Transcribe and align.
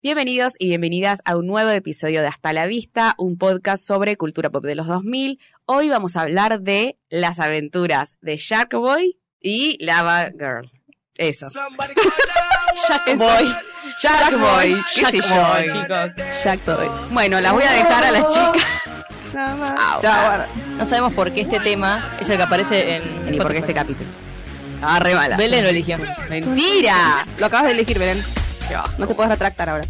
Bienvenidos 0.00 0.54
y 0.60 0.68
bienvenidas 0.68 1.20
a 1.24 1.36
un 1.36 1.46
nuevo 1.48 1.70
episodio 1.70 2.20
de 2.20 2.28
Hasta 2.28 2.52
la 2.52 2.66
Vista, 2.66 3.14
un 3.18 3.36
podcast 3.36 3.84
sobre 3.84 4.16
cultura 4.16 4.48
pop 4.48 4.64
de 4.64 4.76
los 4.76 4.86
2000. 4.86 5.40
Hoy 5.66 5.88
vamos 5.88 6.14
a 6.16 6.20
hablar 6.22 6.60
de 6.60 6.96
las 7.10 7.40
aventuras 7.40 8.14
de 8.20 8.36
Shark 8.36 8.74
Boy 8.74 9.18
y 9.40 9.84
Lava 9.84 10.30
Girl. 10.30 10.70
Eso. 11.16 11.46
Shark 11.50 13.06
Boy. 13.16 13.52
Shark 14.00 14.38
Boy. 14.38 14.80
¿Qué 14.94 15.04
sé 15.06 15.16
yo, 15.16 15.22
chicos? 15.62 16.44
Jack 16.44 16.64
Boy. 16.64 16.88
Bueno, 17.10 17.40
las 17.40 17.52
voy 17.52 17.64
a 17.64 17.72
dejar 17.72 18.04
a 18.04 18.10
las 18.12 18.28
chicas. 18.28 18.66
Chao. 20.00 20.46
No 20.76 20.86
sabemos 20.86 21.12
por 21.12 21.32
qué 21.32 21.40
este 21.40 21.58
tema 21.58 22.16
es 22.20 22.28
el 22.28 22.36
que 22.36 22.42
aparece 22.44 22.96
en. 22.96 23.30
Ni 23.32 23.38
por 23.38 23.50
qué 23.50 23.58
este 23.58 23.74
capítulo. 23.74 24.08
Ah, 24.80 25.00
re 25.00 25.12
mala. 25.16 25.36
Belén 25.36 25.64
lo 25.64 25.70
eligió. 25.70 25.98
Mentira. 26.30 27.26
Lo 27.38 27.46
acabas 27.46 27.66
de 27.66 27.72
elegir, 27.72 27.98
Belén. 27.98 28.22
Qué. 28.68 28.74
No 28.98 29.06
te 29.06 29.14
puedes 29.14 29.30
retractar 29.30 29.68
ahora. 29.70 29.84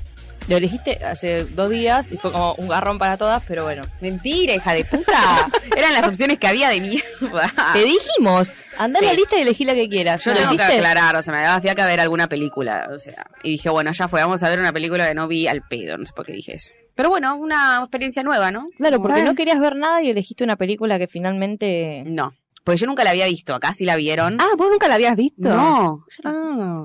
Lo 0.49 0.57
elegiste 0.57 1.05
hace 1.05 1.45
dos 1.45 1.69
días 1.69 2.11
y 2.11 2.17
fue 2.17 2.33
como 2.33 2.55
un 2.55 2.69
garrón 2.69 2.99
para 2.99 3.19
todas, 3.19 3.43
pero 3.47 3.65
bueno. 3.65 3.83
Mentira, 4.01 4.55
hija 4.55 4.73
de 4.73 4.83
puta. 4.85 5.13
Eran 5.77 5.93
las 5.93 6.09
opciones 6.09 6.39
que 6.39 6.47
había 6.47 6.71
de 6.71 6.81
mierda. 6.81 7.53
Te 7.75 7.85
dijimos, 7.85 8.51
andá 8.79 8.99
a 8.99 9.03
la 9.03 9.13
lista 9.13 9.37
y 9.37 9.43
elegí 9.43 9.65
la 9.67 9.75
que 9.75 9.91
quieras. 9.91 10.25
Yo 10.25 10.33
¿Lo 10.33 10.39
tengo 10.41 10.57
que 10.57 10.63
aclarar, 10.63 11.17
o 11.17 11.23
sea, 11.23 11.35
me 11.35 11.43
daba 11.43 11.61
fiaca 11.61 11.85
ver 11.85 12.01
alguna 12.01 12.29
película, 12.29 12.89
o 12.95 12.99
sea, 12.99 13.27
y 13.43 13.51
dije, 13.51 13.69
bueno, 13.69 13.93
ya 13.93 14.09
fue, 14.09 14.23
vamos 14.23 14.43
a 14.43 14.49
ver 14.49 14.59
una 14.59 14.73
película 14.73 15.07
que 15.07 15.15
no 15.15 15.29
vi 15.29 15.47
al 15.49 15.61
pedo, 15.69 15.99
no 15.99 16.07
sé 16.07 16.13
por 16.15 16.25
qué 16.25 16.33
dije 16.33 16.55
eso. 16.55 16.73
Pero 16.95 17.11
bueno, 17.11 17.37
una 17.37 17.81
experiencia 17.81 18.23
nueva, 18.23 18.51
¿no? 18.51 18.69
Claro, 18.79 19.03
porque 19.03 19.23
no 19.23 19.35
querías 19.35 19.61
ver 19.61 19.77
nada 19.77 20.03
y 20.03 20.09
elegiste 20.09 20.45
una 20.45 20.57
película 20.57 20.99
que 20.99 21.09
finalmente. 21.09 22.05
No, 22.07 22.33
porque 22.65 22.79
yo 22.81 22.87
nunca 22.87 23.05
la 23.05 23.11
había 23.11 23.27
visto, 23.27 23.55
acá 23.55 23.75
sí 23.75 23.85
la 23.85 23.97
vieron. 23.97 24.39
Ah, 24.41 24.49
¿vos 24.57 24.69
nunca 24.71 24.89
la 24.89 24.95
habías 24.95 25.15
visto? 25.15 25.47
no, 25.51 26.05
yo 26.09 26.23
Ah. 26.25 26.85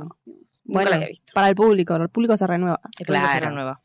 Nunca 0.66 0.74
Bueno, 0.80 0.90
la 0.92 0.96
había 0.98 1.08
visto. 1.10 1.34
para 1.34 1.50
el 1.50 1.56
público, 1.56 1.96
el 1.96 2.10
público 2.10 2.38
se 2.38 2.48
renueva. 2.48 2.80
película 2.98 3.20
Claro. 3.22 3.52
nueva. 3.52 3.80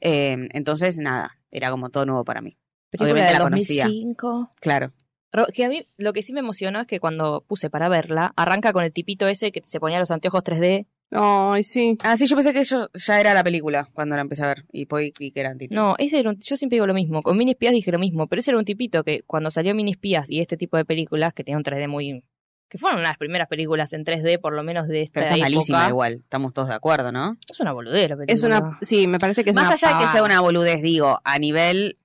Eh, 0.00 0.36
entonces, 0.52 0.98
nada, 0.98 1.38
era 1.50 1.70
como 1.70 1.90
todo 1.90 2.06
nuevo 2.06 2.24
para 2.24 2.40
mí. 2.40 2.56
Película 2.90 3.12
Obviamente 3.12 3.32
de 3.32 3.38
la 3.38 3.44
conocía. 3.44 3.84
2005. 3.84 4.52
Claro. 4.60 4.92
Ro- 5.32 5.46
Que 5.52 5.64
a 5.64 5.68
mí 5.70 5.82
lo 5.96 6.12
que 6.12 6.22
sí 6.22 6.32
me 6.34 6.40
emocionó 6.40 6.80
es 6.80 6.86
que 6.86 7.00
cuando 7.00 7.42
puse 7.48 7.70
para 7.70 7.88
verla, 7.88 8.32
arranca 8.36 8.72
con 8.74 8.84
el 8.84 8.92
tipito 8.92 9.26
ese 9.26 9.50
que 9.50 9.62
se 9.64 9.80
ponía 9.80 9.98
los 9.98 10.10
anteojos 10.10 10.44
3D. 10.44 10.86
Ay, 11.14 11.62
sí. 11.62 11.96
Ah, 12.04 12.16
sí, 12.16 12.26
yo 12.26 12.36
pensé 12.36 12.52
que 12.54 12.64
yo 12.64 12.88
ya 12.94 13.20
era 13.20 13.34
la 13.34 13.42
película 13.44 13.86
cuando 13.94 14.14
la 14.16 14.22
empecé 14.22 14.44
a 14.44 14.46
ver, 14.48 14.64
y 14.72 14.86
vi 15.18 15.30
que 15.30 15.40
eran 15.40 15.58
títulos. 15.58 15.82
No, 15.82 15.94
ese 15.98 16.18
era 16.20 16.30
un- 16.30 16.38
yo 16.38 16.56
siempre 16.56 16.76
digo 16.76 16.86
lo 16.86 16.94
mismo. 16.94 17.22
Con 17.22 17.36
Mini 17.36 17.50
Espías 17.52 17.72
dije 17.74 17.92
lo 17.92 17.98
mismo, 17.98 18.26
pero 18.28 18.40
ese 18.40 18.50
era 18.50 18.58
un 18.58 18.64
tipito 18.64 19.04
que 19.04 19.22
cuando 19.22 19.50
salió 19.50 19.74
Mini 19.74 19.90
Espías 19.92 20.30
y 20.30 20.40
este 20.40 20.56
tipo 20.58 20.76
de 20.78 20.84
películas 20.86 21.32
que 21.34 21.44
tenía 21.44 21.56
un 21.58 21.64
3D 21.64 21.86
muy. 21.88 22.24
Que 22.72 22.78
fueron 22.78 23.02
las 23.02 23.18
primeras 23.18 23.48
películas 23.48 23.92
en 23.92 24.02
3D, 24.02 24.40
por 24.40 24.54
lo 24.54 24.62
menos 24.62 24.88
de 24.88 25.02
esta 25.02 25.20
Pero 25.20 25.26
está 25.26 25.34
época. 25.36 25.44
malísima 25.50 25.88
igual, 25.90 26.12
estamos 26.14 26.54
todos 26.54 26.68
de 26.68 26.74
acuerdo, 26.74 27.12
¿no? 27.12 27.36
Es 27.50 27.60
una 27.60 27.72
boludez 27.72 28.08
la 28.08 28.16
película. 28.16 28.32
Es 28.34 28.42
una. 28.42 28.78
Sí, 28.80 29.06
me 29.06 29.18
parece 29.18 29.44
que 29.44 29.50
es 29.50 29.56
Más 29.56 29.66
una 29.66 29.74
allá 29.74 29.98
de 29.98 30.04
que 30.06 30.10
sea 30.10 30.24
una 30.24 30.40
boludez, 30.40 30.80
digo, 30.80 31.20
a 31.22 31.38
nivel 31.38 31.98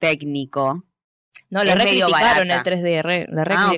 técnico. 0.00 0.84
No, 1.50 1.62
le 1.64 1.74
recriticaron 1.74 2.42
el 2.50 2.56
barata. 2.56 2.70
3D, 2.70 3.02
re- 3.02 3.26
le 3.30 3.42
Ah, 3.46 3.72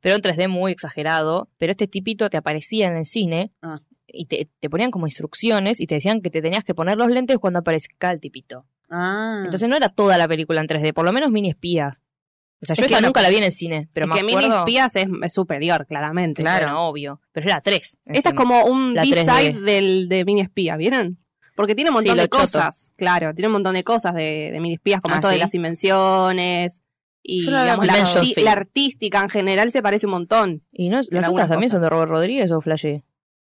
pero 0.00 0.16
un 0.16 0.22
3D 0.22 0.48
muy 0.48 0.72
exagerado. 0.72 1.48
Pero 1.58 1.70
este 1.70 1.86
tipito 1.86 2.28
te 2.30 2.36
aparecía 2.36 2.86
en 2.86 2.96
el 2.96 3.06
cine 3.06 3.50
Ah. 3.62 3.80
y 4.06 4.26
te, 4.26 4.48
te 4.60 4.70
ponían 4.70 4.90
como 4.90 5.06
instrucciones 5.06 5.80
y 5.80 5.86
te 5.86 5.94
decían 5.96 6.20
que 6.20 6.30
te 6.30 6.42
tenías 6.42 6.64
que 6.64 6.74
poner 6.74 6.96
los 6.98 7.10
lentes 7.10 7.38
cuando 7.38 7.58
aparezca 7.60 8.10
el 8.10 8.20
tipito. 8.20 8.66
Ah. 8.90 9.40
Entonces 9.44 9.68
no 9.68 9.76
era 9.76 9.88
toda 9.88 10.18
la 10.18 10.28
película 10.28 10.60
en 10.60 10.66
3D, 10.66 10.92
por 10.92 11.04
lo 11.06 11.12
menos 11.12 11.30
Mini 11.30 11.48
Espías. 11.50 12.02
O 12.64 12.66
sea, 12.66 12.74
yo 12.76 12.82
Es 12.82 12.88
que 12.88 12.94
esta 12.94 13.00
no- 13.00 13.08
nunca 13.08 13.22
la 13.22 13.28
vi 13.30 13.36
en 13.36 13.44
el 13.44 13.52
cine, 13.52 13.88
pero 13.92 14.06
Es 14.06 14.10
me 14.10 14.16
que 14.16 14.22
Mini 14.24 14.44
acuerdo... 14.44 14.58
Espías 14.60 14.96
es, 14.96 15.06
es 15.22 15.32
superior, 15.32 15.86
claramente. 15.86 16.42
Claro. 16.42 16.66
Bueno, 16.66 16.88
obvio. 16.88 17.20
Pero 17.32 17.46
es 17.46 17.52
la 17.54 17.60
3. 17.60 17.98
Esta 18.06 18.28
es 18.30 18.34
como 18.34 18.64
un 18.64 18.94
B-side 18.94 19.54
3D. 19.54 19.60
del 19.60 20.08
de 20.08 20.24
Mini 20.24 20.40
Espía, 20.40 20.76
¿vieron? 20.76 21.18
Porque 21.56 21.74
tiene 21.76 21.90
un 21.90 21.94
montón 21.94 22.14
Sí, 22.16 22.20
de 22.20 22.28
choto. 22.28 22.38
cosas. 22.42 22.90
Claro, 22.96 23.32
tiene 23.34 23.46
un 23.46 23.52
montón 23.52 23.74
de 23.74 23.84
cosas 23.84 24.14
de, 24.14 24.50
de 24.52 24.58
Mini 24.60 24.74
Espías, 24.74 25.00
como 25.00 25.14
Ah, 25.14 25.18
esto 25.18 25.28
de 25.28 25.34
¿sí? 25.34 25.40
las 25.40 25.54
invenciones. 25.54 26.80
Y 27.22 27.44
Yo 27.44 27.50
no 27.52 27.56
la 27.58 27.62
digamos, 27.64 27.86
la, 27.86 27.94
arti- 28.04 28.46
artística 28.48 29.22
en 29.22 29.30
general 29.30 29.70
se 29.72 29.80
parece 29.80 30.06
un 30.06 30.12
montón. 30.12 30.62
¿Y 30.72 30.88
no, 30.90 31.00
las 31.10 31.28
otras 31.28 31.48
también 31.48 31.70
son 31.70 31.80
de 31.80 31.88
Robert 31.88 32.10
Rodríguez 32.10 32.50
o 32.50 32.60
Flashe? 32.60 33.02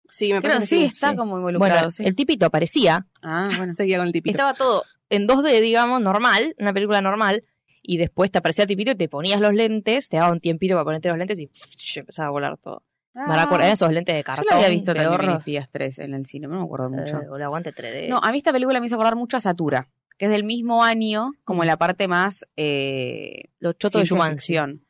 Sí, 0.08 0.32
me 0.32 0.40
Creo 0.40 0.52
parece 0.52 0.60
que 0.76 0.82
sí, 0.82 0.88
que 0.88 0.94
está 0.94 1.10
sí. 1.10 1.16
como 1.16 1.36
involucrado, 1.36 1.74
Bueno, 1.74 1.90
sí. 1.90 2.04
el 2.06 2.14
tipito 2.14 2.46
aparecía, 2.46 3.06
Ah, 3.22 3.48
bueno. 3.58 3.74
Seguía 3.76 3.98
con 3.98 4.06
el 4.06 4.12
tipito. 4.12 4.32
estaba 4.32 4.54
todo 4.54 4.84
en 5.10 5.26
2D, 5.28 5.60
digamos, 5.60 6.00
normal, 6.00 6.54
una 6.58 6.72
película 6.72 7.00
normal, 7.00 7.44
y 7.86 7.96
después 7.98 8.30
te 8.30 8.38
aparecía 8.38 8.66
tipito 8.66 8.90
y 8.90 8.94
te 8.96 9.08
ponías 9.08 9.40
los 9.40 9.54
lentes, 9.54 10.08
te 10.08 10.16
daba 10.16 10.32
un 10.32 10.40
tiempito 10.40 10.74
para 10.74 10.84
ponerte 10.84 11.08
los 11.08 11.18
lentes 11.18 11.38
y 11.40 11.50
empezaba 11.96 12.28
a 12.28 12.30
volar 12.30 12.56
todo. 12.58 12.82
Me 13.14 13.22
recuerdo, 13.34 13.60
eran 13.64 13.72
esos 13.72 13.90
lentes 13.92 14.14
de 14.14 14.20
Yo 14.20 14.24
cartón. 14.24 14.44
la 14.50 14.56
había 14.56 14.68
visto 14.68 14.92
también. 14.94 15.20
Mini 15.22 15.38
Espías 15.38 15.70
3 15.70 15.98
en 16.00 16.12
el 16.14 16.26
cine, 16.26 16.48
no 16.48 16.58
me 16.58 16.62
acuerdo 16.64 16.90
mucho. 16.90 17.16
Eh, 17.22 17.28
o 17.30 17.36
el 17.36 17.42
aguante 17.44 17.72
3D. 17.72 18.08
No, 18.10 18.18
a 18.22 18.30
mí 18.30 18.36
esta 18.38 18.52
película 18.52 18.78
me 18.78 18.86
hizo 18.86 18.96
acordar 18.96 19.16
mucho 19.16 19.38
a 19.38 19.40
Satura, 19.40 19.88
que 20.18 20.26
es 20.26 20.30
del 20.30 20.44
mismo 20.44 20.84
año, 20.84 21.32
como 21.44 21.64
la 21.64 21.78
parte 21.78 22.08
más 22.08 22.46
eh, 22.56 23.44
los 23.58 23.78
chotos 23.78 24.02
de 24.02 24.06
ficción. 24.30 24.84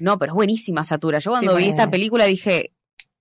No, 0.00 0.18
pero 0.18 0.32
es 0.32 0.34
buenísima 0.34 0.82
Satura. 0.82 1.20
Yo 1.20 1.30
cuando 1.30 1.52
Sí, 1.52 1.56
vi 1.58 1.64
bueno. 1.66 1.76
esta 1.80 1.88
película 1.88 2.24
dije, 2.24 2.72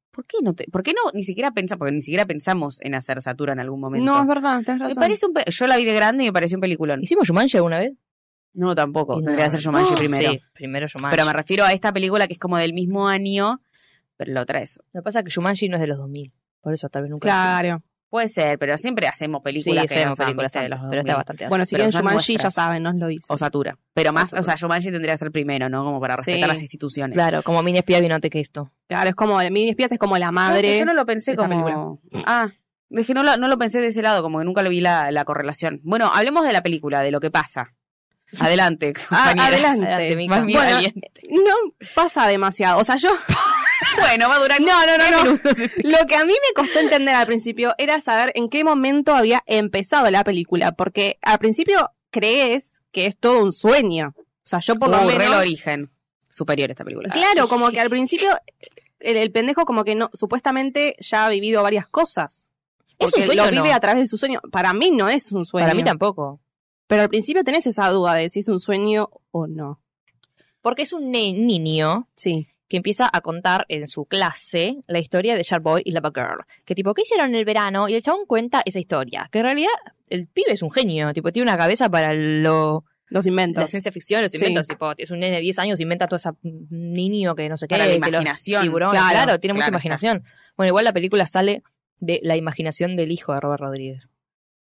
¿por 0.10 0.26
qué 0.26 0.38
no 0.42 0.54
te, 0.56 0.64
por 0.72 0.82
qué 0.82 0.94
no 0.94 1.12
ni 1.14 1.22
siquiera 1.22 1.52
pensamos, 1.52 1.78
porque 1.78 1.92
ni 1.94 2.02
siquiera 2.02 2.26
pensamos 2.26 2.80
en 2.82 2.96
hacer 2.96 3.22
Satura 3.22 3.54
en 3.54 3.60
algún 3.60 3.80
momento? 3.80 4.12
No, 4.12 4.20
es 4.20 4.28
verdad, 4.28 4.64
tenés 4.66 4.82
me 4.82 4.88
razón. 4.88 5.02
parece 5.02 5.26
un 5.28 5.34
yo 5.52 5.68
la 5.68 5.78
vi 5.78 5.86
de 5.86 5.94
grande 5.94 6.24
y 6.24 6.28
me 6.28 6.34
pareció 6.34 6.58
un 6.58 6.62
peliculón. 6.62 7.04
¿Hicimos 7.04 7.28
Jumanji 7.28 7.58
alguna 7.58 7.78
vez? 7.78 7.94
No, 8.57 8.73
tampoco. 8.75 9.18
No. 9.18 9.23
Tendría 9.23 9.45
que 9.45 9.51
ser 9.51 9.63
Jumanji 9.63 9.94
Oh, 9.94 9.95
primero. 9.95 10.31
Sí, 10.31 10.41
primero 10.53 10.88
Jumanji. 10.91 11.16
Pero 11.16 11.25
me 11.28 11.34
refiero 11.34 11.63
a 11.63 11.72
esta 11.73 11.91
película 11.94 12.28
que 12.28 12.34
es 12.34 12.40
como 12.40 12.57
del 12.57 12.73
mismo 12.73 13.07
año, 13.07 13.62
pero 14.18 14.34
la 14.34 14.41
otra 14.41 14.62
es. 14.62 14.79
Lo 14.94 15.01
que 15.01 15.03
pasa 15.03 15.19
es 15.19 15.25
que 15.25 15.31
Jumanji 15.31 15.69
no 15.69 15.75
es 15.75 15.81
de 15.81 15.88
los 15.88 15.97
2000. 16.00 16.34
Por 16.62 16.73
eso 16.73 16.90
tal 16.90 17.03
vez 17.03 17.12
nunca. 17.12 17.28
la 17.28 17.34
Claro. 17.34 17.84
Puede 18.09 18.29
ser, 18.29 18.57
pero 18.57 18.78
siempre 18.78 19.06
hacemos 19.06 19.41
películas 19.44 19.84
Sí, 19.84 19.90
que 19.90 19.95
hacemos 20.00 20.18
películas 20.18 20.53
de 20.53 20.69
los 20.69 20.79
pero 20.90 21.01
está 21.01 21.12
2000. 21.12 21.16
bastante. 21.16 21.47
Bueno, 21.50 21.66
si 21.66 21.75
quieren 21.75 21.91
son 21.91 22.01
Jumanji, 22.03 22.38
ya 22.38 22.50
saben, 22.50 22.81
nos 22.84 22.95
lo 22.95 23.07
dicen. 23.07 23.25
O 23.28 23.38
Satura. 23.38 23.78
Pero 23.94 24.13
más, 24.13 24.31
O 24.34 24.41
sea, 24.44 24.56
Jumanji 24.57 24.91
tendría 24.91 25.12
que 25.13 25.18
ser 25.18 25.31
primero, 25.31 25.68
¿no? 25.69 25.84
Como 25.84 26.00
para 26.00 26.16
respetar 26.16 26.41
Sí. 26.44 26.47
las 26.47 26.62
instituciones. 26.62 27.13
Claro, 27.16 27.44
como 27.44 27.62
Mini 27.63 27.79
Espía 27.79 28.00
vino 28.00 28.16
antes 28.16 28.31
que 28.31 28.39
esto. 28.39 28.72
Claro, 28.88 29.09
es 29.09 29.16
como, 29.16 29.38
Mini 29.39 29.69
Espías 29.69 29.91
es 29.91 30.00
como 30.00 30.18
la 30.18 30.31
madre. 30.31 30.79
yo 30.79 30.85
no 30.85 30.94
lo 30.94 31.06
pensé 31.06 31.35
como. 31.35 32.00
Ah, 32.25 32.50
es 32.89 33.06
que 33.06 33.13
no 33.13 33.24
lo, 33.24 33.35
no 33.35 33.50
lo 33.50 33.57
pensé 33.57 33.81
de 33.81 33.88
ese 33.88 34.01
lado, 34.01 34.24
como 34.24 34.39
que 34.39 34.45
nunca 34.45 34.63
lo 34.63 34.69
vi 34.69 34.79
la, 34.79 35.12
la 35.12 35.25
correlación. 35.25 35.81
Bueno, 35.84 36.09
hablemos 36.13 36.45
de 36.47 36.53
la 36.53 36.62
película, 36.63 37.01
de 37.01 37.12
lo 37.12 37.19
que 37.19 37.29
pasa. 37.29 37.74
Adelante, 38.40 38.94
Ah, 39.10 39.34
adelante. 39.38 39.86
Adelante, 39.88 40.16
Mica. 40.16 40.36
Más 40.36 40.46
bien 40.46 40.60
Bueno, 40.60 40.76
valiente. 40.76 41.12
No 41.30 41.54
pasa 41.96 42.28
demasiado. 42.28 42.80
O 42.80 42.84
sea, 42.84 42.98
yo. 42.98 43.12
Bueno, 44.00 44.28
va 44.28 44.36
a 44.36 44.40
durar. 44.40 44.60
No, 44.60 44.86
no, 44.88 44.98
no, 44.98 45.12
no. 45.12 45.24
minutos. 45.24 45.54
Lo 45.84 46.06
que 46.08 46.16
a 46.16 46.26
mí 46.26 46.34
me 46.34 46.54
costó 46.56 46.80
entender 46.80 47.14
al 47.14 47.28
principio 47.28 47.76
era 47.78 48.02
saber 48.02 48.32
en 48.36 48.50
qué 48.50 48.64
momento 48.64 49.14
había 49.14 49.44
empezado 49.46 50.10
la 50.10 50.24
película. 50.24 50.72
Porque 50.72 51.20
al 51.22 51.38
principio 51.38 51.92
crees 52.10 52.82
que 52.92 53.06
es 53.06 53.16
todo 53.18 53.44
un 53.44 53.54
sueño. 53.54 54.14
O 54.18 54.24
sea, 54.44 54.60
yo 54.60 54.76
por 54.78 54.90
lo 54.90 54.98
re 55.06 55.12
el 55.14 55.18
menos. 55.20 55.38
origen. 55.42 55.90
Superior 56.28 56.72
esta 56.72 56.84
película. 56.84 57.10
Claro, 57.14 57.48
como 57.48 57.70
que 57.72 57.80
al 57.80 57.90
principio 57.90 58.30
el, 59.00 59.18
el 59.18 59.32
pendejo 59.32 59.64
como 59.66 59.84
que 59.84 59.94
no, 59.96 60.10
supuestamente 60.14 60.96
ya 61.00 61.26
ha 61.26 61.30
vivido 61.30 61.62
varias 61.62 61.88
cosas. 61.88 62.50
¿Es 62.98 63.14
un 63.14 63.24
sueño 63.24 63.46
lo 63.46 63.52
no? 63.52 63.62
vive 63.64 63.74
a 63.74 63.80
través 63.80 64.02
de 64.02 64.08
su 64.08 64.18
sueño. 64.18 64.42
Para 64.52 64.74
mí 64.74 64.90
no 64.92 65.08
es 65.08 65.32
un 65.32 65.46
sueño. 65.46 65.66
Para 65.66 65.76
mí 65.76 65.84
tampoco. 65.84 66.40
Pero 66.88 67.02
al 67.03 67.09
principio 67.09 67.44
tenés 67.44 67.68
esa 67.68 67.90
duda 67.90 68.14
de 68.16 68.30
si 68.30 68.40
es 68.40 68.48
un 68.48 68.59
sueño 68.59 69.09
o 69.31 69.48
no. 69.48 69.81
Porque 70.62 70.84
es 70.84 70.94
un 70.94 71.12
ne- 71.12 71.34
niño 71.34 72.08
Sí. 72.16 72.48
que 72.68 72.78
empieza 72.78 73.09
a 73.12 73.22
contar 73.22 73.66
en 73.70 73.88
su 73.88 74.06
clase 74.06 74.78
la 74.88 75.00
historia 75.00 75.36
de 75.36 75.44
Shark 75.44 75.64
Boy 75.64 75.81
y 75.86 75.92
Lava 75.92 76.12
Girl. 76.14 76.44
Que 76.66 76.75
tipo, 76.75 76.94
¿qué 76.94 77.03
hicieron 77.03 77.30
en 77.30 77.36
el 77.36 77.46
verano? 77.46 77.88
Y 77.88 77.96
el 77.96 78.02
chabón 78.02 78.25
cuenta 78.25 78.62
esa 78.66 78.80
historia. 78.80 79.30
Que 79.31 79.40
en 79.40 79.46
realidad 79.46 79.72
el 80.09 80.28
pibe 80.28 80.53
es 80.53 80.62
un 80.62 80.72
genio. 80.72 81.14
Tipo, 81.14 81.31
tiene 81.31 81.50
una 81.50 81.58
cabeza 81.58 81.90
para 81.90 82.14
lo, 82.14 82.84
Los 83.09 83.25
inventos. 83.25 83.62
la 83.62 83.68
ciencia 83.68 83.92
ficción, 83.92 84.22
los 84.22 84.31
Sí. 84.31 84.38
inventos. 84.38 84.68
Tipo, 84.68 84.92
es 84.98 85.12
un 85.12 85.19
nene 85.19 85.38
de 85.38 85.42
10 85.42 85.59
años, 85.59 85.80
inventa 85.80 86.08
todo 86.08 86.18
ese 86.18 86.30
niño 86.42 87.36
que 87.36 87.48
no 87.48 87.56
sé 87.58 87.68
qué. 87.68 87.75
Para 87.75 87.86
la 87.86 87.92
que 87.94 88.00
los 88.00 88.08
imaginación. 88.09 88.64
tiburones, 88.64 89.00
Claro, 89.00 89.14
claro, 89.24 89.40
tiene 89.40 89.54
mucha 89.54 89.66
claro, 89.66 89.75
imaginación. 89.75 90.24
Bueno, 90.58 90.69
igual 90.69 90.84
la 90.86 90.94
película 90.94 91.25
sale 91.25 91.64
de 92.00 92.19
la 92.24 92.36
imaginación 92.36 92.96
del 92.98 93.12
hijo 93.12 93.34
de 93.34 93.40
Robert 93.40 93.62
Rodríguez. 93.62 94.09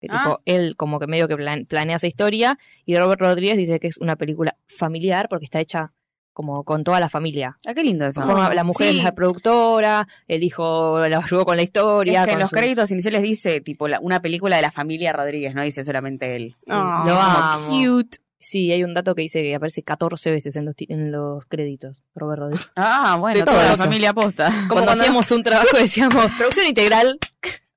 Que 0.00 0.06
Ah. 0.10 0.22
tipo, 0.22 0.40
él 0.46 0.76
como 0.76 0.98
que 0.98 1.06
medio 1.06 1.28
que 1.28 1.36
plan- 1.36 1.66
planea 1.66 1.96
esa 1.96 2.06
historia 2.06 2.58
y 2.86 2.96
Robert 2.96 3.20
Rodríguez 3.20 3.56
dice 3.56 3.78
que 3.80 3.88
es 3.88 3.98
una 3.98 4.16
película 4.16 4.56
familiar 4.66 5.28
porque 5.28 5.44
está 5.44 5.60
hecha 5.60 5.92
como 6.32 6.64
con 6.64 6.84
toda 6.84 7.00
la 7.00 7.08
familia. 7.10 7.58
Ah, 7.66 7.74
qué 7.74 7.82
lindo 7.82 8.06
eso. 8.06 8.22
Forma- 8.22 8.54
la 8.54 8.64
mujer 8.64 8.88
Sí, 8.92 8.98
es 8.98 9.04
la 9.04 9.14
productora, 9.14 10.06
el 10.26 10.42
hijo 10.42 10.98
la 11.06 11.18
ayudó 11.18 11.44
con 11.44 11.56
la 11.56 11.62
historia. 11.62 12.20
Es 12.22 12.26
que 12.28 12.32
en 12.32 12.38
los 12.38 12.48
su- 12.48 12.56
créditos 12.56 12.90
iniciales 12.92 13.20
dice, 13.22 13.60
tipo, 13.60 13.88
la- 13.88 14.00
una 14.00 14.22
película 14.22 14.56
de 14.56 14.62
la 14.62 14.70
familia 14.70 15.12
Rodríguez, 15.12 15.54
no 15.54 15.62
dice 15.62 15.84
solamente 15.84 16.34
él. 16.36 16.56
Ah. 16.68 17.02
Lo 17.06 17.14
amo. 17.20 17.68
cute. 17.68 18.18
Sí, 18.38 18.72
hay 18.72 18.84
un 18.84 18.94
dato 18.94 19.14
que 19.14 19.20
dice 19.20 19.42
que 19.42 19.54
aparece 19.54 19.82
14 19.82 20.30
veces 20.30 20.56
en 20.56 20.64
los, 20.64 20.74
ti- 20.74 20.86
en 20.88 21.12
los 21.12 21.44
créditos, 21.44 22.02
Robert 22.14 22.38
Rodríguez. 22.40 22.70
Ah, 22.74 23.18
bueno, 23.20 23.40
De 23.40 23.44
toda 23.44 23.68
la 23.68 23.76
familia 23.76 24.10
aposta. 24.10 24.46
Cuando, 24.66 24.86
cuando- 24.86 24.92
hacíamos 25.02 25.30
un 25.30 25.42
trabajo 25.42 25.76
decíamos, 25.76 26.24
producción 26.38 26.66
integral, 26.68 27.18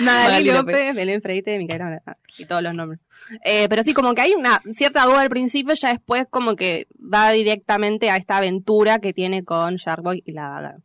Magali 0.00 0.50
López, 0.50 0.94
Belén 0.94 1.22
Freite, 1.22 1.58
Micaela 1.58 2.02
ah, 2.06 2.16
y 2.38 2.44
todos 2.44 2.62
los 2.62 2.74
nombres. 2.74 3.00
Eh, 3.44 3.68
pero 3.68 3.82
sí, 3.82 3.94
como 3.94 4.14
que 4.14 4.22
hay 4.22 4.34
una 4.34 4.60
cierta 4.72 5.04
duda 5.04 5.20
al 5.20 5.28
principio, 5.30 5.74
ya 5.74 5.90
después 5.90 6.26
como 6.30 6.56
que 6.56 6.86
va 7.00 7.30
directamente 7.30 8.10
a 8.10 8.16
esta 8.16 8.38
aventura 8.38 8.98
que 8.98 9.12
tiene 9.12 9.44
con 9.44 9.76
Sharkboy 9.76 10.22
y 10.26 10.32
la 10.32 10.48
Gaga. 10.48 10.76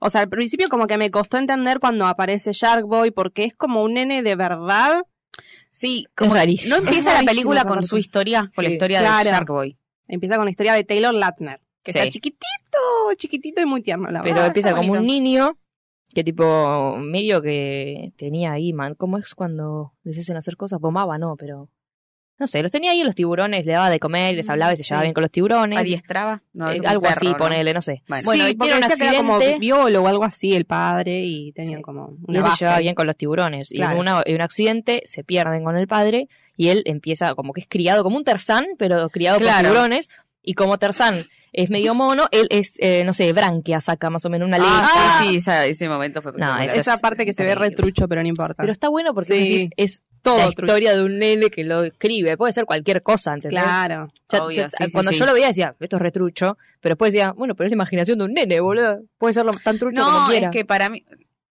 O 0.00 0.10
sea, 0.10 0.22
al 0.22 0.28
principio 0.28 0.68
como 0.68 0.86
que 0.86 0.98
me 0.98 1.10
costó 1.10 1.38
entender 1.38 1.78
cuando 1.78 2.06
aparece 2.06 2.52
Sharkboy 2.52 3.12
porque 3.12 3.44
es 3.44 3.54
como 3.54 3.82
un 3.82 3.94
nene 3.94 4.22
de 4.22 4.34
verdad 4.34 5.02
Sí, 5.70 6.06
como 6.14 6.34
no 6.34 6.40
empieza 6.76 7.14
la 7.14 7.26
película 7.26 7.64
con 7.64 7.82
su 7.82 7.96
historia, 7.96 8.50
con 8.54 8.64
la 8.64 8.70
historia 8.70 9.00
claro. 9.00 9.24
de 9.24 9.30
Sharkboy. 9.30 9.78
Empieza 10.06 10.36
con 10.36 10.44
la 10.44 10.50
historia 10.50 10.74
de 10.74 10.84
Taylor 10.84 11.14
Lautner, 11.14 11.60
que 11.82 11.92
Sí. 11.92 11.98
está 11.98 12.10
chiquitito, 12.10 12.44
chiquitito 13.16 13.62
y 13.62 13.66
muy 13.66 13.82
tierno, 13.82 14.10
la 14.10 14.20
Pero 14.20 14.34
verdad. 14.34 14.48
empieza 14.48 14.74
como 14.74 14.92
un 14.92 15.06
niño 15.06 15.56
que 16.14 16.24
tipo 16.24 16.96
medio 16.98 17.40
que 17.42 18.12
tenía 18.16 18.52
ahí, 18.52 18.72
man, 18.72 18.94
¿cómo 18.94 19.18
es 19.18 19.34
cuando 19.34 19.92
les 20.04 20.18
hacen 20.18 20.36
hacer 20.36 20.56
cosas? 20.56 20.80
Domaba, 20.80 21.18
no, 21.18 21.36
pero 21.36 21.68
no 22.38 22.46
sé, 22.48 22.60
los 22.60 22.72
tenía 22.72 22.90
ahí 22.90 23.04
los 23.04 23.14
tiburones, 23.14 23.64
le 23.66 23.72
daba 23.72 23.88
de 23.88 24.00
comer, 24.00 24.34
les 24.34 24.50
hablaba 24.50 24.72
y 24.72 24.76
se 24.76 24.82
Sí. 24.82 24.88
llevaba 24.88 25.02
bien 25.02 25.14
con 25.14 25.22
los 25.22 25.30
tiburones. 25.30 25.78
Adiestraba. 25.78 26.42
No, 26.52 26.70
Eh, 26.72 26.80
algo 26.86 27.02
perro, 27.02 27.14
así, 27.16 27.28
¿no? 27.28 27.36
ponele, 27.36 27.72
no 27.72 27.82
sé. 27.82 28.02
Bueno. 28.08 28.24
Bueno, 28.24 28.44
sí, 28.44 28.50
y 28.50 28.54
porque 28.56 28.70
tiene 28.72 28.84
un 28.84 28.90
decía 28.90 29.06
que 29.10 29.16
era 29.16 29.22
como 29.26 29.58
biólogo 29.60 30.06
o 30.06 30.08
algo 30.08 30.24
así, 30.24 30.54
el 30.54 30.64
padre, 30.64 31.20
y 31.24 31.52
tenían 31.52 31.76
Sí. 31.78 31.82
como 31.82 32.16
y 32.26 32.30
una 32.30 32.38
él 32.40 32.44
se 32.54 32.58
llevaba 32.64 32.80
bien 32.80 32.94
con 32.96 33.06
los 33.06 33.16
tiburones. 33.16 33.70
Y 33.70 33.80
en, 33.80 33.96
una- 33.96 34.22
en 34.26 34.34
un 34.34 34.40
accidente 34.42 35.02
se 35.04 35.22
pierden 35.22 35.62
con 35.62 35.76
el 35.76 35.86
padre 35.86 36.28
y 36.56 36.68
él 36.68 36.82
empieza 36.86 37.34
como 37.36 37.52
que 37.52 37.60
es 37.60 37.68
criado 37.68 38.02
como 38.02 38.16
un 38.16 38.24
Tarzán, 38.24 38.66
pero 38.76 39.08
criado 39.10 39.38
Claro. 39.38 39.58
por 39.68 39.72
tiburones. 39.74 40.08
Y 40.42 40.54
como 40.54 40.78
Tarzán 40.78 41.24
es 41.52 41.70
medio 41.70 41.94
mono, 41.94 42.28
él 42.32 42.46
es, 42.50 42.74
eh, 42.78 43.02
no 43.04 43.12
sé, 43.14 43.32
branquia, 43.32 43.80
saca 43.80 44.08
más 44.10 44.24
o 44.24 44.30
menos 44.30 44.46
una 44.48 44.56
aleta. 44.56 44.70
Ah, 44.74 45.20
sí, 45.22 45.28
sí, 45.30 45.36
esa- 45.36 45.66
ese 45.66 45.88
momento 45.88 46.22
fue 46.22 46.32
No, 46.36 46.58
Esa 46.60 46.94
es 46.94 47.00
parte 47.00 47.24
que 47.26 47.32
se 47.34 47.44
ve 47.44 47.54
retrucho, 47.54 48.08
pero 48.08 48.22
no 48.22 48.28
importa. 48.28 48.54
Pero 48.62 48.72
está 48.72 48.88
bueno 48.88 49.12
porque 49.14 49.34
Sí. 49.34 49.38
decís, 49.38 49.68
es 49.76 50.02
todo 50.22 50.38
la 50.38 50.44
trucho. 50.52 50.62
historia 50.62 50.94
de 50.96 51.04
un 51.04 51.18
nene 51.18 51.50
que 51.50 51.64
lo 51.64 51.82
escribe. 51.84 52.36
Puede 52.36 52.52
ser 52.52 52.64
cualquier 52.64 53.02
cosa, 53.02 53.34
¿entendés? 53.34 53.62
Claro. 53.62 54.08
Ya- 54.30 54.44
Obvio, 54.44 54.56
ya- 54.56 54.70
sí, 54.70 54.92
cuando 54.92 55.10
sí. 55.10 55.18
yo 55.18 55.26
lo 55.26 55.34
veía 55.34 55.48
decía, 55.48 55.74
esto 55.80 55.96
es 55.96 56.02
retrucho, 56.02 56.56
pero 56.80 56.94
después 56.94 57.12
decía, 57.12 57.32
bueno, 57.32 57.54
pero 57.54 57.66
es 57.66 57.72
la 57.72 57.74
imaginación 57.76 58.18
de 58.18 58.24
un 58.26 58.32
nene, 58.32 58.60
boludo. 58.60 59.00
Puede 59.18 59.34
ser 59.34 59.44
lo- 59.44 59.50
tan 59.52 59.78
trucho 59.78 60.02
como 60.02 60.20
No, 60.20 60.28
quiera. 60.28 60.46
es 60.46 60.52
que 60.52 60.64
para 60.64 60.88
mí, 60.88 61.04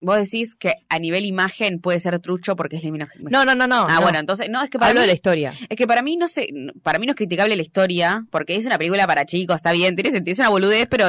vos 0.06 0.18
decís 0.18 0.56
que 0.56 0.74
a 0.90 1.00
nivel 1.00 1.25
imagen 1.25 1.80
puede 1.81 2.00
ser 2.00 2.19
trucho 2.19 2.56
porque 2.56 2.78
es 2.78 2.84
la 2.84 2.90
imagen. 2.90 3.24
No, 3.30 3.44
no, 3.46 3.56
no, 3.56 3.68
no. 3.68 3.86
ah, 3.88 3.96
no. 3.96 4.02
bueno, 4.02 4.19
entonces, 4.19 4.50
no, 4.50 4.62
es 4.63 4.69
que 4.69 4.78
para 4.80 4.90
Hablo 4.90 5.02
mí, 5.02 5.04
de 5.04 5.07
la 5.07 5.13
historia. 5.13 5.54
es 5.69 5.75
que 5.78 5.88
para 5.88 6.02
mí 6.02 6.16
no 6.18 6.28
sé, 6.28 6.48
para 6.84 7.00
mí 7.00 7.06
no 7.06 7.12
es 7.12 7.16
criticable 7.18 7.56
la 7.56 7.62
historia, 7.62 8.25
porque 8.31 8.56
es 8.56 8.66
una 8.66 8.78
película 8.78 9.06
para 9.07 9.25
chicos, 9.25 9.56
está 9.57 9.72
bien, 9.72 9.96
tiene 9.96 10.12
sentido, 10.12 10.34
es 10.34 10.40
una 10.40 10.50
boludez, 10.50 10.88
pero 10.90 11.07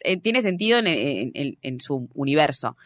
eh, 0.00 0.16
tiene 0.20 0.42
sentido 0.42 0.78
en, 0.78 0.86
en- 0.86 1.30
en- 1.34 1.58
en 1.62 1.80
su 1.80 2.08
universo. 2.14 2.76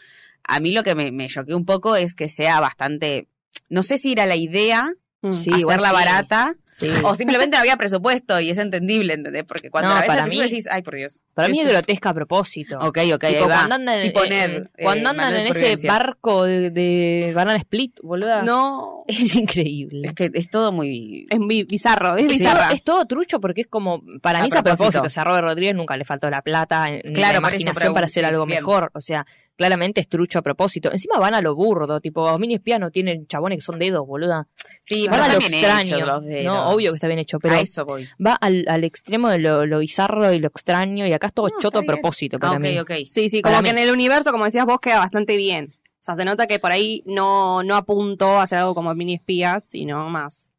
A 0.44 0.60
mí 0.60 0.72
lo 0.72 0.82
que 0.84 0.94
me, 0.94 1.10
me 1.12 1.28
choqueó 1.28 1.56
un 1.56 1.64
poco 1.66 1.96
es 1.96 2.14
que 2.14 2.28
sea 2.28 2.60
bastante, 2.60 3.28
no 3.68 3.82
sé 3.82 3.98
si 3.98 4.12
era 4.12 4.26
la 4.26 4.36
idea, 4.36 4.92
Mm. 5.20 5.32
Sí, 5.32 5.50
hacerla 5.50 5.88
sí. 5.88 5.94
barata, 5.94 6.54
Sí. 6.70 6.86
o 7.02 7.12
simplemente 7.16 7.56
había 7.56 7.76
presupuesto 7.76 8.38
y 8.38 8.50
es 8.50 8.58
entendible, 8.58 9.14
¿entendés? 9.14 9.42
Porque 9.42 9.68
cuando 9.68 9.88
No, 9.88 9.94
la 9.96 10.02
ves 10.02 10.06
para 10.06 10.26
mí- 10.26 10.38
decís, 10.40 10.68
ay, 10.70 10.82
por 10.82 10.94
Dios. 10.94 11.20
Para 11.42 11.48
mí 11.50 11.60
es 11.60 11.68
grotesca 11.68 12.10
a 12.10 12.14
propósito. 12.14 12.78
Ok, 12.80 12.98
ok, 13.14 13.24
ahí 13.24 13.34
Tipo, 13.34 13.48
va. 13.48 13.54
cuando 13.56 13.74
andan, 13.76 13.98
en- 13.98 14.02
Tipo 14.08 14.24
en- 14.24 14.30
Ned, 14.30 14.66
cuando 14.82 15.08
eh, 15.08 15.10
andan 15.10 15.34
en 15.34 15.46
ese 15.46 15.86
barco 15.86 16.44
de, 16.44 16.70
de 16.70 17.32
Banana 17.34 17.58
Split, 17.58 18.00
boluda. 18.02 18.42
No. 18.42 18.96
Es 19.08 19.36
increíble. 19.36 20.02
Es 20.08 20.12
que 20.12 20.30
es 20.34 20.50
todo 20.50 20.70
muy... 20.70 21.24
Es 21.30 21.38
bi- 21.38 21.64
bizarro, 21.64 22.16
es 22.18 22.26
todo, 22.38 22.70
es 22.74 22.82
todo 22.82 23.04
trucho 23.06 23.40
porque 23.40 23.62
es 23.62 23.66
como, 23.66 24.02
para 24.20 24.40
A 24.40 24.42
mí 24.42 24.48
es 24.48 24.54
a 24.54 24.62
propósito. 24.62 25.02
O 25.02 25.08
sea, 25.08 25.22
a 25.22 25.24
Robert 25.24 25.44
Rodríguez 25.44 25.74
nunca 25.74 25.96
le 25.96 26.04
faltó 26.04 26.28
la 26.28 26.42
plata, 26.42 26.90
ni 26.90 27.00
Claro, 27.14 27.32
la 27.34 27.38
imaginación 27.38 27.94
para 27.94 28.04
hacer 28.06 28.24
sí, 28.24 28.28
algo 28.28 28.44
bien. 28.44 28.58
mejor. 28.58 28.90
O 28.94 29.00
sea, 29.00 29.24
claramente 29.56 30.00
es 30.02 30.08
trucho 30.08 30.40
a 30.40 30.42
propósito. 30.42 30.92
Encima 30.92 31.18
van 31.18 31.34
a 31.34 31.40
lo 31.40 31.54
burdo, 31.54 32.00
tipo, 32.00 32.38
mini 32.38 32.54
espía 32.56 32.78
no 32.78 32.90
tienen 32.90 33.26
chabones 33.26 33.58
que 33.58 33.62
son 33.62 33.78
dedos, 33.78 34.06
boluda. 34.06 34.46
Sí, 34.82 35.06
Van 35.08 35.22
a 35.22 35.28
lo 35.28 35.34
extraño. 35.38 36.04
los 36.04 36.24
dedos. 36.24 36.44
no, 36.44 36.68
obvio 36.70 36.90
que 36.92 36.96
está 36.96 37.06
bien 37.06 37.18
hecho, 37.20 37.38
pero 37.38 37.54
a 37.54 37.60
eso 37.60 37.86
voy. 37.86 38.06
va 38.24 38.34
al, 38.34 38.64
al 38.68 38.84
extremo 38.84 39.30
de 39.30 39.38
lo, 39.38 39.64
lo 39.64 39.78
bizarro 39.78 40.32
y 40.34 40.38
lo 40.38 40.48
extraño 40.48 41.06
y 41.06 41.12
acá 41.14 41.27
es 41.28 41.34
todo 41.34 41.48
No, 41.48 41.58
choto 41.58 41.78
a 41.78 41.82
propósito 41.82 42.38
para 42.38 42.52
Ah, 42.54 42.56
ok, 42.56 42.62
mí. 42.62 42.78
ok. 42.78 42.90
Sí, 43.06 43.30
sí, 43.30 43.40
Para 43.40 43.56
como 43.56 43.64
que 43.64 43.72
mí. 43.74 43.80
en 43.80 43.86
el 43.88 43.92
universo, 43.92 44.32
como 44.32 44.44
decías 44.44 44.66
vos, 44.66 44.80
queda 44.80 44.98
bastante 44.98 45.36
bien. 45.36 45.72
O 46.00 46.02
sea, 46.08 46.16
se 46.16 46.24
nota 46.24 46.46
que 46.46 46.58
por 46.58 46.72
ahí 46.72 47.02
no, 47.06 47.62
no 47.62 47.76
apuntó 47.76 48.38
a 48.38 48.42
hacer 48.42 48.58
algo 48.58 48.74
como 48.74 48.94
mini 48.94 49.14
espías, 49.14 49.64
sino 49.64 50.08
más 50.08 50.52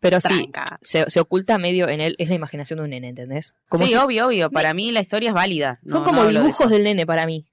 Pero 0.00 0.20
sí, 0.20 0.50
se, 0.82 1.10
se 1.10 1.20
oculta 1.20 1.58
medio 1.58 1.88
en 1.88 2.00
él, 2.00 2.14
es 2.18 2.28
la 2.30 2.34
imaginación 2.34 2.78
de 2.78 2.84
un 2.84 2.90
nene, 2.90 3.08
¿entendés? 3.08 3.52
Como 3.68 3.84
sí, 3.84 3.90
si- 3.90 3.96
obvio, 3.96 4.28
obvio. 4.28 4.50
Para 4.50 4.72
mí 4.72 4.90
la 4.92 5.00
historia 5.00 5.28
es 5.30 5.34
válida. 5.34 5.80
son 5.86 6.00
No, 6.00 6.04
como 6.04 6.22
no 6.22 6.28
hablo 6.28 6.40
de 6.40 6.46
dibujos 6.46 6.70
del 6.70 6.84
nene 6.84 7.04
para 7.06 7.26
mí. 7.26 7.44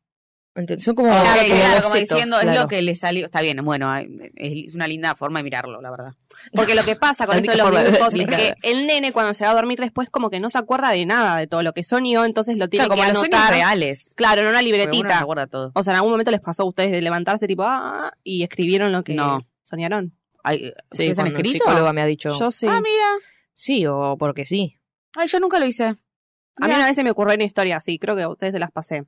Son 0.80 0.95
como, 0.95 1.09
como 1.09 1.21
claro, 1.21 1.81
como 1.83 1.95
diciendo, 1.95 2.39
es 2.39 2.56
lo 2.59 2.68
que 2.68 2.81
le 2.81 2.95
salió. 2.95 3.25
Está 3.25 3.42
bien, 3.42 3.63
bueno, 3.63 3.94
es 4.36 4.74
una 4.74 4.88
linda 4.88 5.15
forma 5.15 5.39
de 5.39 5.44
mirarlo, 5.44 5.81
la 5.81 5.92
verdad. 5.92 6.13
Porque 6.54 6.74
lo 6.74 6.83
que 6.83 6.95
pasa 6.95 7.27
con 7.27 7.38
esto 7.38 7.51
de 7.51 7.57
los 7.57 7.83
dibujos 7.86 8.13
de 8.13 8.24
es 8.24 8.27
que 8.27 8.56
el 8.63 8.88
nene 8.88 9.12
cuando 9.12 9.33
se 9.36 9.45
va 9.45 9.51
a 9.51 9.54
dormir 9.54 9.80
después 9.80 10.09
como 10.09 10.30
que 10.31 10.39
no 10.39 10.50
se 10.50 10.57
acuerda 10.57 10.89
de 10.92 11.06
nada 11.06 11.38
de 11.38 11.45
todo 11.48 11.62
lo 11.62 11.74
que 11.74 11.83
soñó, 11.83 12.25
entonces 12.25 12.57
lo 12.57 12.68
tiene 12.69 12.88
como 12.88 13.01
que 13.04 13.09
los 13.09 13.18
anotar. 13.19 13.51
reales. 13.54 14.13
Claro, 14.15 14.42
en 14.42 14.48
una 14.48 14.54
no 14.54 14.59
se 14.59 14.63
libretita. 14.65 15.19
acuerda 15.19 15.45
todo. 15.48 15.71
O 15.75 15.83
sea, 15.83 15.92
en 15.94 15.98
algún 15.98 16.12
momento 16.12 16.31
les 16.31 16.42
pasó 16.42 16.63
a 16.63 16.65
ustedes 16.65 16.92
de 16.92 17.01
levantarse 17.01 17.45
tipo, 17.48 17.63
ah, 17.63 18.12
y 18.24 18.42
escribieron 18.44 18.92
lo 18.92 19.03
que 19.03 19.13
No. 19.13 19.39
soñaron. 19.63 20.13
Ay, 20.44 20.74
Sí, 20.92 21.03
¿Ustedes 21.03 21.19
han 21.19 21.27
escrito? 21.27 21.51
psicóloga 21.65 21.94
me 21.94 22.01
ha 22.01 22.06
dicho, 22.06 22.31
Yo 22.39 22.50
sí. 22.51 22.68
Ah, 22.68 22.81
mira. 22.81 23.06
sí 23.53 23.86
o 23.86 24.15
porque 24.18 24.45
sí. 24.45 24.77
Ay, 25.15 25.27
yo 25.27 25.39
nunca 25.39 25.60
lo 25.60 25.65
hice. 25.65 25.83
a 25.86 26.68
mí 26.68 26.74
una 26.74 26.86
vez 26.88 26.95
se 26.95 27.03
me 27.03 27.12
ocurrió 27.12 27.36
una 27.36 27.44
historia 27.44 27.77
así, 27.77 28.00
creo 28.00 28.15
que 28.15 28.24
a 28.24 28.30
ustedes 28.30 28.53
se 28.53 28.60
las 28.60 28.71
pasé. 28.71 29.03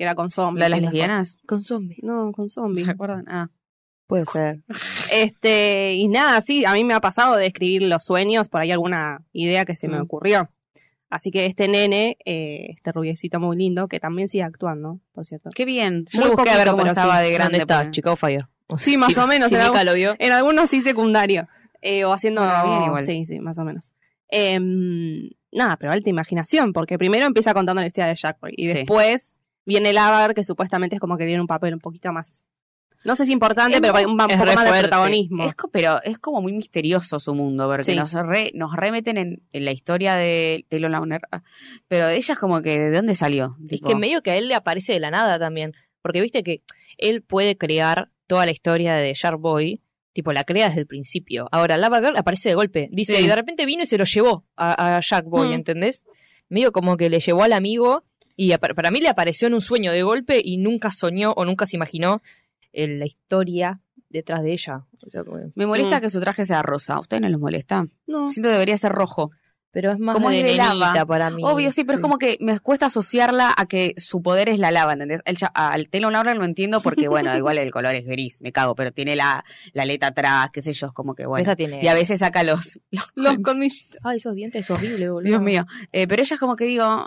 Que 0.00 0.04
era 0.04 0.14
con 0.14 0.30
zombies. 0.30 0.60
¿La 0.60 0.64
de 0.64 0.70
las 0.70 0.80
lesbianas? 0.80 1.36
Con 1.46 1.60
zombies. 1.60 2.02
No, 2.02 2.32
con 2.32 2.48
zombies. 2.48 2.86
¿Se 2.86 2.92
acuerdan? 2.92 3.26
Ah. 3.28 3.50
Puede 4.06 4.24
ser. 4.24 4.62
Este, 5.12 5.92
y 5.92 6.08
nada, 6.08 6.40
sí, 6.40 6.64
a 6.64 6.72
mí 6.72 6.84
me 6.84 6.94
ha 6.94 7.00
pasado 7.02 7.36
de 7.36 7.44
escribir 7.46 7.82
los 7.82 8.02
sueños, 8.02 8.48
por 8.48 8.62
ahí 8.62 8.70
alguna 8.72 9.20
idea 9.34 9.66
que 9.66 9.76
se 9.76 9.88
me 9.88 9.98
Mm. 9.98 10.02
ocurrió. 10.02 10.48
Así 11.10 11.30
que 11.30 11.44
este 11.44 11.68
nene, 11.68 12.16
eh, 12.24 12.68
este 12.70 12.92
rubiecito 12.92 13.40
muy 13.40 13.58
lindo, 13.58 13.88
que 13.88 14.00
también 14.00 14.30
sigue 14.30 14.42
actuando, 14.42 15.00
por 15.12 15.26
cierto. 15.26 15.50
Qué 15.54 15.66
bien. 15.66 16.06
Yo 16.10 16.20
Muy 16.20 16.30
lo 16.30 16.36
busqué 16.36 16.48
a 16.50 16.56
ver 16.56 16.68
cómo 16.70 16.86
estaba 16.86 17.18
sí. 17.18 17.24
de 17.26 17.32
grande. 17.34 17.58
¿Dónde 17.58 17.74
está? 17.74 17.90
Chicago 17.90 18.16
Fire. 18.16 18.46
O 18.68 18.78
Sí, 18.78 18.96
más 18.96 19.18
o 19.18 19.26
menos, 19.26 19.50
Si 19.50 19.56
en 19.56 19.60
Mica 19.60 19.72
algún- 19.80 19.86
lo 19.86 19.94
vio. 19.94 20.14
En 20.18 20.32
algunos 20.32 20.70
sí 20.70 20.80
secundario. 20.80 21.46
eh, 21.82 22.06
o 22.06 22.12
haciendo. 22.14 22.40
Bueno, 22.40 22.64
bien 22.70 22.82
igual. 22.84 23.04
Sí, 23.04 23.26
sí, 23.26 23.38
más 23.40 23.58
o 23.58 23.64
menos. 23.64 23.92
Em, 24.28 25.28
nada, 25.52 25.76
pero 25.76 25.92
alta 25.92 26.08
imaginación, 26.08 26.72
porque 26.72 26.96
primero 26.96 27.26
empieza 27.26 27.52
contando 27.54 27.80
la 27.82 27.86
historia 27.86 28.08
de 28.08 28.16
Jackboy 28.16 28.54
y 28.56 28.66
después 28.68 29.36
viene 29.70 29.92
Lavar, 29.92 30.34
que 30.34 30.42
supuestamente 30.44 30.96
es 30.96 31.00
como 31.00 31.16
que 31.16 31.24
tiene 31.26 31.40
un 31.40 31.46
papel 31.46 31.72
un 31.74 31.80
poquito 31.80 32.12
más. 32.12 32.42
No 33.04 33.16
sé 33.16 33.24
si 33.24 33.32
importante, 33.32 33.76
Es 33.76 33.80
pero 33.80 33.94
un, 33.94 34.20
un 34.20 34.20
es 34.30 34.36
poco 34.36 34.52
más 34.54 34.64
de 34.72 34.80
protagonismo. 34.80 35.44
Es 35.44 35.54
pero 35.72 36.02
es 36.02 36.18
como 36.18 36.42
muy 36.42 36.52
misterioso 36.52 37.18
su 37.18 37.34
mundo, 37.34 37.66
porque 37.68 37.84
Sí. 37.84 37.94
nos, 37.96 38.12
re- 38.12 38.50
nos 38.54 38.74
remeten 38.76 39.16
en, 39.16 39.42
en 39.52 39.64
la 39.64 39.72
historia 39.72 40.16
de 40.16 40.66
Taylor 40.68 40.90
Lautner. 40.90 41.22
ah, 41.30 41.42
Pero 41.88 42.08
de 42.08 42.16
ella 42.16 42.34
es 42.34 42.38
como 42.40 42.60
que, 42.60 42.78
¿de 42.78 42.90
dónde 42.96 43.14
salió? 43.14 43.56
Es 43.70 43.80
que 43.80 43.94
medio 43.94 44.22
que 44.22 44.32
a 44.32 44.36
él 44.36 44.48
le 44.48 44.54
aparece 44.54 44.92
de 44.92 45.00
la 45.00 45.10
nada 45.10 45.38
también. 45.38 45.72
Porque 46.02 46.20
viste 46.20 46.42
que 46.42 46.62
él 46.98 47.22
puede 47.22 47.56
crear 47.56 48.10
toda 48.26 48.44
la 48.44 48.52
historia 48.52 48.94
de 48.96 49.14
Shark 49.14 49.38
Boy, 49.40 49.80
tipo 50.12 50.32
la 50.34 50.44
crea 50.44 50.66
desde 50.68 50.80
el 50.80 50.86
principio. 50.86 51.48
Ahora, 51.52 51.78
Lava 51.78 52.00
Girl 52.00 52.16
aparece 52.18 52.50
de 52.50 52.54
golpe. 52.54 52.88
Dice, 52.92 53.16
Sí. 53.16 53.24
y 53.24 53.28
de 53.28 53.34
repente 53.36 53.64
vino 53.64 53.82
y 53.82 53.86
se 53.86 53.96
lo 53.96 54.04
llevó 54.04 54.44
a, 54.56 54.96
a 54.96 55.00
Shark 55.00 55.26
Boy, 55.26 55.48
Mm. 55.48 55.52
¿entendés? 55.52 56.04
Medio 56.50 56.70
como 56.72 56.96
que 56.98 57.08
le 57.08 57.20
llevó 57.20 57.44
al 57.44 57.52
amigo 57.54 58.04
y 58.46 58.56
para 58.56 58.90
mí 58.90 59.00
le 59.00 59.08
apareció 59.08 59.48
en 59.48 59.54
un 59.54 59.60
sueño 59.60 59.92
de 59.92 60.02
golpe 60.02 60.40
y 60.42 60.56
nunca 60.58 60.90
soñó 60.90 61.32
o 61.32 61.44
nunca 61.44 61.66
se 61.66 61.76
imaginó 61.76 62.22
eh, 62.72 62.86
la 62.88 63.04
historia 63.06 63.80
detrás 64.08 64.42
de 64.42 64.52
ella. 64.52 64.84
O 65.06 65.10
sea, 65.10 65.24
como- 65.24 65.38
Me 65.54 65.66
molesta 65.66 65.98
Mm. 65.98 66.00
que 66.00 66.10
su 66.10 66.20
traje 66.20 66.44
sea 66.44 66.62
rosa. 66.62 66.94
¿A 66.94 67.00
ustedes 67.00 67.20
no 67.20 67.28
les 67.28 67.38
molesta? 67.38 67.84
No. 68.06 68.30
Siento 68.30 68.48
que 68.48 68.52
debería 68.54 68.78
ser 68.78 68.92
rojo. 68.92 69.30
Pero 69.72 69.92
es 69.92 70.00
más 70.00 70.16
Como 70.16 70.30
de, 70.30 70.40
es 70.40 70.44
de 70.46 70.56
lava. 70.56 71.06
para 71.06 71.30
mí. 71.30 71.42
Obvio, 71.44 71.70
sí, 71.70 71.84
pero 71.84 71.98
es 71.98 72.02
como 72.02 72.18
que 72.18 72.36
me 72.40 72.58
cuesta 72.58 72.86
asociarla 72.86 73.54
a 73.56 73.66
que 73.66 73.94
su 73.98 74.20
poder 74.20 74.48
es 74.48 74.58
la 74.58 74.72
lava, 74.72 74.94
¿entendés? 74.94 75.22
El 75.24 75.36
al 75.54 75.88
Taylor 75.88 76.10
Lautner 76.10 76.36
lo 76.36 76.44
entiendo 76.44 76.80
porque, 76.80 77.06
bueno, 77.08 77.36
igual 77.36 77.56
el 77.56 77.70
color 77.70 77.94
es 77.94 78.04
gris, 78.04 78.40
me 78.42 78.50
cago, 78.50 78.74
pero 78.74 78.90
tiene 78.90 79.14
la, 79.14 79.44
la 79.72 79.84
aleta 79.84 80.08
atrás, 80.08 80.50
qué 80.52 80.60
sé 80.60 80.72
yo, 80.72 80.88
es 80.88 80.92
como 80.92 81.14
que, 81.14 81.24
bueno. 81.24 81.42
Esa 81.44 81.54
tiene... 81.54 81.78
Y 81.84 81.86
a 81.86 81.94
veces 81.94 82.18
saca 82.18 82.42
los... 82.42 82.80
los- 82.90 83.12
Los 83.14 83.38
colmillitos. 83.44 84.00
Ay, 84.02 84.16
esos 84.16 84.34
dientes 84.34 84.64
es 84.64 84.70
horrible, 84.72 85.08
boludo. 85.08 85.28
Dios 85.28 85.40
mío. 85.40 85.64
Eh, 85.92 86.08
pero 86.08 86.20
ella 86.22 86.34
es 86.34 86.40
como 86.40 86.56
que 86.56 86.64
digo... 86.64 87.06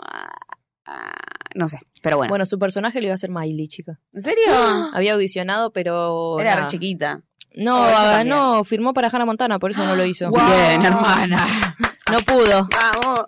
ah, 0.86 1.14
no 1.54 1.68
sé, 1.68 1.78
pero 2.02 2.16
bueno. 2.16 2.30
Bueno, 2.30 2.46
su 2.46 2.58
personaje 2.58 3.00
le 3.00 3.06
iba 3.06 3.14
a 3.14 3.18
ser 3.18 3.30
Miley, 3.30 3.68
chica. 3.68 3.98
¿En 4.12 4.22
serio? 4.22 4.44
Había 4.94 5.14
audicionado, 5.14 5.72
pero. 5.72 6.38
Era 6.40 6.56
nada. 6.56 6.66
chiquita. 6.68 7.22
No, 7.56 7.82
Oh, 7.82 7.86
eso 7.86 7.96
ah, 7.96 8.02
también. 8.16 8.28
no, 8.36 8.64
firmó 8.64 8.92
para 8.94 9.08
Hannah 9.08 9.26
Montana, 9.26 9.58
por 9.60 9.70
eso 9.70 9.84
no 9.86 9.94
lo 9.94 10.04
hizo. 10.04 10.28
Guau. 10.30 10.44
Bien, 10.68 10.84
hermana. 10.84 11.76
No 12.12 12.18
pudo. 12.20 12.68
Vamos. 12.70 13.24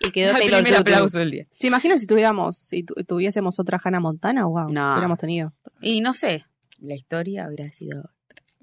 Y 0.00 0.10
quedó 0.12 0.30
El 0.32 0.38
Taylor 0.38 0.62
primer 0.62 0.78
Tutu. 0.78 0.92
aplauso 0.94 1.18
del 1.18 1.30
día. 1.30 1.46
¿Se 1.50 1.66
imaginan 1.68 1.98
si 1.98 2.06
tuviéramos, 2.06 2.58
si 2.58 2.82
tu- 2.84 2.94
tuviésemos 3.06 3.58
otra 3.58 3.80
Hannah 3.82 4.00
Montana? 4.00 4.44
Wow, 4.44 4.68
No. 4.70 4.86
si 4.88 4.92
hubiéramos 4.92 5.18
tenido. 5.18 5.54
Y 5.80 6.02
no 6.02 6.12
sé, 6.12 6.44
la 6.78 6.94
historia 6.94 7.46
hubiera 7.48 7.72
sido. 7.72 8.10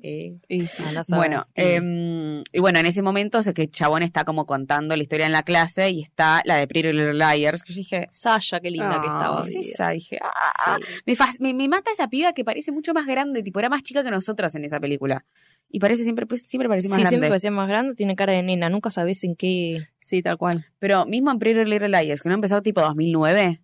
Eh, 0.08 0.38
Y 0.50 0.62
sí. 0.68 0.84
Ah. 0.96 1.02
Bueno, 1.16 1.48
em, 1.56 2.44
y 2.54 2.60
bueno, 2.60 2.78
en 2.78 2.86
ese 2.86 3.02
momento 3.02 3.42
sé 3.42 3.56
que 3.56 3.68
chabón 3.68 4.04
está 4.04 4.24
como 4.24 4.46
contando 4.46 4.96
la 4.96 5.02
historia 5.02 5.26
en 5.26 5.32
la 5.32 5.42
clase 5.42 5.90
y 5.90 6.02
está 6.04 6.44
la 6.46 6.58
de 6.58 6.68
Pretty 6.68 6.92
Little 6.94 7.14
Liars, 7.16 7.64
que 7.64 7.74
yo 7.74 7.78
dije, 7.78 8.06
Sasha, 8.12 8.60
qué 8.60 8.70
linda 8.70 9.02
que 9.02 9.08
estaba. 9.08 9.42
¿qué 9.44 9.60
es 9.62 9.68
esa? 9.72 9.90
Dije, 9.90 10.20
ah, 10.22 10.32
ah, 10.66 10.78
Sí. 10.80 10.94
me, 11.08 11.16
fas- 11.16 11.40
me, 11.40 11.56
me 11.56 11.68
mata 11.68 11.90
esa 11.92 12.08
piba 12.08 12.34
que 12.34 12.46
parece 12.46 12.72
mucho 12.72 12.94
más 12.94 13.08
grande, 13.08 13.42
tipo, 13.42 13.58
era 13.58 13.68
más 13.70 13.82
chica 13.82 14.04
que 14.04 14.12
nosotras 14.12 14.54
en 14.54 14.64
esa 14.66 14.80
película. 14.80 15.26
Y 15.70 15.80
parece 15.80 16.04
siempre, 16.04 16.28
pues, 16.28 16.44
siempre 16.44 16.70
pareció 16.70 16.90
más 16.92 16.98
Sí, 16.98 17.02
grande. 17.02 17.14
siempre 17.16 17.30
parecía 17.30 17.50
más 17.52 17.68
grande, 17.68 17.96
tiene 17.96 18.16
cara 18.16 18.34
de 18.34 18.44
nena, 18.44 18.70
nunca 18.70 18.92
sabes 18.92 19.24
en 19.24 19.36
qué. 19.36 19.88
Sí, 19.98 20.22
tal 20.22 20.38
cual. 20.38 20.66
Pero 20.78 21.08
mismo 21.08 21.32
en 21.32 21.40
Pretty 21.40 21.66
Little 21.66 21.90
Liars, 21.90 22.22
que 22.22 22.30
no 22.30 22.36
empezó 22.36 22.62
tipo 22.62 22.80
2009, 22.82 23.60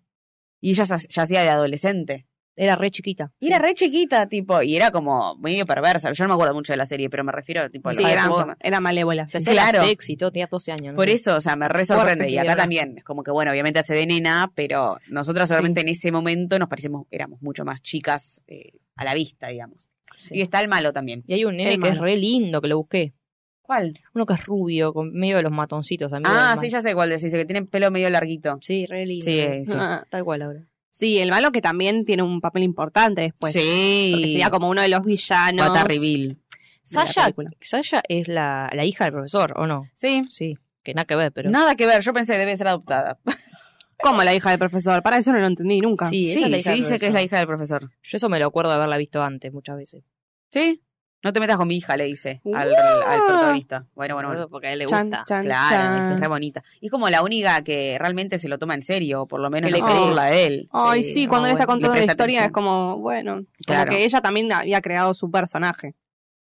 y 0.60 0.70
ella 0.70 0.82
ya, 0.84 0.96
ya 0.96 1.22
hacía 1.22 1.42
de 1.42 1.48
adolescente. 1.50 2.26
Era 2.54 2.76
re 2.76 2.90
chiquita. 2.90 3.32
Y 3.40 3.46
era 3.48 3.58
re 3.58 3.74
chiquita, 3.74 4.28
tipo, 4.28 4.60
y 4.62 4.76
era 4.76 4.90
como 4.90 5.36
medio 5.36 5.64
perversa. 5.64 6.12
Yo 6.12 6.24
no 6.24 6.28
me 6.28 6.34
acuerdo 6.34 6.52
mucho 6.54 6.72
de 6.72 6.76
la 6.76 6.84
serie, 6.84 7.08
pero 7.08 7.24
me 7.24 7.32
refiero, 7.32 7.70
tipo, 7.70 7.88
a 7.88 7.94
Sí, 7.94 8.04
era, 8.04 8.28
como- 8.28 8.54
era 8.60 8.78
malévola. 8.80 9.26
Se 9.26 9.40
Sí, 9.40 9.48
hacía 9.50 9.70
claro. 9.70 9.86
sexy 9.86 10.12
y 10.12 10.16
todo, 10.18 10.30
tenía 10.32 10.48
12 10.50 10.70
años. 10.70 10.92
¿no? 10.92 10.96
Por 10.96 11.08
eso, 11.08 11.36
o 11.36 11.40
sea, 11.40 11.56
me 11.56 11.66
re 11.68 11.84
sorprende. 11.86 12.28
Y 12.28 12.36
acá 12.36 12.54
también, 12.54 12.98
es 12.98 13.04
como 13.04 13.22
que, 13.22 13.30
bueno, 13.30 13.50
obviamente 13.50 13.78
hace 13.78 13.94
de 13.94 14.06
nena, 14.06 14.52
pero 14.54 14.98
nosotras 15.08 15.48
solamente 15.48 15.80
en 15.80 15.88
ese 15.88 16.12
momento 16.12 16.58
nos 16.58 16.68
parecemos, 16.68 17.06
éramos 17.10 17.40
mucho 17.40 17.64
más 17.64 17.80
chicas 17.80 18.42
eh, 18.46 18.72
a 18.96 19.04
la 19.04 19.14
vista, 19.14 19.48
digamos. 19.48 19.88
Sí. 20.18 20.34
Y 20.36 20.42
está 20.42 20.60
el 20.60 20.68
malo 20.68 20.92
también. 20.92 21.24
Y 21.26 21.32
hay 21.32 21.44
un 21.46 21.56
nene 21.56 21.72
El 21.74 21.80
que 21.80 21.88
es 21.88 21.98
re 21.98 22.16
lindo, 22.18 22.60
que 22.60 22.68
lo 22.68 22.76
busqué. 22.76 23.14
¿Cuál? 23.62 23.98
Uno 24.14 24.26
que 24.26 24.34
es 24.34 24.44
rubio, 24.44 24.92
con 24.92 25.10
medio 25.14 25.36
de 25.38 25.44
los 25.44 25.52
matoncitos. 25.52 26.12
amigo 26.12 26.30
Ah, 26.30 26.56
sí, 26.60 26.68
ya 26.68 26.82
sé 26.82 26.94
cuál 26.94 27.08
decís, 27.08 27.32
que 27.32 27.46
tiene 27.46 27.64
pelo 27.64 27.90
medio 27.90 28.10
larguito. 28.10 28.58
Sí, 28.60 28.84
re 28.86 29.06
lindo. 29.06 29.24
Sí, 29.24 29.64
sí. 29.64 29.72
Ah, 29.74 30.04
Tal 30.10 30.22
cual 30.24 30.42
ahora. 30.42 30.68
Sí, 30.92 31.18
el 31.18 31.30
malo 31.30 31.50
que 31.50 31.60
también 31.60 32.04
tiene 32.04 32.22
un 32.22 32.40
papel 32.40 32.62
importante 32.62 33.22
después. 33.22 33.52
Porque 33.52 33.66
sí. 33.66 34.22
sería 34.22 34.50
como 34.50 34.68
uno 34.68 34.80
de 34.80 34.88
los 34.88 35.04
villanos. 35.04 35.74
La 35.74 35.84
Sasha. 36.84 37.32
Sasha 37.60 38.02
es 38.08 38.28
la, 38.28 38.70
la 38.72 38.84
hija 38.84 39.04
del 39.04 39.12
profesor, 39.12 39.54
¿o 39.56 39.66
no? 39.66 39.88
Sí. 39.94 40.24
Sí, 40.30 40.58
que 40.82 40.94
nada 40.94 41.04
que 41.04 41.16
ver, 41.16 41.32
pero... 41.32 41.50
Nada 41.50 41.74
que 41.76 41.86
ver, 41.86 42.02
yo 42.02 42.12
pensé 42.12 42.32
que 42.32 42.38
debe 42.40 42.56
ser 42.56 42.68
adoptada. 42.68 43.18
Como 44.02 44.24
la 44.24 44.34
hija 44.34 44.50
del 44.50 44.58
profesor. 44.58 45.00
Para 45.02 45.18
eso 45.18 45.32
no 45.32 45.38
lo 45.38 45.46
entendí 45.46 45.80
nunca. 45.80 46.08
Sí, 46.08 46.32
Sí, 46.34 46.44
es 46.44 46.50
la 46.50 46.58
sí 46.58 46.72
dice 46.72 46.98
que 46.98 47.06
es 47.06 47.12
la 47.12 47.22
hija 47.22 47.38
del 47.38 47.46
profesor. 47.46 47.88
Yo 48.02 48.16
eso 48.16 48.28
me 48.28 48.40
lo 48.40 48.46
acuerdo 48.46 48.70
de 48.70 48.76
haberla 48.76 48.96
visto 48.96 49.22
antes 49.22 49.52
muchas 49.52 49.76
veces. 49.76 50.02
Sí. 50.50 50.82
No 51.24 51.32
te 51.32 51.38
metas 51.38 51.56
con 51.56 51.68
mi 51.68 51.76
hija, 51.76 51.96
le 51.96 52.04
dice 52.06 52.40
al, 52.52 52.70
Wow. 52.70 53.08
al 53.08 53.20
protagonista. 53.26 53.86
Bueno, 53.94 54.14
bueno, 54.16 54.28
bueno. 54.30 54.48
Porque 54.48 54.66
a 54.66 54.72
él 54.72 54.80
le 54.80 54.86
Chan, 54.86 55.08
gusta. 55.08 55.24
chan, 55.26 55.44
Claro, 55.44 56.14
es 56.14 56.20
re 56.20 56.26
bonita. 56.26 56.64
Y 56.80 56.86
es 56.86 56.90
como 56.92 57.08
la 57.10 57.22
única 57.22 57.62
que 57.62 57.96
realmente 57.98 58.38
se 58.40 58.48
lo 58.48 58.58
toma 58.58 58.74
en 58.74 58.82
serio, 58.82 59.22
o 59.22 59.26
por 59.28 59.38
lo 59.40 59.48
menos 59.48 59.68
Que 59.70 59.72
no 59.72 59.76
le 59.76 59.82
se 59.82 59.88
cree. 59.96 60.04
burla 60.04 60.24
de 60.26 60.46
él. 60.46 60.68
Ay, 60.72 61.04
Sí, 61.04 61.26
cuando 61.28 61.46
él 61.46 61.52
está 61.52 61.66
contando 61.66 61.94
la 61.94 62.02
historia 62.04 62.40
atención. 62.40 62.44
es 62.46 62.52
como, 62.52 62.98
bueno, 62.98 63.34
como 63.34 63.46
Claro. 63.66 63.90
que 63.92 64.04
ella 64.04 64.20
también 64.20 64.52
había 64.52 64.80
creado 64.82 65.14
su 65.14 65.30
personaje. 65.30 65.94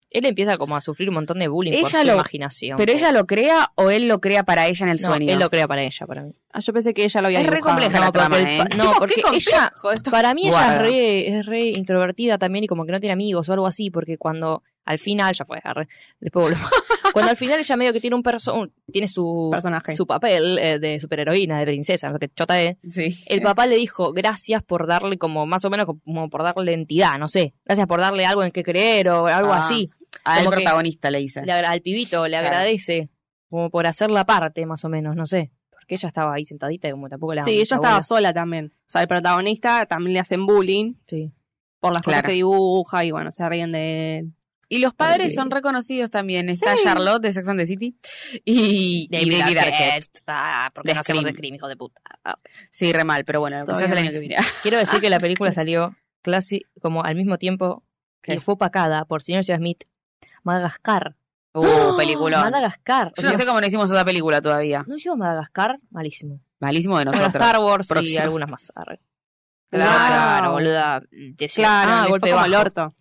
Él 0.08 0.24
empieza 0.26 0.56
como 0.58 0.74
a 0.76 0.80
sufrir 0.80 1.08
un 1.08 1.14
montón 1.14 1.38
de 1.38 1.46
bullying 1.46 1.70
por 1.82 1.88
Ella 1.90 2.00
su 2.00 2.06
lo- 2.06 2.14
imaginación. 2.14 2.76
Pero 2.76 2.90
ella 2.92 3.12
lo 3.12 3.26
crea 3.26 3.70
o 3.76 3.90
él 3.90 4.08
lo 4.08 4.20
crea 4.20 4.42
para 4.44 4.66
ella 4.66 4.86
en 4.86 4.90
el 4.92 4.98
no, 5.00 5.08
sueño. 5.08 5.32
él 5.32 5.38
lo 5.38 5.50
crea 5.50 5.68
para 5.68 5.82
ella, 5.82 6.06
para 6.06 6.22
mí. 6.24 6.32
Ah, 6.52 6.60
yo 6.60 6.72
pensé 6.72 6.92
que 6.94 7.04
ella 7.04 7.20
lo 7.20 7.26
había 7.28 7.40
Es 7.40 7.46
re 7.46 7.60
compleja 7.60 8.00
la 8.00 8.06
No, 8.06 8.12
porque 8.12 8.18
trama, 8.18 8.38
el 8.38 8.46
¿eh? 8.46 8.64
no, 8.76 8.92
porque 8.98 9.22
ella, 9.32 9.72
esto. 9.94 10.10
para 10.10 10.34
mí 10.34 10.48
ella 10.48 10.76
es 10.76 10.82
re, 10.82 11.28
es 11.38 11.46
re 11.46 11.64
introvertida 11.68 12.38
también 12.38 12.64
y 12.64 12.66
como 12.66 12.84
que 12.84 12.92
no 12.92 12.98
tiene 13.00 13.12
amigos 13.12 13.48
o 13.48 13.52
algo 13.52 13.66
así, 13.66 13.90
porque 13.90 14.18
cuando 14.18 14.62
al 14.84 14.98
final, 14.98 15.32
ya 15.34 15.44
fue, 15.44 15.60
arre, 15.62 15.86
después 16.18 16.48
volvemos. 16.48 16.68
cuando 17.12 17.30
al 17.30 17.36
final 17.36 17.60
ella 17.60 17.76
medio 17.76 17.92
que 17.92 18.00
tiene 18.00 18.16
un 18.16 18.22
perso 18.24 18.68
tiene 18.90 19.06
su, 19.06 19.48
personaje. 19.52 19.94
su 19.94 20.06
papel 20.06 20.58
eh, 20.58 20.78
de 20.80 20.98
superheroína, 20.98 21.60
de 21.60 21.66
princesa, 21.66 22.08
no 22.08 22.14
sé 22.14 22.20
qué 22.20 22.28
chota 22.34 22.60
es. 22.60 22.76
Sí. 22.88 23.22
El 23.26 23.42
papá 23.42 23.66
le 23.68 23.76
dijo 23.76 24.12
gracias 24.12 24.62
por 24.64 24.88
darle 24.88 25.18
como, 25.18 25.46
más 25.46 25.64
o 25.64 25.70
menos 25.70 25.86
como 25.86 26.28
por 26.30 26.42
darle 26.42 26.72
entidad, 26.72 27.16
no 27.18 27.28
sé. 27.28 27.54
Gracias 27.64 27.86
por 27.86 28.00
darle 28.00 28.26
algo 28.26 28.42
en 28.42 28.50
que 28.50 28.64
creer 28.64 29.08
o 29.10 29.26
algo 29.28 29.52
Ah, 29.52 29.58
así. 29.58 29.90
Al 30.24 30.46
protagonista 30.46 31.10
le 31.10 31.18
dice. 31.20 31.46
Le 31.46 31.52
al 31.52 31.80
pibito 31.82 32.24
le 32.26 32.30
Claro. 32.38 32.48
agradece 32.48 33.08
como 33.48 33.70
por 33.70 33.86
hacer 33.86 34.10
la 34.10 34.24
parte, 34.24 34.66
más 34.66 34.84
o 34.84 34.88
menos, 34.88 35.14
no 35.14 35.26
sé. 35.26 35.52
Porque 35.90 35.96
ella 35.96 36.06
estaba 36.06 36.34
ahí 36.34 36.44
sentadita 36.44 36.86
y 36.86 36.92
como 36.92 37.08
tampoco 37.08 37.34
la 37.34 37.42
Sí, 37.42 37.50
ella 37.50 37.62
estaba 37.74 38.00
sola 38.00 38.32
también. 38.32 38.66
O 38.66 38.90
sea, 38.90 39.02
el 39.02 39.08
protagonista 39.08 39.86
también 39.86 40.14
le 40.14 40.20
hacen 40.20 40.46
bullying 40.46 40.94
Sí. 41.08 41.32
por 41.80 41.92
las 41.92 42.00
cosas 42.02 42.22
que 42.22 42.30
dibuja 42.32 43.04
y 43.04 43.10
bueno, 43.10 43.32
se 43.32 43.48
ríen 43.48 43.70
de 43.70 44.18
él. 44.20 44.32
Y 44.68 44.78
los 44.78 44.94
padres 44.94 45.30
Sí. 45.30 45.34
son 45.34 45.50
reconocidos 45.50 46.08
también. 46.12 46.48
Está 46.48 46.76
Sí. 46.76 46.84
Charlotte 46.84 47.20
de 47.22 47.32
Sex 47.32 47.48
and 47.48 47.58
the 47.58 47.66
City 47.66 47.96
y 48.44 49.08
y 49.08 49.08
David 49.10 49.40
David 49.40 49.58
Arquette. 49.58 49.82
Arquette. 49.82 50.22
Ah, 50.28 50.70
porque 50.72 50.88
De 50.90 50.94
no 50.94 51.00
hacemos 51.00 51.22
Scream. 51.22 51.34
Scream, 51.36 51.54
hijo 51.56 51.66
de 51.66 51.76
puta. 51.76 52.00
Ah. 52.24 52.38
Sí, 52.70 52.92
re 52.92 53.02
mal, 53.02 53.24
pero 53.24 53.40
bueno, 53.40 53.64
Todavía 53.64 53.86
quizás 53.86 53.98
el 53.98 54.06
año 54.06 54.12
que 54.12 54.20
viene. 54.20 54.36
Quiero 54.62 54.78
decir 54.78 55.00
que 55.00 55.10
la 55.10 55.18
película 55.18 55.50
salió 55.50 55.96
casi 56.22 56.62
como 56.80 57.02
al 57.02 57.16
mismo 57.16 57.36
tiempo 57.36 57.82
que 58.22 58.40
fue 58.40 58.54
opacada 58.54 59.04
por 59.06 59.22
señor 59.24 59.42
Smith. 59.42 59.82
Madagascar. 60.44 61.16
Uh, 61.52 61.96
película. 61.96 62.42
Madagascar. 62.42 63.12
Yo 63.16 63.30
no 63.30 63.36
sé 63.36 63.44
cómo 63.44 63.60
no 63.60 63.66
hicimos 63.66 63.90
esa 63.90 64.04
película 64.04 64.40
todavía. 64.40 64.84
¿No 64.86 64.96
hicimos 64.96 65.18
Madagascar? 65.18 65.78
Malísimo. 65.90 66.40
Malísimo 66.60 66.98
de 66.98 67.04
Bueno, 67.06 67.18
nosotros. 67.18 67.42
Star 67.42 67.58
Wars 67.62 67.88
y 68.02 68.18
algunas 68.18 68.50
más. 68.50 68.70
Claro. 68.72 68.96
Claro, 69.70 70.52
boluda. 70.52 71.02
Claro, 71.54 71.90
ah, 71.92 72.06
golpe 72.08 72.26
fue 72.28 72.30
como 72.34 72.44
el 72.44 72.50
bajo. 72.52 72.62
orto. 72.62 72.94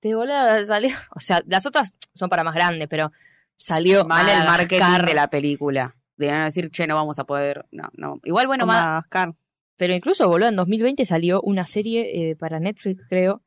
Te 0.00 0.14
boluda 0.14 0.64
salió. 0.64 0.90
O 1.14 1.20
sea, 1.20 1.42
las 1.46 1.66
otras 1.66 1.94
son 2.14 2.28
para 2.28 2.44
más 2.44 2.54
grandes, 2.54 2.88
pero 2.88 3.12
salió 3.56 4.04
Mal 4.04 4.28
el 4.28 4.44
marketing 4.44 5.06
de 5.06 5.14
la 5.14 5.28
película. 5.28 5.94
De 6.16 6.30
no 6.30 6.44
decir, 6.44 6.70
che, 6.70 6.86
no 6.86 6.94
vamos 6.96 7.18
a 7.18 7.24
poder. 7.24 7.66
No, 7.70 7.88
no. 7.94 8.20
Igual, 8.24 8.46
bueno, 8.46 8.62
Con 8.62 8.68
ma- 8.74 8.82
Madagascar. 8.82 9.34
Pero 9.76 9.94
incluso, 9.94 10.28
boludo, 10.28 10.48
en 10.50 10.56
2020 10.56 11.06
salió 11.06 11.40
una 11.40 11.64
serie 11.64 12.30
eh, 12.30 12.36
para 12.36 12.60
Netflix, 12.60 13.02
creo, 13.08 13.42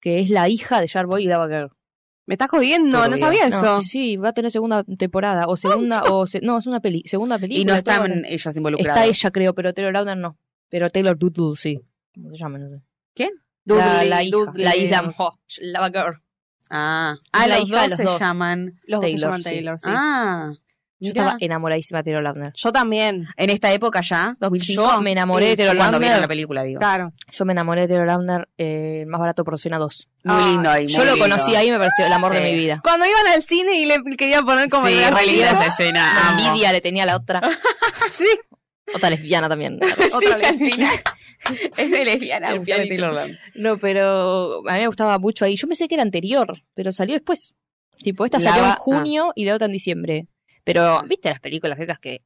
que 0.00 0.20
es 0.20 0.30
la 0.30 0.48
hija 0.48 0.80
de 0.80 0.86
Sharkboy 0.86 1.24
y 1.24 1.26
Lava 1.26 1.48
Girl. 1.48 1.72
Me 2.26 2.34
estás 2.34 2.48
jodiendo, 2.50 3.08
no 3.08 3.18
sabía 3.18 3.48
No, 3.48 3.56
eso. 3.56 3.80
sí, 3.80 4.16
va 4.16 4.28
a 4.28 4.32
tener 4.32 4.50
segunda 4.50 4.84
temporada, 4.84 5.46
o 5.48 5.56
segunda, 5.56 6.02
o 6.04 6.26
se- 6.26 6.40
no, 6.40 6.58
es 6.58 6.66
una 6.66 6.80
peli, 6.80 7.02
segunda 7.06 7.38
película. 7.38 7.60
y 7.60 7.64
no 7.64 7.74
están 7.74 8.00
ahora. 8.02 8.14
ellos 8.28 8.56
involucrados. 8.56 8.96
Está 8.96 9.06
ella, 9.06 9.30
creo, 9.32 9.54
pero 9.54 9.74
Taylor 9.74 9.92
Lautner 9.92 10.16
no. 10.18 10.38
Pero 10.68 10.88
Taylor 10.88 11.18
Doodle 11.18 11.56
sí. 11.56 11.80
¿Cómo 12.14 12.30
se 12.32 12.38
llama? 12.38 12.58
No 12.58 12.68
sé. 12.68 12.82
La, 13.64 13.74
Dudley, 13.76 14.08
la 14.08 14.22
hija, 14.24 14.36
Dudley. 14.36 14.64
la 14.64 14.76
isla 14.76 15.14
oh, 15.18 15.38
Lava 15.60 15.86
Girl. 15.90 16.20
Ah, 16.70 17.16
ah 17.32 17.46
la 17.46 17.58
los 17.58 17.68
hija 17.68 17.76
de 17.76 17.80
dos 17.82 17.90
los 17.90 17.96
se 17.98 18.04
dos. 18.04 18.20
llaman. 18.20 18.80
Los 18.86 19.00
dos 19.00 19.10
se 19.10 19.16
Taylor, 19.16 19.20
llaman 19.28 19.38
sí. 19.40 19.44
Taylor, 19.44 19.78
sí. 19.78 19.88
Ah, 19.90 20.52
Yo 21.02 21.08
mirá. 21.10 21.22
estaba 21.22 21.36
enamoradísima 21.40 21.98
de 21.98 22.04
Taylor 22.04 22.22
Lautner. 22.22 22.52
Yo 22.54 22.72
también, 22.72 23.26
En 23.36 23.50
esta 23.50 23.72
época 23.72 24.00
ya, 24.02 24.36
2005. 24.40 24.82
Yo 24.82 25.00
me 25.00 25.12
enamoré 25.12 25.48
de 25.48 25.56
Taylor 25.56 25.76
cuando 25.76 25.98
vieron 25.98 26.12
la 26.14 26.20
Lautner. 26.20 26.28
película, 26.28 26.62
digo. 26.62 26.78
claro. 26.78 27.12
Yo 27.30 27.44
me 27.44 27.52
enamoré 27.52 27.82
de 27.82 27.88
Taylor 27.88 28.06
Lautner 28.06 28.48
eh, 28.58 29.04
más 29.08 29.20
barato 29.20 29.44
por 29.44 29.58
Cena 29.58 29.78
2. 29.78 30.08
Muy 30.24 30.36
Ah, 30.42 30.46
lindo 30.50 30.70
ahí. 30.70 30.86
Yo 30.86 30.98
muy 30.98 31.06
lo 31.06 31.12
lindo. 31.14 31.28
conocí 31.28 31.54
ahí 31.56 31.68
y 31.68 31.70
me 31.72 31.78
pareció 31.78 32.06
el 32.06 32.12
amor 32.12 32.32
Sí. 32.36 32.42
de 32.42 32.50
mi 32.52 32.56
vida. 32.56 32.80
Cuando 32.84 33.04
iban 33.06 33.26
al 33.34 33.42
cine 33.42 33.74
y 33.80 33.86
le 33.86 34.00
querían 34.16 34.44
poner 34.46 34.68
como 34.68 34.86
Sí, 34.86 34.94
re 34.94 35.26
linda 35.26 35.50
esa 35.50 35.66
escena. 35.66 36.14
La 36.14 36.28
amo. 36.30 36.46
envidia 36.46 36.72
le 36.72 36.80
tenía 36.80 37.02
a 37.02 37.06
la 37.06 37.16
otra. 37.16 37.40
Sí, 38.12 38.26
Otra 38.94 39.10
lesbiana 39.10 39.48
también. 39.48 39.78
otra 40.12 40.36
final. 40.54 40.88
Es 41.76 41.90
de 41.90 42.04
lesbiana, 42.04 42.52
Lautner. 42.54 43.38
No, 43.56 43.76
pero 43.78 44.58
a 44.68 44.74
mí 44.74 44.78
me 44.80 44.86
gustaba 44.86 45.18
mucho 45.18 45.44
ahí. 45.44 45.56
Yo 45.56 45.66
pensé 45.66 45.88
que 45.88 45.94
era 45.96 46.02
anterior, 46.04 46.62
pero 46.74 46.92
salió 46.92 47.14
después. 47.14 47.52
Tipo, 47.98 48.24
esta 48.24 48.38
La 48.38 48.50
salió 48.50 48.64
en 48.68 48.74
junio 48.76 49.32
y 49.34 49.44
la 49.44 49.54
otra 49.56 49.66
en 49.66 49.72
diciembre. 49.72 50.26
Pero, 50.64 51.02
¿viste 51.08 51.28
las 51.30 51.40
películas 51.40 51.78
esas 51.80 51.98
que... 51.98 52.22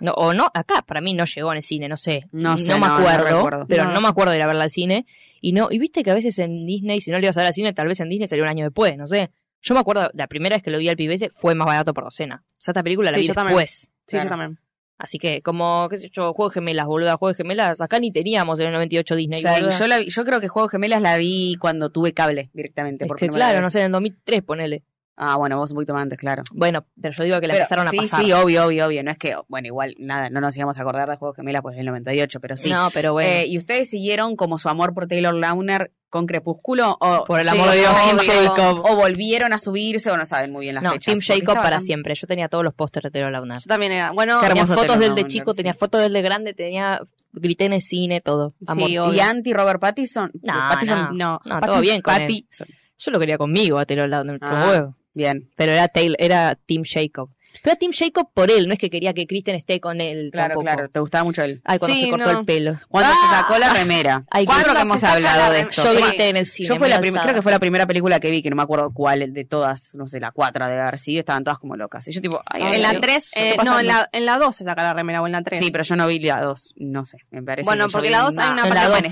No, 0.00 0.12
o 0.12 0.32
no, 0.32 0.48
acá 0.54 0.82
para 0.82 1.00
mí 1.00 1.12
no 1.14 1.24
llegó 1.24 1.50
en 1.50 1.56
el 1.56 1.62
cine, 1.64 1.88
no 1.88 1.96
sé. 1.96 2.26
No 2.30 2.56
sé, 2.56 2.74
me 2.74 2.80
no, 2.80 2.86
no 2.86 2.94
acuerdo, 2.98 3.24
recuerdo. 3.36 3.66
pero 3.66 3.82
No, 3.84 3.88
no, 3.88 3.94
no 3.96 4.00
me 4.02 4.08
acuerdo 4.08 4.30
de 4.30 4.36
ir 4.36 4.42
a 4.44 4.46
verla 4.46 4.64
al 4.64 4.70
cine. 4.70 5.06
Y 5.40 5.52
no, 5.52 5.68
y 5.70 5.78
viste 5.78 6.04
que 6.04 6.10
a 6.10 6.14
veces 6.14 6.38
en 6.38 6.54
Disney, 6.66 7.00
si 7.00 7.10
no 7.10 7.18
le 7.18 7.24
ibas 7.24 7.36
a 7.36 7.40
ver 7.40 7.48
al 7.48 7.54
cine, 7.54 7.72
tal 7.72 7.88
vez 7.88 7.98
en 7.98 8.08
Disney 8.08 8.28
salió 8.28 8.44
un 8.44 8.50
año 8.50 8.64
después, 8.64 8.96
no 8.96 9.06
sé. 9.08 9.30
Yo 9.60 9.74
me 9.74 9.80
acuerdo, 9.80 10.08
la 10.14 10.28
primera 10.28 10.54
vez 10.54 10.62
que 10.62 10.70
lo 10.70 10.78
vi 10.78 10.88
al 10.88 10.96
PBS 10.96 11.30
fue 11.34 11.56
más 11.56 11.66
barato 11.66 11.92
por 11.94 12.04
docena. 12.04 12.44
O 12.46 12.54
sea, 12.58 12.70
esta 12.72 12.82
película 12.84 13.10
la 13.10 13.16
Sí, 13.16 13.22
vi 13.22 13.26
yo 13.28 13.34
también. 13.34 13.56
después. 13.56 13.70
Sí, 13.80 13.90
Claro. 14.10 14.24
yo 14.26 14.28
también. 14.30 14.58
Así 14.98 15.18
que, 15.18 15.42
como, 15.42 15.88
qué 15.88 15.96
sé 15.98 16.10
yo, 16.12 16.32
Juego 16.32 16.50
de 16.50 16.54
Gemelas, 16.54 16.86
boluda, 16.86 17.16
Juego 17.16 17.32
de 17.32 17.36
Gemelas, 17.36 17.80
acá 17.80 17.98
ni 17.98 18.12
teníamos 18.12 18.58
en 18.60 18.66
el 18.66 18.72
98 18.72 19.14
Disney. 19.16 19.38
O 19.38 19.42
sea, 19.42 19.68
yo, 19.78 19.86
la 19.88 19.98
vi- 19.98 20.10
yo 20.10 20.24
creo 20.24 20.40
que 20.40 20.48
Juego 20.48 20.68
de 20.68 20.72
Gemelas 20.72 21.02
la 21.02 21.16
vi 21.16 21.56
cuando 21.60 21.90
tuve 21.90 22.12
cable 22.14 22.50
directamente. 22.52 23.04
Es 23.04 23.08
por 23.08 23.16
que 23.16 23.28
claro, 23.28 23.60
no 23.60 23.70
sé, 23.70 23.80
en 23.80 23.86
el 23.86 23.92
2003 23.92 24.42
ponele. 24.42 24.82
Ah, 25.20 25.34
bueno, 25.36 25.56
vos 25.58 25.72
un 25.72 25.74
poquito 25.74 25.94
más 25.94 26.02
antes, 26.02 26.16
claro. 26.16 26.44
Bueno, 26.52 26.86
pero 27.02 27.12
yo 27.12 27.24
digo 27.24 27.40
que 27.40 27.48
la 27.48 27.54
Pero 27.54 27.64
empezaron 27.64 27.88
a 27.88 27.90
sí, 27.90 27.96
pasar. 27.96 28.24
sí, 28.24 28.32
obvio, 28.32 28.66
obvio, 28.66 28.86
obvio. 28.86 29.02
No 29.02 29.10
es 29.10 29.18
que, 29.18 29.34
bueno, 29.48 29.66
igual, 29.66 29.96
nada, 29.98 30.30
no 30.30 30.40
nos 30.40 30.56
íbamos 30.56 30.78
a 30.78 30.82
acordar 30.82 31.10
de 31.10 31.16
Juegos 31.16 31.34
Gemelas 31.34 31.60
pues 31.62 31.76
del 31.76 31.86
98, 31.86 32.38
pero 32.38 32.56
sí. 32.56 32.70
No, 32.70 32.88
pero 32.94 33.14
bueno. 33.14 33.28
Eh, 33.28 33.46
¿Y 33.46 33.58
ustedes 33.58 33.90
siguieron 33.90 34.36
como 34.36 34.58
su 34.58 34.68
amor 34.68 34.94
por 34.94 35.08
Taylor 35.08 35.34
Lautner 35.34 35.90
con 36.08 36.26
Crepúsculo? 36.26 36.96
O, 37.00 37.24
Por 37.24 37.40
el 37.40 37.48
sí, 37.48 37.50
amor 37.58 37.70
de 37.70 37.78
Dios, 37.80 37.92
Tim 38.08 38.18
Jacob. 38.18 38.84
O 38.88 38.94
volvieron 38.94 39.52
a 39.52 39.58
subirse 39.58 40.08
o 40.12 40.16
no 40.16 40.24
saben 40.24 40.52
muy 40.52 40.66
bien 40.66 40.76
las 40.76 40.84
no, 40.84 40.92
fechas. 40.92 41.14
Porque 41.14 41.40
Jacob 41.40 41.56
para 41.56 41.70
tan- 41.70 41.80
siempre. 41.80 42.14
Yo 42.14 42.28
tenía 42.28 42.48
todos 42.48 42.62
los 42.62 42.74
pósters 42.74 43.02
de 43.02 43.10
Taylor 43.10 43.32
Lautner. 43.32 43.58
Yo 43.58 43.66
también 43.66 43.90
era. 43.90 44.12
Bueno, 44.12 44.40
Tenía 44.40 44.66
fotos 44.66 44.86
Taylor 44.86 45.00
del 45.00 45.14
de 45.16 45.26
chico, 45.26 45.50
sí. 45.50 45.56
tenía 45.56 45.74
fotos 45.74 46.00
del 46.00 46.12
de 46.12 46.22
grande, 46.22 46.54
tenía 46.54 47.00
grité 47.32 47.64
en 47.64 47.72
el 47.72 47.82
cine, 47.82 48.20
todo. 48.20 48.54
Amor. 48.68 48.88
Sí, 48.88 48.98
obvio. 48.98 49.14
¿Y 49.14 49.20
anti 49.20 49.52
Robert 49.52 49.80
Pattinson? 49.80 50.30
No, 50.44 50.52
Pattinson. 50.52 51.18
no. 51.18 51.40
No, 51.44 51.60
todo 51.60 51.80
bien 51.80 52.02
con 52.02 52.14
él. 52.14 52.20
Pattinson. 52.20 52.68
Yo 53.00 53.10
lo 53.10 53.18
quería 53.18 53.36
conmigo 53.36 53.78
a 53.78 53.84
Taylor 53.84 54.08
Lautner, 54.08 54.38
Ah. 54.42 54.64
huevo. 54.68 54.94
Bien, 55.14 55.50
Pero 55.56 55.72
era 55.72 55.88
Taylor, 55.88 56.16
era 56.20 56.54
Team 56.54 56.82
Jacob. 56.84 57.30
Pero 57.62 57.72
era 57.72 57.76
Team 57.76 57.92
Jacob 57.92 58.28
por 58.34 58.50
él, 58.52 58.68
no 58.68 58.74
es 58.74 58.78
que 58.78 58.90
quería 58.90 59.14
que 59.14 59.26
Kristen 59.26 59.56
esté 59.56 59.80
con 59.80 60.00
él 60.00 60.28
claro, 60.30 60.50
tampoco. 60.50 60.64
claro. 60.64 60.88
Te 60.90 61.00
gustaba 61.00 61.24
mucho 61.24 61.42
él. 61.42 61.60
Ay, 61.64 61.78
cuando 61.78 61.94
Sí, 61.96 62.02
se 62.04 62.10
cortó 62.10 62.32
no. 62.32 62.38
el 62.40 62.44
pelo. 62.44 62.78
Cuando 62.88 63.10
Ah. 63.10 63.16
se 63.30 63.36
sacó 63.36 63.58
la 63.58 63.72
remera. 63.72 64.24
Ay, 64.30 64.44
¿Cuándo 64.44 64.64
cuando 64.66 64.80
que 64.80 64.86
hemos 64.86 65.02
hablado 65.04 65.38
la 65.44 65.50
de 65.50 65.60
esto? 65.60 65.82
Yo 65.82 65.92
Sí. 65.92 66.02
grité 66.06 66.28
en 66.28 66.36
el 66.36 66.46
cine. 66.46 66.68
Yo 66.68 66.76
fue 66.76 66.88
la 66.88 67.00
creo 67.00 67.34
que 67.34 67.42
fue 67.42 67.50
la 67.50 67.58
primera 67.58 67.86
película 67.86 68.20
que 68.20 68.30
vi, 68.30 68.42
que 68.42 68.50
no 68.50 68.54
me 68.56 68.62
acuerdo 68.62 68.92
cuál 68.92 69.32
de 69.32 69.44
todas, 69.44 69.94
no 69.94 70.06
sé, 70.06 70.20
la 70.20 70.30
cuatro 70.30 70.68
de 70.68 70.78
haber 70.78 70.98
sido, 70.98 71.20
estaban 71.20 71.42
todas 71.42 71.58
como 71.58 71.74
locas. 71.74 72.06
Y 72.06 72.12
yo 72.12 72.20
tipo, 72.20 72.40
ay, 72.46 72.62
ay, 72.64 72.74
en 72.76 72.82
la 72.82 72.90
Dios, 72.90 73.00
3, 73.02 73.30
¿qué 73.34 73.54
pasa? 73.56 73.70
no, 73.70 73.80
en 73.80 73.86
la, 73.88 74.08
en 74.12 74.26
la 74.26 74.38
2 74.38 74.54
se 74.54 74.64
saca 74.64 74.82
la 74.82 74.94
remera 74.94 75.22
o 75.22 75.26
en 75.26 75.32
la 75.32 75.42
3. 75.42 75.58
Sí, 75.58 75.70
pero 75.72 75.82
yo 75.82 75.96
no 75.96 76.06
vi 76.06 76.20
la 76.20 76.42
dos, 76.42 76.74
no 76.76 77.04
sé, 77.06 77.16
me 77.30 77.42
parece 77.42 77.64
Bueno, 77.64 77.88
porque 77.88 78.10
la 78.10 78.20
dos 78.20 78.36
hay 78.38 78.50
una 78.50 78.64
un 78.64 78.68
parte-. 78.68 79.10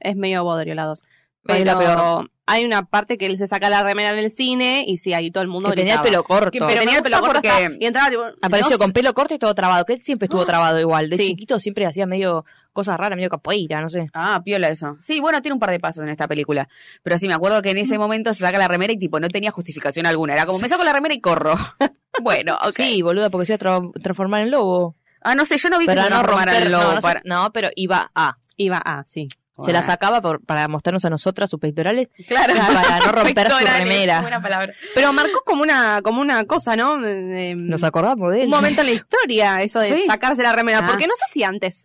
Es 0.00 0.16
medio 0.16 0.44
bodrio 0.44 0.74
la 0.74 0.84
2. 0.84 1.02
Es 1.48 1.64
la 1.66 1.78
peor. 1.78 2.30
Hay 2.46 2.64
una 2.64 2.84
parte 2.84 3.16
que 3.16 3.26
él 3.26 3.38
se 3.38 3.48
saca 3.48 3.70
la 3.70 3.82
remera 3.82 4.10
en 4.10 4.18
el 4.18 4.30
cine 4.30 4.84
y 4.86 4.98
sí, 4.98 5.14
ahí 5.14 5.30
todo 5.30 5.42
el 5.42 5.48
mundo 5.48 5.70
Que 5.70 5.76
tenía 5.76 5.94
el 5.94 6.00
pelo 6.02 6.22
corto. 6.24 6.50
Que- 6.50 6.58
pero 6.60 6.80
tenía 6.80 6.96
el 6.98 7.02
pelo 7.02 7.20
corto 7.20 7.40
porque 7.42 7.76
y 7.80 7.86
entraba 7.86 8.10
tipo, 8.10 8.22
Apareció 8.42 8.72
no 8.72 8.78
con 8.78 8.92
pelo 8.92 9.14
corto 9.14 9.34
y 9.34 9.38
todo 9.38 9.54
trabado, 9.54 9.84
que 9.86 9.94
él 9.94 10.00
siempre 10.02 10.26
estuvo 10.26 10.44
trabado 10.44 10.78
igual. 10.78 11.08
De 11.08 11.16
Sí. 11.16 11.28
chiquito 11.28 11.58
siempre 11.58 11.86
hacía 11.86 12.06
medio 12.06 12.44
cosas 12.72 12.98
raras, 12.98 13.16
medio 13.16 13.30
capoeira, 13.30 13.80
no 13.80 13.88
sé. 13.88 14.10
Ah, 14.12 14.42
piola 14.44 14.68
eso. 14.68 14.96
Sí, 15.00 15.20
bueno, 15.20 15.40
tiene 15.40 15.54
un 15.54 15.60
par 15.60 15.70
de 15.70 15.80
pasos 15.80 16.02
en 16.04 16.10
esta 16.10 16.26
película. 16.28 16.68
Pero 17.02 17.16
sí, 17.18 17.28
me 17.28 17.34
acuerdo 17.34 17.62
que 17.62 17.70
en 17.70 17.78
ese 17.78 17.96
momento 17.98 18.34
se 18.34 18.40
saca 18.40 18.58
la 18.58 18.68
remera 18.68 18.92
y 18.92 18.98
tipo 18.98 19.20
no 19.20 19.28
tenía 19.28 19.50
justificación 19.50 20.04
alguna. 20.06 20.34
Era 20.34 20.44
como, 20.44 20.58
me 20.58 20.68
saco 20.68 20.84
la 20.84 20.92
remera 20.92 21.14
y 21.14 21.20
corro. 21.20 21.54
bueno, 22.22 22.58
ok. 22.62 22.74
Sí, 22.76 23.00
boluda, 23.02 23.30
porque 23.30 23.46
se 23.46 23.54
iba 23.54 23.76
a 23.76 23.80
tra- 23.80 24.02
transformar 24.02 24.42
en 24.42 24.50
lobo. 24.50 24.96
Ah, 25.22 25.34
no 25.34 25.46
sé, 25.46 25.56
yo 25.56 25.70
no 25.70 25.78
vi 25.78 25.86
que 25.86 25.92
Pero 25.92 26.02
se 26.04 26.10
no 26.10 26.16
transformara 26.18 26.58
en 26.58 26.70
lobo. 26.72 26.84
no, 26.84 26.96
sé- 26.96 27.00
para- 27.02 27.22
no, 27.24 27.50
pero 27.52 27.70
iba 27.76 28.10
a. 28.14 28.36
Iba 28.56 28.78
a, 28.84 29.04
sí. 29.06 29.28
Se 29.64 29.72
la 29.72 29.82
sacaba 29.84 30.20
por- 30.20 30.44
para 30.44 30.66
mostrarnos 30.66 31.04
a 31.04 31.10
nosotras 31.10 31.48
sus 31.48 31.60
pectorales 31.60 32.08
Claro. 32.26 32.54
para 32.56 32.98
no 32.98 33.12
romper 33.12 33.52
su 33.52 33.58
remera. 33.64 34.20
Buena 34.22 34.40
palabra. 34.42 34.72
Pero 34.94 35.12
marcó 35.12 35.40
como 35.46 35.62
una, 35.62 36.00
como 36.02 36.20
una 36.20 36.44
cosa, 36.44 36.74
¿no? 36.74 36.96
Nos 36.98 37.84
acordamos 37.84 38.32
de 38.32 38.38
él. 38.40 38.44
un 38.46 38.50
momento 38.50 38.80
en 38.80 38.88
la 38.88 38.92
historia, 38.94 39.62
eso 39.62 39.78
de 39.78 39.88
Sí. 39.94 40.02
sacarse 40.06 40.42
la 40.42 40.52
remera. 40.52 40.80
Ah. 40.82 40.86
Porque 40.88 41.06
no 41.06 41.14
sé 41.14 41.24
si 41.32 41.44
antes. 41.44 41.84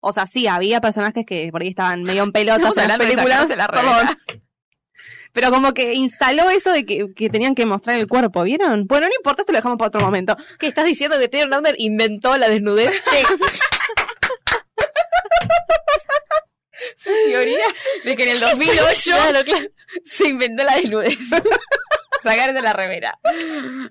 O 0.00 0.12
sea, 0.12 0.26
sí, 0.26 0.46
había 0.46 0.80
personajes 0.80 1.24
que 1.26 1.48
por 1.50 1.62
ahí 1.62 1.68
estaban 1.68 2.02
medio 2.02 2.22
en 2.24 2.30
pelotas 2.32 2.76
en 2.76 2.88
las 2.88 2.98
películas. 2.98 3.48
la 3.56 3.66
remera. 3.66 4.16
Pero 5.32 5.50
como 5.50 5.72
que 5.72 5.94
instaló 5.94 6.48
eso 6.50 6.72
de 6.72 6.84
que, 6.86 7.06
que 7.14 7.28
tenían 7.30 7.54
que 7.54 7.64
mostrar 7.66 7.98
el 7.98 8.06
cuerpo, 8.06 8.42
¿vieron? 8.42 8.86
Bueno, 8.86 9.06
no 9.06 9.12
importa, 9.16 9.42
esto 9.42 9.52
lo 9.52 9.58
dejamos 9.58 9.78
para 9.78 9.88
otro 9.88 10.00
momento. 10.00 10.36
¿Qué 10.58 10.66
estás 10.68 10.84
diciendo 10.84 11.18
que 11.18 11.28
Taylor 11.28 11.48
Lautner 11.50 11.74
inventó 11.78 12.36
la 12.38 12.48
desnudez? 12.48 13.02
Su 13.04 13.10
teoría 17.48 17.74
de 18.04 18.16
que 18.16 18.22
en 18.22 18.28
el 18.30 18.40
2008 18.40 19.00
claro, 19.04 19.44
claro. 19.44 19.66
se 20.04 20.28
inventó 20.28 20.64
la 20.64 20.76
desnudez. 20.76 21.18
Sacarse 22.22 22.60
la 22.62 22.72
remera. 22.72 23.18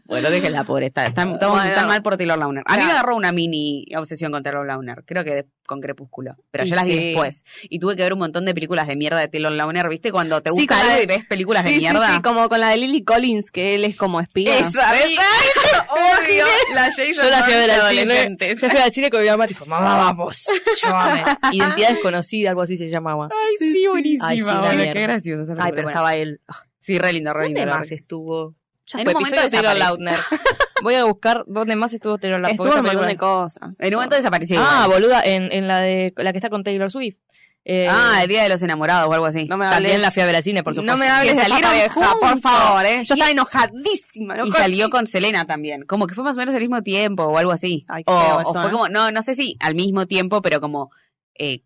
Bueno, 0.05 0.29
déjenla, 0.29 0.63
pobre. 0.63 0.87
Está, 0.87 1.05
está, 1.05 1.23
está- 1.23 1.47
Bueno. 1.49 1.65
está 1.65 1.85
mal 1.85 2.01
por 2.01 2.17
Taylor 2.17 2.37
Launer. 2.37 2.63
A 2.65 2.77
mí 2.77 2.83
me 2.85 2.91
agarró 2.91 3.15
una 3.15 3.31
mini 3.31 3.85
obsesión 3.95 4.31
con 4.31 4.43
Taylor 4.43 4.65
Launer. 4.65 5.03
Creo 5.05 5.23
que 5.23 5.33
de- 5.33 5.45
con 5.65 5.81
Crepúsculo. 5.81 6.35
Pero 6.49 6.63
yo 6.63 6.75
las 6.75 6.87
vi 6.87 6.95
después. 7.11 7.43
Y 7.63 7.79
tuve 7.79 7.97
que 7.97 8.01
ver 8.03 8.13
un 8.13 8.19
montón 8.19 8.45
de 8.45 8.53
películas 8.53 8.87
de 8.87 8.95
mierda 8.95 9.19
de 9.19 9.27
Taylor 9.27 9.51
Launer. 9.51 9.89
¿Viste? 9.89 10.11
Cuando 10.13 10.41
te 10.41 10.49
gusta 10.49 10.79
algo 10.79 10.93
de- 10.95 11.03
y 11.03 11.05
ves 11.07 11.25
películas 11.25 11.65
de 11.65 11.73
mierda. 11.73 12.07
Sí, 12.07 12.13
sí, 12.15 12.21
como 12.21 12.47
con 12.47 12.59
la 12.61 12.69
de 12.69 12.77
Lily 12.77 13.03
Collins, 13.03 13.51
que 13.51 13.75
él 13.75 13.83
es 13.83 13.97
como 13.97 14.21
espía. 14.21 14.57
Esa, 14.59 14.93
obvio. 15.89 16.45
La 16.73 16.85
Jason 16.85 17.05
Yo 17.13 17.29
la 17.29 17.43
fui 17.43 17.53
a 17.53 17.57
ver 17.57 17.71
al 17.71 17.91
cine. 17.95 18.37
Yo 18.61 18.69
fui 18.69 18.79
al 18.79 18.91
cine 18.93 19.09
con 19.09 19.21
mi 19.21 19.27
mamá, 19.27 19.47
tipo, 19.47 19.65
mamá, 19.65 19.95
vamos, 19.97 20.45
llévame. 20.83 21.23
Identidad 21.51 21.89
desconocida, 21.89 22.49
algo 22.51 22.61
así 22.61 22.77
se 22.77 22.89
llamaba. 22.89 23.29
Ay, 23.31 23.55
sí, 23.73 23.87
buenísima. 23.87 24.69
Ay, 24.69 24.89
qué 24.93 25.01
gracioso. 25.01 25.53
Ay, 25.59 25.71
pero 25.75 25.87
estaba 25.89 26.15
él. 26.15 26.39
Sí, 26.87 26.97
re 26.99 27.11
lindo, 27.13 27.33
re 27.33 27.47
lindo. 27.47 27.59
¿Dónde 27.59 27.71
la 27.73 27.79
más 27.79 27.91
estuvo? 27.91 28.55
Ya 28.85 28.99
En 29.01 29.07
un 29.09 29.13
momento 29.13 29.35
episodio 29.35 29.43
de 29.43 29.49
Taylor 29.57 29.75
desaparece. 29.75 30.03
Lautner. 30.09 30.19
Voy 30.83 30.95
a 30.95 31.03
buscar 31.05 31.43
dónde 31.47 31.75
más 31.75 31.93
estuvo 31.93 32.17
Taylor 32.17 32.39
Lautner. 32.39 32.51
Estuvo 32.53 32.67
porque 32.67 32.79
un 32.79 32.85
montón 32.95 33.07
de 33.07 33.17
cosas. 33.17 33.69
En 33.79 33.87
un 33.89 33.95
momento 33.95 34.15
desapareció. 34.15 34.59
Ah, 34.61 34.83
igual. 34.85 35.01
boluda, 35.01 35.21
en, 35.25 35.51
en 35.51 35.67
la 35.67 35.79
de 35.81 36.13
la 36.15 36.31
que 36.31 36.37
está 36.37 36.49
con 36.49 36.63
Taylor 36.63 36.89
Swift. 36.89 37.17
Eh, 37.65 37.85
Ah, 37.89 38.19
el 38.23 38.29
Día 38.29 38.43
de 38.43 38.47
los 38.49 38.61
Enamorados 38.63 39.09
o 39.09 39.13
algo 39.13 39.25
así. 39.25 39.45
No 39.45 39.57
me 39.57 39.65
también 39.65 39.95
hables- 39.95 40.01
la 40.01 40.11
fui 40.11 40.23
a 40.23 40.25
ver 40.27 40.35
al 40.37 40.43
cine, 40.43 40.63
por 40.63 40.73
supuesto. 40.73 40.89
No 40.93 40.97
me 40.97 41.09
hables 41.09 41.33
Que 41.33 41.41
de 41.43 41.61
pareja, 41.61 42.15
por 42.21 42.39
favor, 42.39 42.85
¿eh? 42.85 43.03
Yo 43.03 43.15
Y- 43.15 43.19
estaba 43.19 43.31
enojadísima. 43.31 44.37
Y 44.45 44.51
salió 44.53 44.89
con 44.89 45.05
Selena 45.07 45.45
también. 45.45 45.83
Como 45.85 46.07
que 46.07 46.15
fue 46.15 46.23
más 46.23 46.37
o 46.37 46.39
menos 46.39 46.55
al 46.55 46.61
mismo 46.61 46.81
tiempo 46.83 47.23
o 47.23 47.37
algo 47.37 47.51
así. 47.51 47.83
Ay, 47.89 48.05
qué 48.05 48.13
o, 48.13 48.17
feo 48.21 48.37
o 48.45 48.53
fue 48.53 48.67
¿eh? 48.67 48.71
como, 48.71 48.87
no, 48.87 49.11
no 49.11 49.21
sé 49.21 49.35
si 49.35 49.57
al 49.59 49.75
mismo 49.75 50.05
tiempo, 50.05 50.41
pero 50.41 50.61
como, 50.61 50.91
eh, 51.37 51.63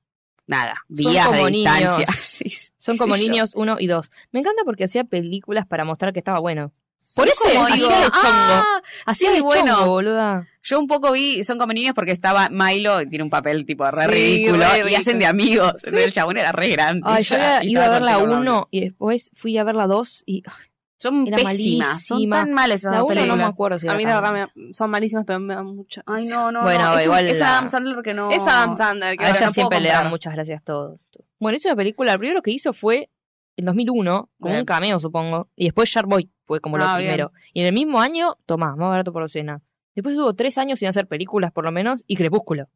nada, 0.47 0.75
Son 0.87 0.95
días 0.95 1.27
como 1.27 1.45
de 1.45 1.51
distancia. 1.51 1.89
niños. 1.97 2.71
Son 2.77 2.97
como 2.97 3.15
yo. 3.15 3.21
niños 3.23 3.51
uno 3.55 3.77
y 3.79 3.87
dos. 3.87 4.11
Me 4.31 4.39
encanta 4.39 4.63
porque 4.65 4.83
hacía 4.85 5.03
películas 5.03 5.65
para 5.67 5.85
mostrar 5.85 6.13
que 6.13 6.19
estaba 6.19 6.39
bueno. 6.39 6.71
Por 7.15 7.27
eso 7.27 7.43
como 7.43 7.65
hacía 7.65 7.87
de 7.99 8.03
chongo. 8.05 8.11
Ah, 8.23 8.81
Hacía 9.07 9.29
sí, 9.31 9.35
de 9.37 9.41
bueno. 9.41 9.75
chongo, 9.75 9.89
boluda. 9.91 10.47
Yo 10.63 10.79
un 10.79 10.85
poco 10.87 11.11
vi, 11.11 11.43
son 11.43 11.57
como 11.57 11.73
niños 11.73 11.93
porque 11.95 12.11
estaba 12.11 12.47
Milo, 12.49 13.01
y 13.01 13.07
tiene 13.09 13.23
un 13.23 13.29
papel 13.31 13.65
tipo 13.65 13.89
re 13.89 14.05
Sí, 14.05 14.11
ridículo, 14.11 14.59
re 14.59 14.65
y 14.65 14.71
ridículo. 14.83 14.97
hacen 14.97 15.19
de 15.19 15.25
amigos. 15.25 15.83
El 15.83 16.13
chabón 16.13 16.37
era 16.37 16.51
re 16.51 16.67
grande. 16.69 17.01
Ay, 17.05 17.23
yo 17.23 17.35
ya, 17.37 17.57
había 17.57 17.67
y 17.69 17.71
ido 17.73 17.81
a 17.81 17.85
estaba 17.85 17.93
ver 17.99 18.01
la 18.03 18.13
con 18.13 18.21
Taylor 18.21 18.45
Lautner. 18.45 18.53
1 18.53 18.67
y 18.71 18.79
después 18.81 19.31
fui 19.35 19.57
a 19.57 19.63
ver 19.63 19.75
la 19.75 19.87
2 19.87 20.23
y 20.27 20.43
ay, 20.45 20.53
Son 21.01 21.25
era 21.27 21.37
pésimas, 21.37 22.05
son 22.05 22.17
malísima. 22.17 22.35
tan 22.37 22.53
malas 22.53 22.75
esas 22.79 22.93
la 22.93 23.03
1 23.03 23.25
no 23.25 23.35
me 23.35 23.43
acuerdo 23.43 23.79
si 23.79 23.87
A 23.87 23.95
mí 23.95 24.03
la 24.03 24.21
tan- 24.21 24.33
verdad 24.33 24.49
me- 24.55 24.73
son 24.73 24.89
malísimas, 24.91 25.25
pero 25.25 25.39
me 25.39 25.55
dan 25.55 25.65
mucha. 25.65 26.03
Ay, 26.05 26.25
no, 26.27 26.51
no, 26.51 26.61
Bueno, 26.61 26.91
no. 26.91 26.97
Es, 26.99 27.05
igual 27.05 27.25
un- 27.25 27.31
es 27.31 27.39
la- 27.39 27.57
Adam 27.57 27.69
Sandler 27.69 28.03
que 28.03 28.13
no... 28.13 28.29
Es 28.29 28.43
Adam 28.45 28.75
Sandler, 28.77 29.17
que 29.17 29.23
A 29.23 29.27
Ay, 29.27 29.31
ella 29.33 29.39
no 29.39 29.45
puedo 29.45 29.53
siempre 29.53 29.79
le 29.81 29.89
dan 29.89 30.09
muchas 30.09 30.33
gracias 30.33 30.63
todo. 30.63 30.99
Bueno, 31.39 31.57
hizo 31.57 31.69
una 31.69 31.75
película, 31.75 32.13
el 32.13 32.19
primero 32.19 32.41
que 32.43 32.51
hizo 32.51 32.71
fue 32.73 33.09
en 33.57 33.65
2001, 33.65 34.29
con 34.39 34.51
Bien. 34.51 34.59
un 34.61 34.65
cameo 34.65 34.99
supongo, 34.99 35.49
y 35.55 35.65
después 35.65 35.89
Shark 35.89 36.07
Boy 36.07 36.29
fue 36.45 36.59
como 36.61 36.77
lo 36.77 36.83
Ah, 36.85 36.97
bien. 36.97 37.09
primero. 37.09 37.31
Y 37.53 37.61
en 37.61 37.67
el 37.67 37.73
mismo 37.73 37.99
año, 37.99 38.35
tomá, 38.45 38.75
más 38.75 38.89
barato 38.89 39.11
por 39.11 39.23
docena. 39.23 39.61
Después 39.95 40.15
tuvo 40.15 40.33
tres 40.35 40.57
años 40.59 40.77
sin 40.79 40.87
hacer 40.87 41.07
películas 41.07 41.51
por 41.51 41.63
lo 41.65 41.71
menos, 41.71 42.03
y 42.07 42.15
Crepúsculo. 42.15 42.69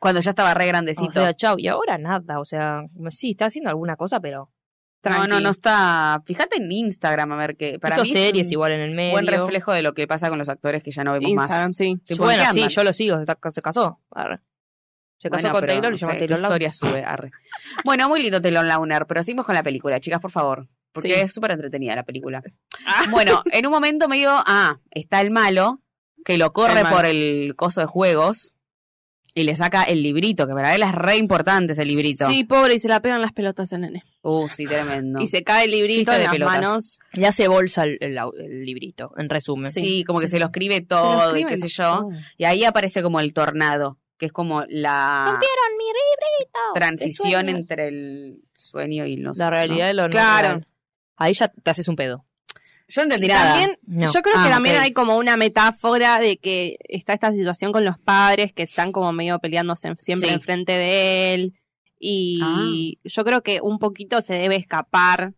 Cuando 0.00 0.20
ya 0.20 0.30
estaba 0.30 0.52
re 0.54 0.64
O 0.64 0.68
grandecito. 0.68 1.12
sea, 1.12 1.34
chau. 1.34 1.56
Y 1.58 1.68
ahora 1.68 1.96
nada, 1.98 2.40
o 2.40 2.44
sea, 2.44 2.84
sí, 3.10 3.30
está 3.32 3.46
haciendo 3.46 3.70
alguna 3.70 3.96
cosa, 3.96 4.18
pero 4.20 4.50
no, 5.10 5.26
no, 5.26 5.40
no 5.40 5.50
está... 5.50 6.22
Fíjate 6.26 6.56
en 6.56 6.70
Instagram, 6.70 7.32
a 7.32 7.36
ver 7.36 7.56
qué... 7.56 7.78
Para 7.78 7.96
hizo 7.96 8.04
mí 8.04 8.10
es 8.10 8.16
series 8.18 8.46
un 8.48 8.52
igual 8.52 8.72
en 8.72 8.80
el 8.80 8.90
medio. 8.94 9.12
buen 9.12 9.26
reflejo 9.26 9.72
de 9.72 9.82
lo 9.82 9.94
que 9.94 10.06
pasa 10.06 10.28
con 10.28 10.38
los 10.38 10.48
actores 10.48 10.82
que 10.82 10.90
ya 10.90 11.04
no 11.04 11.12
vemos 11.12 11.32
más. 11.34 11.44
Instagram, 11.44 11.74
sí. 11.74 12.00
Tipo, 12.04 12.24
bueno, 12.24 12.42
¿en 12.42 12.48
qué 12.54 12.62
sí, 12.64 12.68
yo 12.68 12.84
lo 12.84 12.92
sigo, 12.92 13.16
se, 13.16 13.22
está- 13.22 13.50
se 13.50 13.62
casó. 13.62 14.00
Arre. 14.10 14.40
Se 15.18 15.30
casó 15.30 15.42
Bueno, 15.44 15.52
con 15.54 15.60
pero 15.62 15.72
Taylor 15.72 15.90
y 15.90 15.94
no 15.94 15.96
se 15.98 16.00
llama 16.02 16.12
sé, 16.14 16.18
Taylor 16.20 16.36
¿qué 16.38 16.42
Lautner. 16.42 16.62
historia 16.68 16.72
sube, 16.72 17.04
arre. 17.04 17.30
Bueno, 17.84 18.08
muy 18.08 18.22
lindo 18.22 18.40
Taylor 18.42 18.64
Launer, 18.64 19.06
pero 19.06 19.22
seguimos 19.22 19.46
con 19.46 19.54
la 19.54 19.62
película, 19.62 19.98
chicas, 20.00 20.20
por 20.20 20.30
favor. 20.30 20.66
Porque 20.92 21.14
Sí. 21.14 21.20
es 21.20 21.32
súper 21.32 21.52
entretenida 21.52 21.94
la 21.94 22.04
película. 22.04 22.42
Ah. 22.88 23.04
Bueno, 23.10 23.42
en 23.50 23.66
un 23.66 23.72
momento 23.72 24.08
medio, 24.08 24.30
ah, 24.32 24.78
está 24.90 25.20
el 25.20 25.30
malo, 25.30 25.80
que 26.24 26.38
lo 26.38 26.52
corre 26.52 26.80
El 26.80 26.86
por 26.88 27.04
el 27.06 27.54
coso 27.56 27.80
de 27.80 27.86
juegos 27.86 28.55
y 29.36 29.44
le 29.44 29.54
saca 29.54 29.82
el 29.84 30.02
librito, 30.02 30.46
que 30.46 30.54
para 30.54 30.74
él 30.74 30.82
es 30.82 30.92
re 30.92 31.16
importante 31.18 31.74
ese 31.74 31.84
librito. 31.84 32.26
Sí, 32.26 32.42
pobre, 32.44 32.74
y 32.74 32.80
se 32.80 32.88
la 32.88 33.00
pegan 33.00 33.20
las 33.20 33.32
pelotas 33.32 33.70
el 33.72 33.82
nene. 33.82 34.02
Uh, 34.22 34.48
sí, 34.48 34.64
tremendo. 34.64 35.20
Y 35.20 35.26
se 35.26 35.44
cae 35.44 35.66
el 35.66 35.72
librito 35.72 36.10
Chiste 36.10 36.12
de 36.12 36.24
las 36.24 36.32
pelotas. 36.32 36.54
manos. 36.60 37.00
Le 37.12 37.26
hace 37.26 37.46
bolsa 37.46 37.84
el, 37.84 37.98
el 38.00 38.16
au- 38.18 38.32
el 38.36 38.64
librito, 38.64 39.12
en 39.18 39.28
resumen. 39.28 39.70
Sí, 39.70 40.02
como 40.04 40.20
que 40.20 40.28
se 40.28 40.38
lo 40.40 40.46
escribe 40.46 40.80
lo 40.80 40.86
todo 40.88 41.36
y 41.36 41.44
qué 41.44 41.58
sé 41.58 41.68
yo. 41.68 42.08
Y 42.38 42.44
ahí 42.44 42.64
aparece 42.64 43.02
como 43.02 43.20
el 43.20 43.34
tornado, 43.34 43.98
que 44.18 44.26
es 44.26 44.32
como 44.32 44.62
la 44.68 45.26
Rompieron 45.30 45.76
mi 45.78 45.84
librito. 45.84 46.58
transición 46.74 47.48
entre 47.50 47.88
el 47.88 48.38
sueño 48.56 49.04
y 49.06 49.16
los 49.16 49.36
La 49.38 49.50
realidad 49.50 49.86
de 49.88 49.94
lo 49.94 50.02
no 50.04 50.10
Claro. 50.10 50.60
Ahí 51.18 51.32
ya 51.34 51.48
te 51.48 51.70
haces 51.70 51.88
un 51.88 51.96
pedo. 51.96 52.25
Yo 52.88 53.00
no 53.02 53.04
entendí 53.04 53.26
nada. 53.28 53.50
También, 53.52 53.78
No. 53.86 54.12
yo 54.12 54.22
creo 54.22 54.34
Ah, 54.38 54.44
que 54.44 54.50
también 54.50 54.76
ok. 54.76 54.82
hay 54.82 54.92
como 54.92 55.16
una 55.16 55.36
metáfora 55.36 56.18
de 56.20 56.36
que 56.36 56.76
está 56.88 57.12
esta 57.14 57.32
situación 57.32 57.72
con 57.72 57.84
los 57.84 57.98
padres 57.98 58.52
que 58.52 58.62
están 58.62 58.92
como 58.92 59.12
medio 59.12 59.38
peleándose 59.40 59.92
siempre 59.98 60.28
Sí. 60.28 60.34
enfrente 60.34 60.72
de 60.72 61.34
él. 61.34 61.54
Y 61.98 62.98
yo 63.04 63.24
creo 63.24 63.42
que 63.42 63.60
un 63.60 63.78
poquito 63.78 64.20
se 64.22 64.34
debe 64.34 64.56
escapar, 64.56 65.32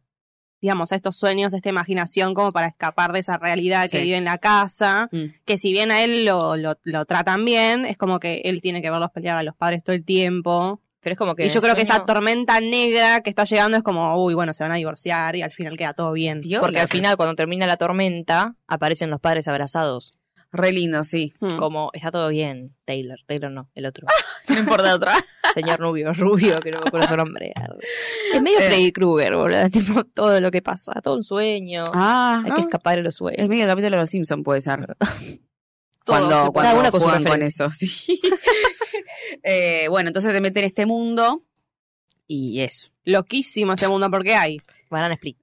digamos, 0.60 0.90
a 0.92 0.96
estos 0.96 1.16
sueños, 1.16 1.54
a 1.54 1.56
esta 1.56 1.68
imaginación, 1.68 2.34
como 2.34 2.52
para 2.52 2.66
escapar 2.66 3.12
de 3.12 3.20
esa 3.20 3.38
realidad 3.38 3.88
que 3.88 4.02
vive 4.02 4.16
en 4.16 4.24
la 4.24 4.38
casa. 4.38 5.08
Mm. 5.12 5.24
Que 5.44 5.56
si 5.56 5.72
bien 5.72 5.90
a 5.90 6.02
él 6.02 6.24
lo, 6.24 6.56
lo, 6.56 6.76
lo 6.82 7.04
tratan 7.06 7.44
bien, 7.44 7.86
es 7.86 7.96
como 7.96 8.18
que 8.18 8.42
él 8.44 8.60
tiene 8.60 8.82
que 8.82 8.90
verlos 8.90 9.10
pelear 9.12 9.38
a 9.38 9.42
los 9.42 9.54
padres 9.56 9.82
todo 9.84 9.94
el 9.94 10.04
tiempo. 10.04 10.80
Pero 11.08 11.12
es 11.14 11.18
como 11.18 11.34
que. 11.34 11.46
y 11.46 11.48
yo 11.48 11.60
creo 11.62 11.74
que 11.74 11.80
esa 11.82 12.04
tormenta 12.04 12.60
negra 12.60 13.22
que 13.22 13.30
está 13.30 13.44
llegando 13.44 13.78
es 13.78 13.82
como, 13.82 14.22
uy, 14.22 14.34
bueno, 14.34 14.52
se 14.52 14.62
van 14.62 14.72
a 14.72 14.74
divorciar 14.74 15.34
y 15.36 15.42
al 15.42 15.50
final 15.52 15.76
queda 15.78 15.94
todo 15.94 16.12
bien. 16.12 16.42
Porque 16.60 16.80
al 16.80 16.88
final, 16.88 17.16
cuando 17.16 17.34
termina 17.34 17.66
la 17.66 17.78
tormenta, 17.78 18.54
aparecen 18.66 19.08
los 19.08 19.20
padres 19.20 19.48
abrazados. 19.48 20.12
Re 20.52 20.72
lindo, 20.72 21.02
sí. 21.04 21.32
Mm. 21.40 21.56
Como, 21.56 21.90
está 21.94 22.10
todo 22.10 22.28
bien, 22.28 22.74
Taylor. 22.84 23.18
Taylor 23.26 23.50
no, 23.50 23.70
el 23.74 23.86
otro. 23.86 24.06
No 24.48 24.58
importa 24.58 24.94
otra. 24.94 25.12
Señor 25.54 25.78
Rubio, 25.78 26.12
Rubio, 26.14 26.60
que 26.60 26.70
no 26.70 26.80
me 26.80 26.88
acuerdo 26.88 27.06
su 27.08 27.16
nombre. 27.16 27.52
Es 28.34 28.40
medio 28.42 28.58
Eh. 28.58 28.62
Freddy 28.62 28.92
Krueger, 28.92 29.34
boludo. 29.36 29.68
Tipo, 29.72 30.04
todo 30.04 30.40
lo 30.40 30.50
que 30.50 30.62
pasa. 30.62 30.92
Todo 31.02 31.16
un 31.16 31.24
sueño. 31.24 31.84
Ah, 31.92 32.42
Hay 32.46 32.52
que 32.52 32.60
escapar 32.62 32.96
de 32.96 33.02
los 33.02 33.14
Es 33.14 33.18
sueños. 33.18 33.48
medio 33.48 33.64
el 33.64 33.68
capítulo 33.68 33.96
de 33.96 34.00
los 34.02 34.10
Simpsons, 34.10 34.42
puede 34.44 34.60
ser. 34.62 34.96
Cuando 36.12 36.52
cuando 36.52 36.70
cada 36.70 36.74
una 36.80 36.90
con 36.90 37.00
su 37.00 37.06
juegan 37.06 37.24
con 37.24 37.42
eso, 37.42 37.70
sí. 37.78 38.20
Eh, 39.42 39.86
bueno, 39.88 40.08
entonces 40.08 40.32
se 40.32 40.40
mete 40.40 40.60
en 40.60 40.66
este 40.66 40.86
mundo 40.86 41.42
y 42.26 42.60
eso. 42.60 42.90
Loquísimo 43.04 43.72
este 43.72 43.88
mundo 43.88 44.10
porque 44.10 44.34
hay. 44.34 44.60
Banana 44.90 45.14
Split. 45.14 45.38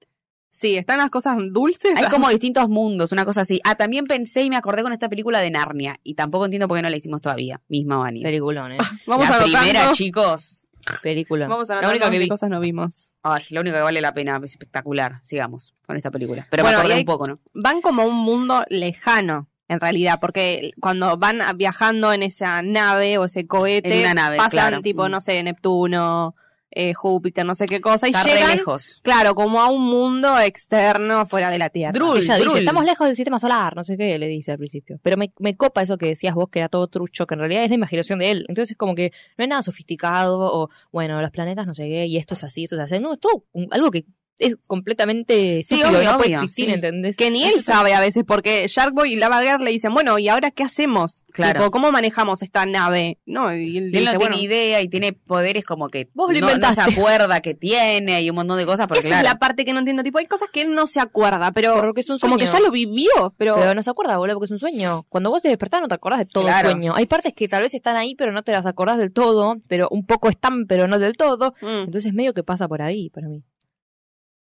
Sí, 0.49 0.77
están 0.77 0.99
las 0.99 1.09
cosas 1.09 1.37
dulces. 1.51 1.97
Hay 1.97 2.07
como 2.09 2.29
distintos 2.29 2.69
mundos, 2.69 3.11
una 3.11 3.25
cosa 3.25 3.41
así. 3.41 3.59
Ah, 3.63 3.75
también 3.75 4.05
pensé 4.05 4.43
y 4.43 4.49
me 4.49 4.55
acordé 4.55 4.83
con 4.83 4.93
esta 4.93 5.09
película 5.09 5.39
de 5.39 5.51
Narnia. 5.51 5.99
Y 6.03 6.13
tampoco 6.15 6.45
entiendo 6.45 6.67
por 6.67 6.77
qué 6.77 6.81
no 6.81 6.89
la 6.89 6.95
hicimos 6.97 7.21
todavía. 7.21 7.61
Mismo 7.67 8.03
año. 8.03 8.21
Peliculón, 8.23 8.71
eh. 8.73 8.77
Vamos 9.07 9.27
la 9.29 9.35
anotando. 9.35 9.57
primera, 9.59 9.91
chicos. 9.93 10.65
Peliculón. 11.01 11.49
Vamos 11.49 11.69
a 11.71 11.81
la 11.81 11.89
única 11.89 12.09
que 12.11 12.19
vi. 12.19 12.27
cosas 12.27 12.49
no 12.49 12.59
vimos. 12.59 13.11
Ay, 13.23 13.43
lo 13.49 13.61
único 13.61 13.75
que 13.75 13.81
vale 13.81 13.99
la 14.01 14.13
pena, 14.13 14.39
es 14.43 14.51
espectacular. 14.51 15.19
Sigamos 15.23 15.73
con 15.85 15.97
esta 15.97 16.11
película. 16.11 16.47
Pero 16.51 16.61
Bueno, 16.63 16.77
me 16.77 16.81
acordé 16.81 16.93
hay- 16.95 16.99
un 17.01 17.05
poco, 17.05 17.25
¿no? 17.25 17.39
Van 17.53 17.81
como 17.81 18.03
a 18.03 18.05
un 18.05 18.15
mundo 18.15 18.63
lejano, 18.69 19.49
en 19.67 19.79
realidad, 19.79 20.19
porque 20.21 20.71
cuando 20.79 21.17
van 21.17 21.41
a- 21.41 21.53
viajando 21.53 22.13
en 22.13 22.23
esa 22.23 22.61
nave 22.61 23.17
o 23.17 23.25
ese 23.25 23.47
cohete, 23.47 23.93
En 23.93 23.99
una 24.01 24.13
nave, 24.13 24.37
pasan 24.37 24.51
claro. 24.51 24.81
tipo, 24.81 25.07
Mm. 25.07 25.11
no 25.11 25.21
sé, 25.21 25.41
Neptuno, 25.43 26.35
eh, 26.77 26.93
Júpiter, 26.93 27.45
no 27.45 27.55
sé 27.55 27.67
qué 27.67 27.79
cosa, 27.79 28.07
y 28.07 28.11
Está 28.11 28.23
re 28.23 28.33
llegan, 28.33 28.57
lejos. 28.57 28.99
claro, 29.01 29.33
como 29.33 29.61
a 29.61 29.67
un 29.71 29.81
mundo 29.81 30.37
externo 30.39 31.25
fuera 31.25 31.49
de 31.49 31.57
la 31.57 31.69
Tierra. 31.69 31.93
Drul. 31.93 32.17
Ella 32.17 32.35
dice, 32.35 32.59
estamos 32.59 32.83
lejos 32.83 33.07
del 33.07 33.15
sistema 33.15 33.39
solar, 33.39 33.75
no 33.77 33.83
sé 33.85 33.95
qué, 33.97 34.19
le 34.19 34.27
dice 34.27 34.51
al 34.51 34.57
principio. 34.57 34.99
Pero 35.01 35.15
me, 35.15 35.31
me 35.39 35.55
copa 35.55 35.81
eso 35.81 35.97
que 35.97 36.07
decías 36.07 36.35
vos, 36.35 36.49
que 36.49 36.59
era 36.59 36.67
todo 36.69 36.87
trucho, 36.87 37.25
que 37.27 37.35
en 37.35 37.39
realidad 37.39 37.63
es 37.63 37.69
la 37.69 37.75
imaginación 37.75 38.19
de 38.19 38.29
él. 38.31 38.45
Entonces 38.49 38.71
es 38.71 38.77
como 38.77 38.93
que 38.93 39.11
no 39.37 39.43
hay 39.43 39.47
nada 39.47 39.61
sofisticado, 39.61 40.37
o 40.41 40.69
bueno, 40.91 41.21
los 41.21 41.31
planetas 41.31 41.65
no 41.65 41.73
sé 41.73 41.83
qué, 41.87 42.07
y 42.07 42.17
esto 42.17 42.33
es 42.33 42.43
así, 42.43 42.65
esto 42.65 42.75
es 42.75 42.81
así. 42.81 42.99
No, 42.99 43.13
es 43.13 43.19
todo 43.21 43.45
un- 43.53 43.69
algo 43.71 43.89
que 43.89 44.03
es 44.39 44.55
completamente 44.67 45.61
Sí, 45.63 45.81
obvio, 45.83 46.03
no 46.03 46.17
puede 46.17 46.33
existir, 46.33 46.67
sí. 46.67 46.71
¿entendés? 46.73 47.15
Que 47.17 47.31
ni 47.31 47.43
él 47.43 47.61
sabe 47.61 47.93
a 47.93 47.99
veces, 47.99 48.23
porque 48.27 48.65
Sharkboy 48.67 49.13
y 49.13 49.15
Lava 49.15 49.41
Girl 49.41 49.63
le 49.63 49.71
dicen, 49.71 49.93
bueno, 49.93 50.17
¿y 50.19 50.27
ahora 50.29 50.51
qué 50.51 50.63
hacemos? 50.63 51.23
Claro. 51.31 51.59
Tipo, 51.59 51.71
¿cómo 51.71 51.91
manejamos 51.91 52.41
esta 52.43 52.65
nave? 52.65 53.17
No, 53.25 53.53
y 53.53 53.77
él 53.77 53.85
Y 53.93 53.97
él 53.97 54.03
dice, 54.05 54.13
no 54.13 54.19
bueno, 54.19 54.35
tiene 54.35 54.43
idea 54.53 54.81
y 54.81 54.89
tiene 54.89 55.13
poderes 55.13 55.65
como 55.65 55.89
que 55.89 56.09
Vos 56.13 56.33
lo 56.33 56.39
no, 56.39 56.55
no 56.57 56.73
se 56.73 56.81
acuerda 56.81 57.41
que 57.41 57.53
tiene 57.53 58.21
y 58.21 58.29
un 58.29 58.35
montón 58.35 58.57
de 58.57 58.65
cosas, 58.65 58.87
porque 58.87 58.99
esa 58.99 59.07
claro. 59.09 59.27
es 59.27 59.33
la 59.33 59.39
parte 59.39 59.65
que 59.65 59.73
no 59.73 59.79
entiendo. 59.79 60.03
Tipo, 60.03 60.19
hay 60.19 60.25
cosas 60.25 60.49
que 60.51 60.61
él 60.61 60.73
no 60.73 60.87
se 60.87 60.99
acuerda, 60.99 61.51
pero 61.51 61.75
Porque 61.81 62.01
es 62.01 62.09
un 62.09 62.19
como 62.19 62.37
que 62.37 62.47
sueño. 62.47 62.59
ya 62.63 62.65
lo 62.67 62.71
vivió, 62.71 63.33
pero... 63.37 63.55
Pero 63.55 63.73
no 63.73 63.83
se 63.83 63.89
acuerda, 63.89 64.17
boludo, 64.17 64.35
porque 64.35 64.45
es 64.45 64.51
un 64.51 64.59
sueño. 64.59 65.03
Cuando 65.09 65.29
vos 65.29 65.41
te 65.41 65.49
despertás 65.49 65.81
no 65.81 65.87
te 65.87 65.95
acordás 65.95 66.19
de 66.19 66.25
todo 66.25 66.43
Claro. 66.43 66.69
el 66.69 66.75
sueño. 66.75 66.93
Hay 66.95 67.05
partes 67.05 67.33
que 67.33 67.47
tal 67.47 67.61
vez 67.63 67.73
están 67.73 67.95
ahí, 67.95 68.15
pero 68.15 68.31
no 68.31 68.43
te 68.43 68.51
las 68.51 68.65
acordás 68.65 68.97
del 68.97 69.11
todo, 69.13 69.55
pero 69.67 69.87
un 69.91 70.05
poco 70.05 70.29
están, 70.29 70.65
pero 70.67 70.87
no 70.87 70.99
del 70.99 71.15
todo. 71.17 71.53
Mm, 71.61 71.85
Entonces 71.85 72.13
medio 72.13 72.33
que 72.33 72.43
pasa 72.43 72.67
por 72.67 72.81
ahí 72.81 73.09
para 73.09 73.27
mí. 73.27 73.43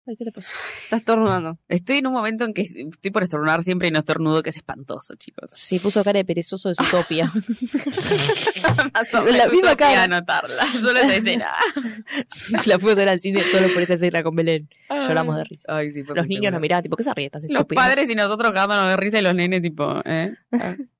Ay, 0.07 0.15
¿qué 0.17 0.25
le 0.25 0.31
pasó? 0.31 0.49
está 0.83 0.97
estornudando. 0.97 1.57
Estoy 1.67 1.97
en 1.97 2.07
un 2.07 2.13
momento 2.13 2.45
en 2.45 2.53
que 2.53 2.61
estoy 2.61 3.11
por 3.11 3.23
estornudar 3.23 3.63
siempre 3.63 3.87
y 3.87 3.91
no 3.91 3.99
estornudo, 3.99 4.43
que 4.43 4.51
es 4.51 4.57
espantoso, 4.57 5.15
chicos. 5.15 5.51
Sí, 5.55 5.79
puso 5.79 6.03
cara 6.03 6.19
de 6.19 6.25
perezoso 6.25 6.69
de 6.69 6.75
su 6.75 6.83
topia. 6.91 7.31
La 9.31 9.47
misma 9.47 9.75
cara. 9.75 10.03
anotarla, 10.03 10.63
solo 10.73 10.99
esa 10.99 11.15
escena. 11.15 11.51
la 12.65 12.75
a 12.75 12.77
ver 12.77 13.09
al 13.09 13.19
cine 13.19 13.43
solo 13.43 13.73
por 13.73 13.81
esa 13.81 13.95
escena 13.95 14.21
con 14.21 14.35
Belén. 14.35 14.69
Lloramos 14.89 15.37
de 15.37 15.43
risa. 15.43 15.75
Ay, 15.75 15.91
sí, 15.91 16.03
Los 16.03 16.27
niños 16.27 16.51
nos 16.51 16.61
miraban, 16.61 16.83
tipo, 16.83 16.95
¿qué 16.95 17.03
se 17.03 17.13
ríe? 17.13 17.25
Estás 17.25 17.45
Los 17.49 17.65
padres 17.65 18.07
y 18.09 18.15
nosotros 18.15 18.51
cagándonos 18.51 18.87
de 18.87 18.97
risa 18.97 19.17
y 19.17 19.21
los 19.23 19.33
nenes, 19.33 19.63
tipo, 19.63 20.01
¿eh? 20.05 20.35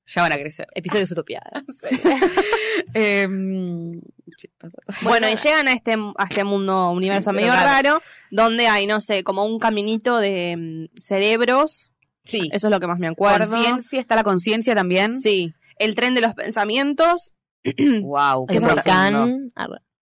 Ya 0.06 0.22
van 0.22 0.32
a 0.32 0.36
crecer. 0.36 0.66
Episodio 0.74 1.00
de 1.00 1.06
Zootopia. 1.06 1.42
Sí. 1.72 1.88
Em, 2.94 4.00
sí, 4.36 4.48
pasa 4.58 4.76
todo. 4.86 4.96
Bueno, 5.08 5.28
y 5.28 5.36
llegan 5.36 5.66
a 5.68 5.72
este, 5.72 5.94
a 5.94 6.24
este 6.24 6.44
mundo, 6.44 6.90
universo 6.90 7.32
medio 7.32 7.52
raro. 7.52 7.66
raro, 7.66 8.02
donde 8.30 8.68
hay, 8.68 8.86
no 8.86 9.00
sé, 9.00 9.24
como 9.24 9.44
un 9.44 9.58
caminito 9.58 10.18
de 10.18 10.56
mm, 10.56 11.00
cerebros. 11.00 11.92
Sí. 12.24 12.48
Eso 12.52 12.68
es 12.68 12.70
lo 12.70 12.80
que 12.80 12.86
más 12.86 12.98
me 12.98 13.08
acuerdo. 13.08 13.50
Conciencia, 13.50 14.00
está 14.00 14.14
la 14.14 14.24
conciencia 14.24 14.74
también. 14.74 15.18
Sí. 15.18 15.54
El 15.78 15.94
tren 15.94 16.14
de 16.14 16.20
los 16.20 16.34
pensamientos, 16.34 17.34
Wow, 18.02 18.46
qué 18.46 18.60
volcán. 18.60 19.52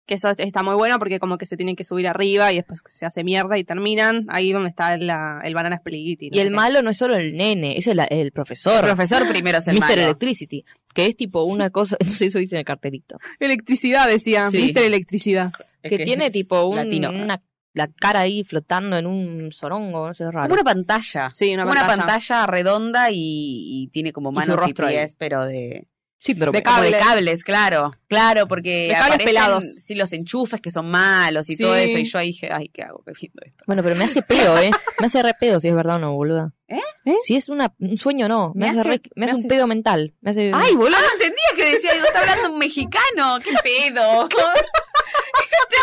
Que 0.07 0.15
eso 0.15 0.31
está 0.31 0.63
muy 0.63 0.75
bueno 0.77 0.99
porque 1.01 1.19
como 1.19 1.37
que 1.37 1.47
se 1.47 1.57
tienen 1.57 1.75
que 1.75 1.83
subir 1.85 2.07
arriba 2.07 2.53
y 2.53 2.57
después 2.57 2.81
se 2.89 3.05
hace 3.07 3.25
mierda 3.25 3.59
y 3.59 3.65
terminan 3.65 4.25
ahí 4.29 4.53
donde 4.53 4.69
está 4.69 4.97
la- 4.99 5.41
el 5.43 5.53
banana 5.55 5.77
split. 5.77 6.23
Y 6.23 6.39
el 6.39 6.53
malo 6.53 6.81
no 6.83 6.91
es 6.91 6.97
solo 6.99 7.17
el 7.17 7.37
nene, 7.37 7.77
es 7.77 7.89
el, 7.89 7.99
el 8.11 8.31
profesor. 8.31 8.85
El 8.85 8.95
profesor 8.95 9.29
primero 9.29 9.59
es 9.59 9.67
el 9.67 9.75
Mr. 9.77 9.81
malo. 9.81 10.03
Electricity. 10.03 10.65
Que 10.95 11.07
es 11.07 11.17
tipo 11.17 11.43
una 11.43 11.71
cosa, 11.71 11.97
no 12.07 12.11
sé, 12.11 12.27
eso 12.27 12.39
dice 12.39 12.55
en 12.55 12.61
el 12.61 12.65
cartelito. 12.65 13.19
Electricidad, 13.41 14.07
decía. 14.09 14.51
Sí. 14.51 14.59
Mister 14.59 14.85
Electricidad. 14.85 15.51
Es 15.83 15.91
que, 15.91 16.05
tiene 16.05 16.31
tipo 16.31 16.65
un, 16.65 16.77
latino. 16.77 17.11
una 17.11 17.43
la 17.75 17.89
cara 17.89 18.21
ahí 18.21 18.43
flotando 18.45 18.97
en 18.97 19.07
un 19.07 19.53
sorongo, 19.53 20.07
no 20.07 20.15
sé, 20.15 20.25
es 20.25 20.33
raro. 20.33 20.49
Como 20.49 20.55
una 20.55 20.65
pantalla. 20.65 21.31
Sí, 21.35 21.53
una 21.53 21.65
Como 21.65 21.73
una 21.73 21.87
pantalla. 21.87 22.07
pantalla 22.07 22.47
redonda 22.47 23.11
y, 23.11 23.17
y 23.19 23.89
tiene 23.89 24.13
como 24.13 24.31
Y 24.31 24.33
su 24.33 24.39
manos 24.41 24.57
y, 24.57 24.61
rostro 24.65 24.87
ahí. 24.87 24.95
pies, 24.95 25.15
pero 25.19 25.45
de, 25.45 25.87
Síndrome. 26.19 26.59
de 26.59 26.63
como 26.65 26.81
de 26.83 26.91
Cables. 26.93 27.05
cables, 27.07 27.45
claro. 27.45 27.91
Claro, 28.09 28.47
porque 28.47 28.89
De 28.89 28.89
cables 28.95 29.07
aparecen, 29.07 29.27
pelados. 29.27 29.65
Sí, 29.81 29.95
los 29.95 30.13
enchufes 30.13 30.61
que 30.61 30.71
son 30.71 30.91
malos 30.91 31.49
y 31.51 31.57
Sí. 31.57 31.63
todo 31.63 31.75
eso. 31.77 31.99
Y 31.99 32.05
yo 32.05 32.19
ahí 32.19 32.29
dije, 32.29 32.49
ay, 32.53 32.69
¿qué 32.69 32.83
hago 32.83 33.03
viendo 33.07 33.43
esto? 33.45 33.65
Bueno, 33.67 33.83
pero 33.83 33.95
me 33.97 34.05
hace 34.05 34.23
pedo, 34.23 34.59
¿eh? 34.59 34.71
Me 35.01 35.07
hace 35.07 35.23
re 35.23 35.35
pedo 35.39 35.61
si 35.61 35.69
es 35.69 35.75
verdad 35.75 35.97
o 35.97 35.99
no, 35.99 36.15
boluda. 36.15 36.53
¿Eh? 36.69 36.81
¿Eh? 37.05 37.15
Si 37.25 37.37
es 37.37 37.49
una, 37.49 37.73
un 37.79 37.97
sueño, 37.99 38.29
no. 38.29 38.53
Me, 38.55 38.65
Me 38.67 38.71
hace, 38.71 38.81
hace- 38.81 38.89
re- 38.89 39.01
me 39.15 39.27
me 39.27 39.33
hace 39.33 39.37
un 39.43 39.49
pedo 39.49 39.67
mental. 39.69 40.15
Me 40.21 40.31
hace... 40.31 40.51
Ay, 40.53 40.75
boludo, 40.75 40.99
no 40.99 41.13
entendía 41.13 41.45
que 41.55 41.71
decía, 41.75 41.93
digo, 41.93 42.07
está 42.07 42.21
hablando 42.21 42.51
un 42.53 42.59
mexicano. 42.59 43.39
¿Qué 43.45 43.53
pedo? 43.63 44.29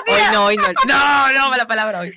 hoy 0.08 0.22
no, 0.32 0.46
hoy 0.46 0.58
no. 0.58 0.68
No, 0.88 1.34
no, 1.34 1.50
mala 1.50 1.68
palabra 1.68 2.00
hoy. 2.00 2.14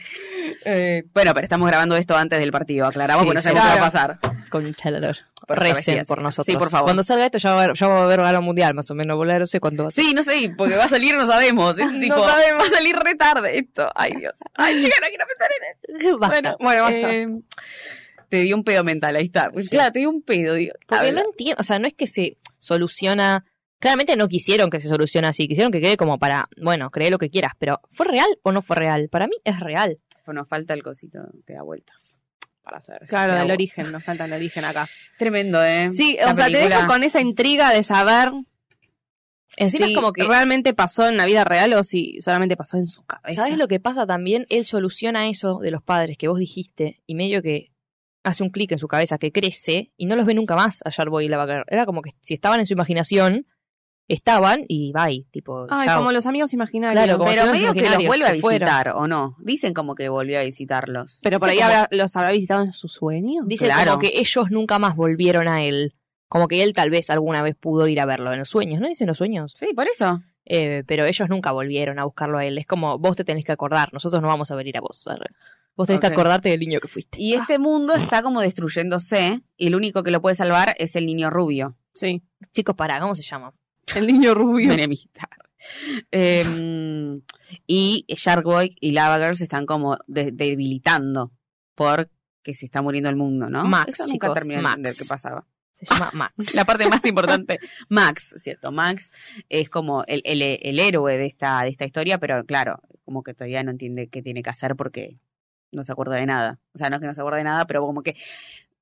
Eh, 0.64 1.04
bueno, 1.14 1.34
pero 1.34 1.44
estamos 1.44 1.68
grabando 1.68 1.96
esto 1.96 2.16
antes 2.16 2.38
del 2.38 2.50
partido, 2.52 2.86
aclaramos, 2.86 3.22
Sí, 3.22 3.26
porque 3.26 3.36
no 3.38 3.42
sabemos 3.42 3.64
qué 3.64 3.68
va 3.80 3.86
a 3.86 3.90
pasar. 3.90 4.18
Con 4.48 4.66
un 4.66 4.74
esta 4.74 5.24
Recen 5.48 6.04
por 6.06 6.22
nosotros. 6.22 6.46
Sí, 6.46 6.56
por 6.58 6.70
favor. 6.70 6.86
Cuando 6.86 7.02
salga 7.04 7.26
esto 7.26 7.38
ya 7.38 7.52
va 7.52 7.60
a 7.60 7.64
haber, 7.64 7.76
ya 7.76 7.86
va 7.86 8.00
a 8.00 8.04
haber 8.04 8.20
gala 8.20 8.40
mundial, 8.40 8.74
más 8.74 8.90
o 8.90 8.94
menos. 8.94 9.16
boludo, 9.16 9.38
No 9.40 9.46
sé 9.46 9.60
cuándo 9.60 9.84
va 9.84 9.88
a 9.88 9.92
ser. 9.92 10.04
Sí, 10.04 10.14
no 10.14 10.22
sé, 10.22 10.52
porque 10.56 10.76
va 10.76 10.84
a 10.84 10.88
salir, 10.88 11.14
no 11.16 11.26
sabemos. 11.26 11.78
Es 11.78 12.00
tipo, 12.00 12.16
sabemos. 12.16 12.62
Va 12.64 12.66
a 12.66 12.70
salir 12.70 12.96
re 12.96 13.14
tarde 13.14 13.58
esto. 13.58 13.90
Ay, 13.94 14.14
Dios. 14.16 14.36
Ay, 14.54 14.80
chica, 14.82 14.96
no 15.00 15.08
quiero 15.08 15.24
pensar 15.26 15.50
en 15.60 16.02
esto. 16.04 16.18
Basta. 16.18 16.40
Bueno, 16.40 16.56
Bueno, 16.60 16.82
basta. 16.82 17.12
eh, 17.14 17.28
te 18.28 18.36
dio 18.40 18.56
un 18.56 18.64
pedo 18.64 18.82
mental, 18.82 19.14
ahí 19.16 19.26
está. 19.26 19.50
Pues 19.50 19.66
Sí. 19.66 19.70
Claro, 19.70 19.92
te 19.92 20.00
dio 20.00 20.10
un 20.10 20.22
pedo, 20.22 20.54
digo. 20.54 20.74
Porque 20.86 21.08
Habla. 21.08 21.22
no 21.22 21.28
entiendo, 21.30 21.60
o 21.60 21.64
sea, 21.64 21.78
no 21.78 21.86
es 21.86 21.94
que 21.94 22.06
se 22.06 22.38
soluciona. 22.58 23.44
Claramente 23.78 24.16
no 24.16 24.28
quisieron 24.28 24.70
que 24.70 24.80
se 24.80 24.88
solucione 24.88 25.28
así, 25.28 25.46
quisieron 25.46 25.70
que 25.70 25.80
quede 25.80 25.96
como 25.96 26.18
para, 26.18 26.48
bueno, 26.60 26.90
cree 26.90 27.10
lo 27.10 27.18
que 27.18 27.30
quieras, 27.30 27.52
pero 27.58 27.80
¿fue 27.90 28.06
real 28.06 28.28
o 28.42 28.52
no 28.52 28.62
fue 28.62 28.76
real? 28.76 29.08
Para 29.10 29.26
mí 29.26 29.34
es 29.44 29.60
real. 29.60 29.98
Pues 30.24 30.34
nos 30.34 30.48
falta 30.48 30.74
el 30.74 30.82
cosito 30.82 31.18
que 31.46 31.54
da 31.54 31.62
vueltas. 31.62 32.18
Para 32.62 32.80
saber. 32.80 33.02
Claro, 33.06 33.36
del 33.36 33.50
origen, 33.50 33.92
nos 33.92 34.02
falta 34.02 34.24
el 34.24 34.32
origen 34.32 34.64
acá. 34.64 34.88
Tremendo, 35.18 35.62
¿eh? 35.62 35.88
Sí, 35.90 36.16
La 36.20 36.32
o 36.32 36.34
sea, 36.34 36.46
te 36.46 36.56
dejo 36.56 36.86
con 36.86 37.04
esa 37.04 37.20
intriga 37.20 37.70
de 37.72 37.84
saber 37.84 38.32
Encima 39.56 39.86
si 39.86 39.92
es 39.92 39.96
como 39.96 40.12
que, 40.12 40.24
realmente 40.24 40.74
pasó 40.74 41.08
en 41.08 41.16
la 41.16 41.24
vida 41.24 41.44
real 41.44 41.72
o 41.74 41.84
si 41.84 42.20
solamente 42.20 42.56
pasó 42.56 42.76
en 42.76 42.86
su 42.86 43.04
cabeza. 43.04 43.42
¿sabes 43.42 43.58
lo 43.58 43.68
que 43.68 43.80
pasa 43.80 44.06
también? 44.06 44.46
Él 44.50 44.64
soluciona 44.64 45.28
eso 45.28 45.58
de 45.60 45.70
los 45.70 45.82
padres 45.82 46.18
que 46.18 46.28
vos 46.28 46.38
dijiste 46.38 47.02
y 47.06 47.14
medio 47.14 47.42
que 47.42 47.72
hace 48.22 48.42
un 48.42 48.50
clic 48.50 48.72
en 48.72 48.78
su 48.78 48.88
cabeza 48.88 49.18
que 49.18 49.32
crece 49.32 49.92
y 49.96 50.06
no 50.06 50.16
los 50.16 50.26
ve 50.26 50.34
nunca 50.34 50.56
más 50.56 50.82
a 50.84 50.90
Sharkboy 50.90 51.24
y 51.24 51.28
la 51.28 51.38
Bagger. 51.38 51.64
Era 51.68 51.86
como 51.86 52.02
que 52.02 52.10
si 52.20 52.34
estaban 52.34 52.60
en 52.60 52.66
su 52.66 52.74
imaginación, 52.74 53.46
estaban 54.08 54.64
y 54.68 54.92
bye, 54.92 55.26
tipo, 55.30 55.66
Ay, 55.70 55.86
chao. 55.86 55.98
como 55.98 56.12
los 56.12 56.26
amigos 56.26 56.52
imaginarios. 56.52 57.04
Claro, 57.04 57.18
como 57.18 57.30
Pero 57.30 57.46
medio 57.52 57.66
los 57.66 57.74
que 57.74 57.90
los 57.90 58.06
vuelve 58.06 58.26
a 58.26 58.32
visitar, 58.32 58.90
¿o 58.94 59.06
no? 59.08 59.36
Dicen 59.40 59.74
como 59.74 59.94
que 59.94 60.08
volvió 60.08 60.38
a 60.38 60.42
visitarlos. 60.42 61.20
Pero 61.22 61.38
por 61.38 61.48
ahí 61.48 61.56
Dicen 61.56 61.68
como- 61.70 61.78
habrá- 61.84 61.96
los 61.96 62.16
habrá 62.16 62.30
visitado 62.32 62.62
en 62.64 62.72
su 62.72 62.88
sueño. 62.88 63.42
Dice 63.46 63.64
Claro. 63.66 63.92
como 63.92 63.98
que 64.00 64.12
ellos 64.14 64.50
nunca 64.50 64.78
más 64.78 64.96
volvieron 64.96 65.48
a 65.48 65.64
él. 65.64 65.94
Como 66.28 66.48
que 66.48 66.62
él 66.62 66.72
tal 66.72 66.90
vez 66.90 67.10
alguna 67.10 67.42
vez 67.42 67.54
pudo 67.56 67.86
ir 67.88 68.00
a 68.00 68.04
verlo 68.04 68.32
en 68.32 68.40
los 68.40 68.48
sueños, 68.48 68.80
¿no? 68.80 68.88
Dicen 68.88 69.06
los 69.06 69.16
sueños. 69.18 69.52
Sí, 69.56 69.68
por 69.74 69.86
eso. 69.88 70.20
Eh, 70.44 70.84
pero 70.86 71.04
ellos 71.04 71.28
nunca 71.28 71.50
volvieron 71.52 71.98
a 71.98 72.04
buscarlo 72.04 72.38
a 72.38 72.44
él. 72.44 72.58
Es 72.58 72.66
como, 72.66 72.98
vos 72.98 73.16
te 73.16 73.24
tenés 73.24 73.44
que 73.44 73.52
acordar, 73.52 73.92
nosotros 73.92 74.22
no 74.22 74.28
vamos 74.28 74.50
a 74.52 74.54
venir 74.54 74.76
a 74.76 74.80
vos. 74.80 75.04
Vos 75.76 75.86
tenés 75.88 76.00
que 76.00 76.06
acordarte 76.06 76.48
del 76.48 76.60
niño 76.60 76.78
que 76.80 76.88
fuiste. 76.88 77.20
Y 77.20 77.34
este 77.34 77.58
mundo 77.58 77.94
está 77.94 78.22
como 78.22 78.40
destruyéndose 78.40 79.40
y 79.56 79.66
el 79.66 79.74
único 79.74 80.02
que 80.02 80.10
lo 80.10 80.20
puede 80.22 80.34
salvar 80.36 80.74
es 80.78 80.94
el 80.96 81.04
niño 81.06 81.30
rubio. 81.30 81.76
Sí. 81.94 82.22
Chicos, 82.52 82.74
pará, 82.76 83.00
¿cómo 83.00 83.14
se 83.14 83.22
llama? 83.22 83.52
El 83.94 84.06
niño 84.06 84.34
rubio. 84.34 84.68
Menemista. 84.68 85.28
Em, 86.10 87.20
y 87.66 88.04
Sharkboy 88.08 88.76
y 88.80 88.92
Lava 88.92 89.18
Girl 89.18 89.36
se 89.36 89.44
están 89.44 89.66
como 89.66 89.98
de- 90.06 90.32
debilitando 90.32 91.32
porque 91.74 92.54
se 92.54 92.66
está 92.66 92.82
muriendo 92.82 93.08
el 93.10 93.16
mundo, 93.16 93.48
¿no? 93.48 93.64
Max, 93.64 93.92
Eso 93.94 94.04
nunca 94.06 94.26
chicos, 94.28 94.34
terminé 94.34 94.56
de 94.56 94.62
Max. 94.62 94.76
entender 94.76 94.94
qué 94.98 95.04
pasaba. 95.08 95.46
Se 95.72 95.86
llama 95.86 96.10
Max. 96.14 96.54
La 96.54 96.64
parte 96.64 96.88
más 96.88 97.04
importante, 97.06 97.58
Max, 97.88 98.34
¿cierto? 98.38 98.72
Max 98.72 99.10
es 99.48 99.68
como 99.68 100.04
el, 100.06 100.22
el- 100.24 100.42
el 100.42 100.78
héroe 100.80 101.16
de 101.18 101.26
esta, 101.26 101.62
de 101.62 101.70
esta 101.70 101.84
historia, 101.84 102.18
pero 102.18 102.44
claro, 102.44 102.80
como 103.04 103.22
que 103.22 103.34
todavía 103.34 103.62
no 103.62 103.70
entiende 103.70 104.08
qué 104.08 104.22
tiene 104.22 104.42
que 104.42 104.50
hacer 104.50 104.76
porque 104.76 105.18
no 105.72 105.82
se 105.84 105.92
acuerda 105.92 106.16
de 106.16 106.26
nada. 106.26 106.60
O 106.74 106.78
sea, 106.78 106.90
no 106.90 106.96
es 106.96 107.00
que 107.00 107.06
no 107.08 107.14
se 107.14 107.20
acuerde 107.20 107.38
de 107.38 107.44
nada, 107.44 107.66
pero 107.66 107.80
como 107.82 108.02
que 108.02 108.16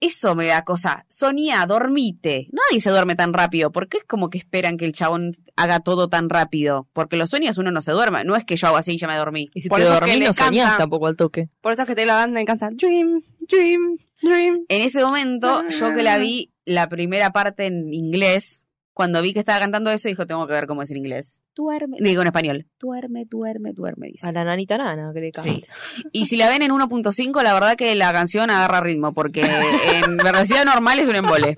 eso 0.01 0.35
me 0.35 0.47
da 0.47 0.63
cosa. 0.65 1.07
Sonia, 1.09 1.65
dormite. 1.67 2.49
Nadie 2.53 2.81
se 2.81 2.91
duerme 2.91 3.15
tan 3.15 3.33
rápido. 3.33 3.73
¿Por 3.73 3.89
qué 3.89 3.99
es 3.99 4.05
como 4.05 4.29
que 4.31 4.39
esperan 4.39 4.77
que 4.77 4.85
el 4.85 4.93
chabón 4.93 5.33
haga 5.57 5.81
todo 5.81 6.09
tan 6.09 6.29
rápido? 6.29 6.89
Porque 6.93 7.17
los 7.17 7.31
sueños 7.31 7.57
uno 7.59 7.71
no 7.71 7.81
se 7.81 7.93
duerma. 7.93 8.25
No 8.25 8.37
es 8.37 8.45
que 8.45 8.57
yo 8.57 8.67
hago 8.67 8.77
así 8.77 8.93
y 8.95 8.99
ya 8.99 9.07
me 9.09 9.17
dormí. 9.17 9.49
Y 9.55 9.63
si 9.63 9.69
Por 9.69 9.79
te 9.79 9.85
eso 9.85 9.95
es 9.95 9.99
que 10.01 10.05
dormís 10.07 10.19
le 10.21 10.27
no 10.27 10.33
soñás 10.33 10.65
canta. 10.71 10.79
tampoco 10.83 11.07
al 11.07 11.17
toque. 11.17 11.49
Por 11.61 11.73
eso 11.73 11.83
es 11.83 11.89
que 11.89 11.95
te 11.95 12.07
la 12.07 12.15
dan 12.15 12.37
en 12.37 12.45
casa. 12.47 12.71
Dream, 12.73 13.23
dream, 13.49 13.97
dream. 14.23 14.65
En 14.69 14.83
ese 14.83 15.03
momento, 15.03 15.63
yo 15.69 15.95
que 15.95 16.03
la 16.03 16.19
vi 16.19 16.51
la 16.67 16.89
primera 16.89 17.31
parte 17.31 17.67
en 17.67 17.93
inglés, 17.93 18.64
cuando 18.95 19.21
vi 19.21 19.33
que 19.35 19.41
estaba 19.41 19.59
cantando 19.59 19.91
eso, 19.91 20.09
dijo, 20.09 20.27
tengo 20.27 20.47
que 20.47 20.53
ver 20.53 20.67
cómo 20.67 20.83
es 20.83 20.91
en 20.91 20.97
inglés. 20.99 21.43
Duerme. 21.55 21.97
Digo 22.01 22.23
en 22.23 22.29
español. 22.29 22.67
Duerme, 22.81 23.25
duerme, 23.27 23.73
duerme, 23.73 24.07
dice. 24.09 24.27
A 24.27 24.33
la 24.33 24.45
nanita 24.45 24.79
nana 24.79 25.11
que 25.13 25.21
le 25.21 25.33
canta. 25.33 25.69
Y 26.13 26.27
si 26.27 26.37
la 26.37 26.49
ven 26.49 26.63
en 26.63 26.71
1.5, 26.71 27.43
la 27.43 27.53
verdad 27.55 27.77
que 27.77 27.95
la 27.97 28.13
canción 28.13 28.51
agarra 28.51 28.81
ritmo, 28.81 29.13
porque 29.13 29.43
en 29.43 30.17
velocidad 30.17 30.65
normal 30.65 30.99
es 31.01 31.09
un 31.09 31.17
embole. 31.17 31.55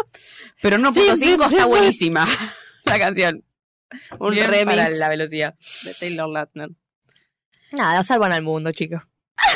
Pero 0.60 0.76
en 0.76 0.82
1.5 0.84 1.46
está 1.46 1.66
buenísima 1.66 2.26
la 2.84 2.98
canción. 2.98 3.44
Un 4.18 4.32
Bien 4.34 4.50
remix 4.50 4.76
para 4.76 4.88
la 4.90 5.08
velocidad. 5.08 5.54
de 5.84 5.94
Taylor 5.94 6.28
Lautner. 6.28 6.70
Nada, 7.72 8.02
salvan 8.02 8.32
al 8.32 8.42
mundo, 8.42 8.72
chicos. 8.72 9.02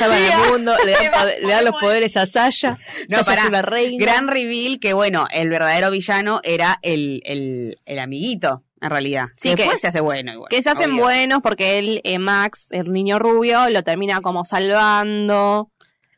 Salvan 0.00 0.22
al 0.42 0.50
mundo, 0.50 0.74
le 0.84 0.92
dan, 0.92 1.10
poder- 1.12 1.42
le 1.42 1.48
dan 1.52 1.64
los 1.64 1.74
poderes 1.80 2.16
a 2.16 2.26
Sasha. 2.26 2.76
No, 3.08 3.18
Sasha 3.18 3.24
pará. 3.30 3.42
es 3.42 3.48
una 3.48 3.62
reina. 3.62 4.04
Gran 4.04 4.26
reveal 4.28 4.78
que, 4.80 4.92
bueno, 4.92 5.26
el 5.30 5.48
verdadero 5.48 5.90
villano 5.90 6.40
era 6.42 6.78
el, 6.82 7.20
el, 7.24 7.78
el 7.86 7.98
amiguito 7.98 8.62
en 8.80 8.90
realidad. 8.90 9.26
Sí, 9.36 9.50
que 9.50 9.56
que- 9.56 9.62
después 9.62 9.80
se 9.82 9.88
hace 9.88 10.00
bueno 10.00 10.32
igual. 10.32 10.48
Que 10.50 10.62
se 10.62 10.70
hacen 10.70 10.92
obvio. 10.92 11.02
buenos 11.04 11.42
porque 11.42 11.78
él, 11.78 12.00
eh, 12.04 12.18
Max, 12.18 12.68
el 12.70 12.90
niño 12.92 13.18
rubio, 13.18 13.68
lo 13.70 13.82
termina 13.84 14.20
como 14.22 14.44
salvando. 14.44 15.70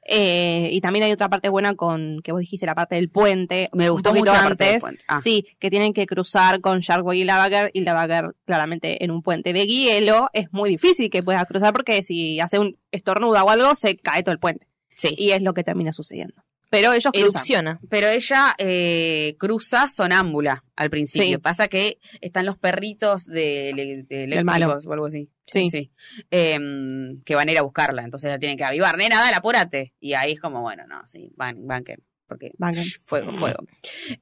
Eh, 0.04 0.70
y 0.72 0.80
también 0.80 1.04
hay 1.04 1.12
otra 1.12 1.28
parte 1.28 1.48
buena 1.48 1.74
con, 1.74 2.20
que 2.22 2.32
vos 2.32 2.40
dijiste, 2.40 2.66
la 2.66 2.74
parte 2.74 2.96
del 2.96 3.08
puente. 3.08 3.70
Me 3.72 3.88
gustó 3.88 4.12
mucho 4.12 4.32
la 4.32 4.42
parte 4.42 4.64
del 4.64 4.74
antes. 4.74 4.82
puente. 4.82 5.04
Ah. 5.08 5.20
Sí, 5.20 5.46
que 5.58 5.70
tienen 5.70 5.92
que 5.92 6.06
cruzar 6.06 6.60
con 6.60 6.80
Sharkboy 6.80 7.20
y 7.20 7.24
Lavager, 7.24 7.70
y 7.72 7.82
Lavager 7.82 8.34
claramente 8.44 9.04
en 9.04 9.10
un 9.10 9.22
puente 9.22 9.52
de 9.52 9.66
hielo 9.66 10.28
es 10.32 10.52
muy 10.52 10.70
difícil 10.70 11.10
que 11.10 11.22
puedas 11.22 11.46
cruzar 11.46 11.72
porque 11.72 12.02
si 12.02 12.40
hace 12.40 12.58
un 12.58 12.78
estornuda 12.90 13.44
o 13.44 13.50
algo, 13.50 13.74
se 13.74 13.96
cae 13.96 14.22
todo 14.22 14.32
el 14.32 14.40
puente. 14.40 14.66
Sí. 14.96 15.14
Y 15.16 15.30
es 15.30 15.42
lo 15.42 15.54
que 15.54 15.64
termina 15.64 15.92
sucediendo. 15.92 16.42
Pero 16.72 16.94
ellos 16.94 17.12
cruzan. 17.12 17.78
Pero 17.90 18.08
ella 18.08 18.54
eh, 18.56 19.36
cruza 19.38 19.90
sonámbula 19.90 20.64
al 20.74 20.88
principio. 20.88 21.36
Sí. 21.36 21.38
Pasa 21.38 21.68
que 21.68 21.98
están 22.22 22.46
los 22.46 22.56
perritos 22.56 23.26
de, 23.26 24.06
de 24.08 24.24
eléctricos 24.24 24.86
o 24.86 24.92
algo 24.94 25.04
así. 25.04 25.30
Sí. 25.44 25.92
Em, 26.30 27.20
que 27.26 27.34
van 27.34 27.50
a 27.50 27.52
ir 27.52 27.58
a 27.58 27.62
buscarla. 27.62 28.02
Entonces 28.02 28.30
la 28.30 28.38
tienen 28.38 28.56
que 28.56 28.64
avivar. 28.64 28.96
Nena, 28.96 29.20
dale, 29.20 29.36
apúrate. 29.36 29.92
Y 30.00 30.14
ahí 30.14 30.32
es 30.32 30.40
como, 30.40 30.62
bueno, 30.62 30.86
no, 30.86 31.06
sí, 31.06 31.30
van, 31.36 31.66
banquen. 31.66 32.02
Porque 32.26 32.52
Banquen. 32.56 32.84
psh, 32.84 33.00
fuego, 33.04 33.32
fuego. 33.36 33.66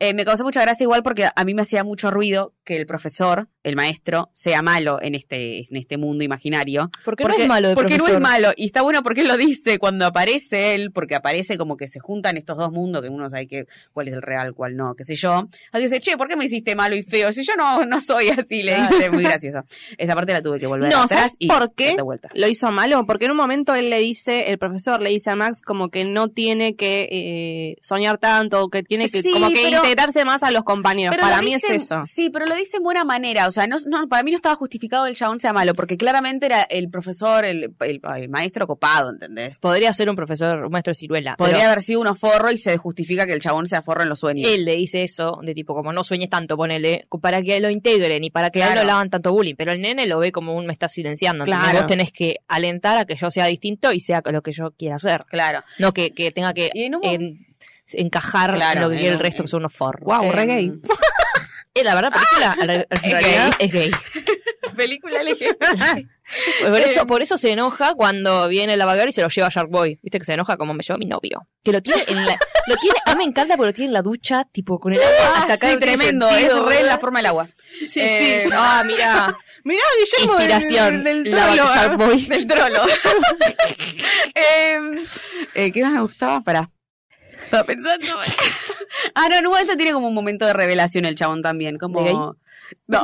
Eh, 0.01 0.13
me 0.15 0.25
causó 0.25 0.43
mucha 0.43 0.61
gracia 0.61 0.83
igual 0.83 1.05
porque 1.05 1.29
a 1.33 1.45
mí 1.45 1.55
me 1.55 1.63
hacía 1.63 1.85
mucho 1.85 2.11
ruido 2.11 2.57
que 2.65 2.77
el 2.77 2.85
profesor, 2.85 3.49
el 3.63 3.77
maestro, 3.77 4.31
sea 4.33 4.63
malo 4.63 5.01
en 5.03 5.15
este, 5.15 5.69
en 5.69 5.77
este 5.77 5.99
mundo 5.99 6.25
imaginario. 6.25 6.91
Porque, 7.05 7.25
Porque, 7.25 7.39
no 7.39 7.43
es 7.45 7.49
malo 7.49 7.69
de 7.69 7.75
porque 7.75 7.99
no 7.99 8.09
es 8.09 8.19
malo. 8.19 8.53
Y 8.57 8.65
está 8.67 8.81
bueno 8.83 9.03
porque 9.03 9.21
él 9.21 9.29
lo 9.29 9.37
dice 9.37 9.79
cuando 9.79 10.07
aparece 10.07 10.75
él, 10.75 10.93
porque 10.93 11.15
aparece 11.15 11.59
como 11.59 11.77
que 11.77 11.87
se 11.87 12.01
juntan 12.01 12.37
estos 12.39 12.57
dos 12.57 12.73
mundos, 12.73 13.03
que 13.03 13.09
uno 13.09 13.29
sabe 13.29 13.47
que, 13.47 13.67
cuál 13.93 14.09
es 14.09 14.15
el 14.15 14.23
real, 14.23 14.55
cuál 14.55 14.77
no, 14.77 14.95
qué 14.95 15.05
sé 15.05 15.15
yo. 15.15 15.47
Él 15.75 15.83
dice, 15.83 16.01
che, 16.01 16.17
¿por 16.17 16.29
qué 16.29 16.37
me 16.37 16.47
hiciste 16.47 16.75
malo 16.75 16.97
y 16.97 17.03
feo? 17.03 17.33
Si 17.33 17.45
yo 17.45 17.55
no, 17.57 17.85
no 17.85 18.01
soy 18.01 18.31
así, 18.31 18.63
le 18.63 18.77
dice, 18.81 19.11
muy 19.11 19.23
gracioso. 19.25 19.63
Esa 19.99 20.15
parte 20.15 20.33
la 20.33 20.41
tuve 20.43 20.59
que 20.59 20.67
volver 20.67 20.91
No, 20.91 21.03
atrás 21.03 21.21
¿sabes 21.21 21.37
y 21.39 21.49
por 21.49 21.75
qué? 21.75 21.97
de 21.97 22.03
vuelta. 22.03 22.31
lo 22.35 22.47
hizo 22.49 22.71
malo 22.71 23.05
porque 23.05 23.27
en 23.27 23.33
un 23.33 23.37
momento 23.37 23.75
él 23.75 23.91
le 23.91 23.99
dice, 23.99 24.51
el 24.51 24.59
profesor 24.59 25.03
le 25.03 25.11
dice 25.11 25.29
a 25.31 25.37
Max 25.37 25.61
como 25.61 25.91
que 25.91 26.05
no 26.05 26.29
tiene 26.29 26.77
que 26.77 27.09
eh, 27.11 27.77
soñar 27.83 28.17
tanto, 28.17 28.69
que 28.69 28.83
tiene 28.83 29.09
que 29.11 29.21
Sí, 29.23 29.33
como 29.33 29.49
que 29.51 29.61
pero- 29.65 29.77
integrarse 29.83 30.25
más 30.25 30.43
a 30.43 30.51
los 30.51 30.65
compañeros. 30.65 31.15
Para 31.17 31.37
lo 31.37 31.43
mí 31.43 31.53
es 31.55 31.65
eso. 31.65 32.03
Sí, 32.07 32.31
pero 32.31 32.47
lo 32.47 32.55
dice 32.55 32.79
en 32.79 32.83
buena 32.85 33.05
manera. 33.05 33.50
O 33.51 33.53
sea, 33.53 33.67
no, 33.67 33.77
no, 33.87 34.09
para 34.09 34.23
mí 34.23 34.31
no 34.31 34.37
estaba 34.37 34.55
justificado 34.57 35.07
el 35.07 35.15
chabón 35.15 35.39
sea 35.39 35.53
malo, 35.53 35.75
porque 35.75 35.97
claramente 35.97 36.47
era 36.47 36.63
el 36.63 36.89
profesor, 36.89 37.45
el, 37.45 37.75
el- 37.81 38.01
el 38.17 38.29
maestro 38.29 38.67
copado, 38.67 39.11
¿entendés? 39.11 39.59
Podría 39.59 39.93
ser 39.93 40.09
un 40.09 40.17
profesor, 40.17 40.65
un 40.65 40.71
maestro 40.73 40.93
de 40.93 40.95
ciruela. 40.95 41.37
Podría 41.37 41.57
pero 41.59 41.71
haber 41.71 41.83
sido 41.83 42.01
uno 42.01 42.15
forro 42.15 42.51
y 42.51 42.57
se 42.59 42.77
justifica 42.79 43.27
que 43.27 43.33
el 43.33 43.41
chabón 43.41 43.67
sea 43.67 43.83
forro 43.83 44.03
en 44.03 44.09
los 44.09 44.21
sueños. 44.21 44.49
Él 44.51 44.65
le 44.65 44.77
dice 44.77 45.03
eso, 45.03 45.39
de 45.43 45.53
tipo, 45.55 45.75
como 45.75 45.93
no 45.93 46.03
sueñes 46.05 46.31
tanto, 46.31 46.57
ponele, 46.57 47.07
para 47.21 47.43
que 47.43 47.61
lo 47.61 47.69
integren 47.71 48.25
y 48.25 48.31
para 48.31 48.51
que 48.51 48.63
a 48.63 48.67
él 48.69 48.73
Claro. 48.73 48.81
no 48.83 48.87
le 48.87 48.93
hagan 48.93 49.11
tanto 49.11 49.33
bullying. 49.33 49.55
Pero 49.57 49.73
el 49.73 49.81
nene 49.81 50.07
lo 50.07 50.19
ve 50.19 50.33
como 50.33 50.55
un 50.55 50.67
me 50.67 50.73
está 50.73 50.89
silenciando. 50.89 51.45
Claro. 51.45 51.79
Vos 51.79 51.87
tenés 51.87 52.13
que 52.13 52.37
alentar 52.49 52.97
a 52.99 53.05
que 53.05 53.17
yo 53.17 53.31
sea 53.31 53.47
distinto 53.47 53.93
y 53.93 54.01
sea 54.01 54.23
lo 54.25 54.43
que 54.43 54.53
yo 54.53 54.71
quiera 54.79 54.97
hacer. 54.97 55.25
Claro. 55.29 55.63
No 55.79 55.93
que, 55.93 56.13
que 56.13 56.31
tenga 56.31 56.55
que 56.55 56.71
Y 56.73 56.85
en 56.85 56.95
un 56.95 57.05
en- 57.05 57.47
encajar 57.93 58.55
Claro, 58.55 58.77
en 58.79 58.83
lo 58.83 58.89
que 58.91 58.95
en 58.95 59.01
quiere 59.01 59.15
el 59.17 59.21
resto, 59.21 59.43
que 59.43 59.49
son 59.49 59.61
unos 59.63 59.75
forros. 59.75 60.05
Wow, 60.05 60.31
re 60.33 60.47
gay. 60.47 60.73
Eh, 61.81 61.85
la 61.85 61.95
verdad, 61.95 62.11
la 62.13 62.55
película 62.55 62.57
en 62.61 62.69
re- 62.69 62.87
en 62.91 63.05
Es 63.05 63.13
realidad 63.13 63.53
es 63.59 63.73
gay. 63.73 63.91
película 64.77 65.23
LGBT. 65.23 65.65
Por 66.61 66.81
eso, 66.81 67.01
Em. 67.01 67.07
por 67.09 67.23
eso 67.23 67.37
se 67.39 67.51
enoja 67.51 67.95
cuando 67.95 68.47
viene 68.47 68.77
la 68.77 68.87
vagar 68.87 69.09
y 69.09 69.13
se 69.13 69.21
lo 69.21 69.29
lleva 69.29 69.49
a 69.49 69.51
Shark 69.51 69.69
Boy. 69.69 69.99
Viste 70.01 70.21
que 70.21 70.25
se 70.25 70.35
enoja 70.35 70.57
como 70.57 70.75
me 70.75 70.83
lleva 70.85 70.97
mi 70.97 71.07
novio. 71.07 71.49
Que 71.65 71.73
lo 71.73 71.83
tiene 71.83 72.05
en 72.07 72.25
la, 72.25 72.39
lo 72.69 72.77
tiene, 72.77 72.97
a 73.05 73.13
mí 73.17 73.19
me 73.19 73.25
encanta 73.25 73.57
porque 73.57 73.67
lo 73.71 73.73
tiene 73.75 73.87
en 73.89 73.95
la 73.95 74.03
ducha, 74.03 74.45
tipo 74.53 74.79
con 74.79 74.93
el 74.93 75.01
agua 75.03 75.33
hasta 75.41 75.53
acá. 75.55 75.69
sí, 75.71 75.75
no 75.75 75.81
tremendo. 75.81 76.29
sentido, 76.29 76.57
es 76.59 76.63
re 76.69 76.77
¿verdad? 76.77 76.89
la 76.89 76.99
forma 77.01 77.19
del 77.19 77.27
agua. 77.27 77.49
Sí, 77.89 78.01
Eh, 78.01 78.43
sí. 78.47 78.53
Ah, 78.57 78.85
mira. 78.87 79.37
Mirá, 79.65 79.83
Guillermo 79.99 80.35
Inspiración. 80.35 81.03
del, 81.03 81.25
del 81.25 81.33
trolo, 81.35 81.65
vaca 81.65 81.75
Shark 81.81 81.93
¿eh? 82.01 82.05
Boy. 82.07 82.27
Del 82.27 82.47
trolo. 82.47 82.81
Eh, 85.55 85.73
¿Qué 85.73 85.83
más 85.83 85.93
me 85.93 86.01
gustaba? 86.03 86.41
Pará. 86.43 86.71
Estaba 87.51 87.65
pensando. 87.65 88.07
ah, 89.15 89.29
no, 89.29 89.41
no, 89.43 89.57
este 89.59 89.77
tiene 89.77 89.93
como 89.93 90.09
un 90.09 90.15
momento 90.15 90.47
de 90.47 90.53
revelación 90.53 91.05
el 91.05 91.17
chabón 91.17 91.43
también. 91.43 91.79
Como. 91.79 92.37
No. 92.87 93.03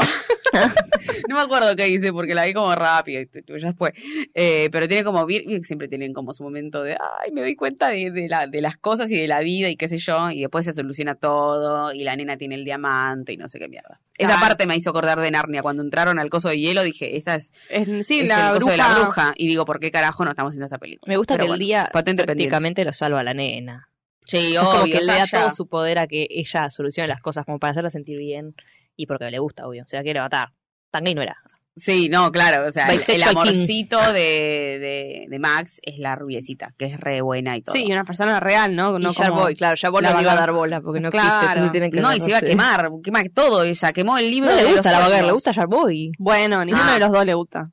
no 1.28 1.34
me 1.34 1.40
acuerdo 1.40 1.74
qué 1.74 1.88
hice 1.88 2.12
porque 2.12 2.34
la 2.36 2.44
vi 2.44 2.52
como 2.52 2.72
rápido 2.76 3.20
y 3.20 3.28
ya 3.60 3.72
fue. 3.72 3.92
Eh, 4.34 4.68
pero 4.70 4.86
tiene 4.86 5.02
como. 5.02 5.26
Siempre 5.64 5.88
tienen 5.88 6.12
como 6.12 6.32
su 6.32 6.44
momento 6.44 6.82
de. 6.84 6.92
Ay, 6.92 7.32
me 7.32 7.40
doy 7.40 7.56
cuenta 7.56 7.88
de, 7.88 8.12
de, 8.12 8.28
la, 8.28 8.46
de 8.46 8.60
las 8.60 8.76
cosas 8.76 9.10
y 9.10 9.16
de 9.20 9.26
la 9.26 9.40
vida 9.40 9.68
y 9.68 9.76
qué 9.76 9.88
sé 9.88 9.98
yo. 9.98 10.30
Y 10.30 10.40
después 10.42 10.64
se 10.64 10.72
soluciona 10.72 11.16
todo. 11.16 11.92
Y 11.92 12.04
la 12.04 12.14
nena 12.14 12.36
tiene 12.36 12.54
el 12.54 12.64
diamante 12.64 13.32
y 13.32 13.36
no 13.36 13.48
sé 13.48 13.58
qué 13.58 13.68
mierda. 13.68 14.00
Esa 14.16 14.28
Claro. 14.30 14.40
parte 14.46 14.66
me 14.66 14.76
hizo 14.76 14.90
acordar 14.90 15.18
de 15.20 15.30
Narnia. 15.32 15.62
Cuando 15.62 15.82
entraron 15.82 16.18
al 16.20 16.30
coso 16.30 16.48
de 16.48 16.58
hielo 16.58 16.82
dije, 16.84 17.16
esta 17.16 17.34
es 17.34 17.52
Es- 17.68 18.06
sí, 18.06 18.20
es 18.20 18.28
la 18.28 18.50
el 18.50 18.54
coso 18.54 18.66
bruja. 18.66 18.70
de 18.72 18.76
la 18.78 18.98
bruja. 19.00 19.32
Y 19.36 19.48
digo, 19.48 19.64
¿por 19.64 19.80
qué 19.80 19.90
carajo 19.90 20.24
no 20.24 20.30
estamos 20.30 20.50
haciendo 20.50 20.66
esa 20.66 20.78
película? 20.78 21.10
Me 21.10 21.16
gusta 21.16 21.34
Pero 21.34 21.44
que 21.44 21.48
bueno, 21.48 21.54
el 21.62 21.66
día 21.66 21.90
prácticamente 21.92 22.84
lo 22.84 22.92
salva 22.92 23.20
a 23.20 23.24
la 23.24 23.34
nena. 23.34 23.88
Sí, 24.26 24.54
es 24.56 24.60
como 24.60 24.82
obvio, 24.82 24.98
que 24.98 25.04
le 25.04 25.12
da 25.14 25.26
todo 25.26 25.50
su 25.50 25.66
poder 25.68 25.98
a 25.98 26.06
que 26.06 26.26
ella 26.30 26.68
solucione 26.70 27.08
las 27.08 27.20
cosas 27.20 27.44
como 27.44 27.58
para 27.58 27.70
hacerla 27.72 27.90
sentir 27.90 28.18
bien 28.18 28.54
y 28.96 29.06
porque 29.06 29.30
le 29.30 29.38
gusta, 29.38 29.66
obvio. 29.66 29.84
Se 29.86 29.96
la 29.96 30.02
quiere 30.02 30.20
matar. 30.20 30.48
Tan 30.90 31.04
gay 31.04 31.14
no 31.14 31.22
era. 31.22 31.36
Sí, 31.78 32.08
no, 32.08 32.32
claro. 32.32 32.66
O 32.66 32.70
sea, 32.70 32.88
el, 32.90 33.22
amorcito 33.22 33.98
de, 34.14 34.78
de, 34.80 35.26
de 35.28 35.38
Max 35.38 35.78
es 35.82 35.98
la 35.98 36.16
rubiecita, 36.16 36.72
que 36.78 36.86
es 36.86 36.98
re 36.98 37.20
buena 37.20 37.54
y 37.54 37.60
todo. 37.60 37.74
Sí, 37.74 37.84
y 37.86 37.92
una 37.92 38.04
persona 38.04 38.40
real, 38.40 38.74
¿no? 38.74 38.98
no 38.98 39.10
y 39.10 39.14
como- 39.14 39.42
Boy, 39.42 39.54
claro, 39.54 39.76
la 40.00 40.10
no 40.10 40.16
le 40.16 40.22
iba 40.22 40.32
a 40.32 40.36
dar 40.36 40.52
bola 40.52 40.80
porque 40.80 41.00
no 41.00 41.10
Claro. 41.10 41.28
existe. 41.34 41.52
entonces 41.52 41.72
tienen 41.72 41.90
que 41.92 42.00
no, 42.00 42.14
y 42.14 42.20
se 42.20 42.30
iba 42.30 42.38
a 42.38 42.40
quemar, 42.40 42.90
quema 43.04 43.20
todo 43.34 43.62
ella, 43.62 43.92
quemó 43.92 44.16
el 44.16 44.30
libro 44.30 44.48
No 44.50 44.56
de 44.56 44.62
le 44.62 44.68
los 44.70 44.76
gusta 44.78 44.92
la 45.08 45.22
le 45.22 45.32
gusta 45.32 45.52
Shark 45.52 45.68
Boy. 45.68 46.12
Bueno, 46.18 46.64
ninguno 46.64 46.86
Ah. 46.88 46.94
de 46.94 47.00
los 47.00 47.12
dos 47.12 47.26
le 47.26 47.34
gusta. 47.34 47.70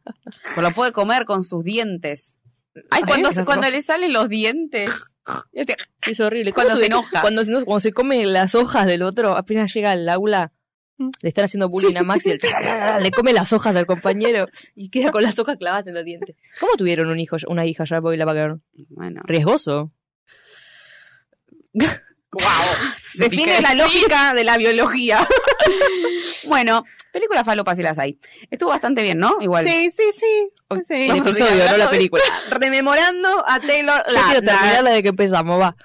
Pues 0.53 0.67
lo 0.67 0.71
puede 0.71 0.91
comer 0.91 1.23
con 1.23 1.45
sus 1.45 1.63
dientes. 1.63 2.35
Ay, 2.75 2.81
Ay, 2.91 3.03
cuando, 3.07 3.45
cuando 3.45 3.69
le 3.69 3.81
salen 3.81 4.11
los 4.11 4.27
dientes. 4.27 4.91
Este- 5.51 5.75
es 6.07 6.19
horrible. 6.19 6.53
Cuando 6.53 6.71
¿Cómo 6.71 6.81
se 6.81 6.87
enoja. 6.87 7.21
Cuando, 7.21 7.43
cuando 7.43 7.79
se 7.79 7.93
come 7.93 8.25
las 8.25 8.55
hojas 8.55 8.85
del 8.85 9.03
otro, 9.03 9.35
apenas 9.37 9.73
llega 9.73 9.91
al 9.91 10.07
aula, 10.09 10.51
le 10.97 11.29
están 11.29 11.45
haciendo 11.45 11.69
bullying 11.69 11.95
a 11.95 12.03
Max 12.03 12.25
y 12.27 12.31
el 12.31 12.39
le 13.01 13.11
come 13.11 13.33
las 13.33 13.51
hojas 13.53 13.75
al 13.75 13.85
compañero 13.85 14.47
y 14.75 14.89
queda 14.89 15.11
con 15.11 15.23
las 15.23 15.37
hojas 15.39 15.57
clavadas 15.57 15.87
en 15.87 15.95
los 15.95 16.05
dientes. 16.05 16.35
¿Cómo 16.59 16.73
tuvieron 16.77 17.09
un 17.09 17.19
hijo, 17.19 17.37
una 17.47 17.65
hija 17.65 17.85
Boy 18.01 18.15
y 18.15 18.17
la? 18.19 18.61
Bueno. 18.89 19.21
Riesgoso. 19.25 19.91
Define 23.15 23.61
la 23.61 23.73
lógica 23.75 24.33
de 24.33 24.43
la 24.43 24.57
biología. 24.57 25.27
Bueno, 26.45 26.83
películas 27.11 27.45
falopas 27.45 27.79
y 27.79 27.83
las 27.83 27.97
hay. 27.97 28.19
Estuvo 28.51 28.69
bastante 28.69 29.01
bien, 29.01 29.17
¿no? 29.17 29.37
Igual. 29.39 29.65
Sí, 29.65 29.89
sí, 29.91 30.03
sí. 30.13 30.49
sí. 30.85 30.93
El 30.93 31.17
episodio, 31.17 31.69
no 31.69 31.77
la 31.77 31.89
película. 31.89 32.21
Rememorando 32.49 33.43
a 33.47 33.59
Taylor 33.61 34.03
Yo 34.05 34.11
quiero 34.11 34.21
Lautner. 34.31 34.43
terminarla 34.55 34.89
de 34.91 35.03
que 35.03 35.09
empezamos, 35.09 35.59
va. 35.61 35.75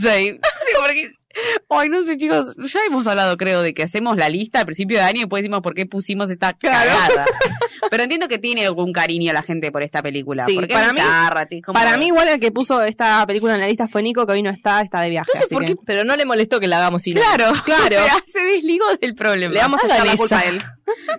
sí, 0.00 0.38
porque. 0.76 1.12
Ay, 1.68 1.88
no 1.88 2.02
sé, 2.02 2.16
chicos. 2.16 2.56
Ya 2.56 2.80
hemos 2.86 3.06
hablado, 3.06 3.36
creo, 3.36 3.62
de 3.62 3.74
que 3.74 3.82
hacemos 3.82 4.16
la 4.16 4.28
lista 4.28 4.60
al 4.60 4.66
principio 4.66 4.98
de 4.98 5.04
año 5.04 5.16
y 5.16 5.20
después 5.20 5.42
decimos 5.42 5.60
por 5.60 5.74
qué 5.74 5.86
pusimos 5.86 6.30
esta 6.30 6.52
cagada. 6.52 7.26
Pero 7.90 8.02
entiendo 8.02 8.28
que 8.28 8.38
tiene 8.38 8.64
algún 8.66 8.92
cariño 8.92 9.32
la 9.32 9.42
gente 9.42 9.70
por 9.72 9.82
esta 9.82 10.02
película. 10.02 10.46
Sí, 10.46 10.54
porque 10.54 10.72
para 10.72 10.86
es 10.86 10.92
mí- 10.94 11.00
bizarra, 11.00 11.48
como- 11.64 11.78
Para 11.78 11.96
mí, 11.96 12.06
igual 12.06 12.28
el 12.28 12.40
que 12.40 12.50
puso 12.50 12.82
esta 12.82 13.26
película 13.26 13.54
en 13.54 13.60
la 13.60 13.66
lista 13.68 13.88
fue 13.88 14.02
Nico, 14.02 14.26
que 14.26 14.32
hoy 14.32 14.42
no 14.42 14.50
está, 14.50 14.80
está 14.82 15.00
de 15.00 15.10
viaje. 15.10 15.30
Entonces, 15.34 15.52
¿por 15.56 15.64
que 15.64 15.74
qué? 15.74 15.80
Pero 15.84 16.04
no 16.04 16.16
le 16.16 16.24
molestó 16.24 16.60
que 16.60 16.68
la 16.68 16.78
hagamos 16.78 17.02
sin. 17.02 17.14
Claro, 17.14 17.52
Claro. 17.64 17.84
O 18.02 18.06
sea, 18.06 18.22
se 18.30 18.40
desligó 18.40 18.84
del 19.00 19.14
problema. 19.14 19.52
Le 19.52 19.60
vamos 19.60 19.80
a 19.84 19.86
la 19.88 20.16
culpa 20.16 20.38
a 20.38 20.42
él. 20.44 20.62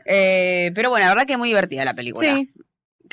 Eh, 0.05 0.71
pero 0.75 0.89
bueno, 0.89 1.05
la 1.05 1.11
verdad 1.13 1.25
que 1.25 1.33
es 1.33 1.39
muy 1.39 1.49
divertida 1.49 1.83
la 1.85 1.93
película. 1.95 2.27
Sí, 2.27 2.49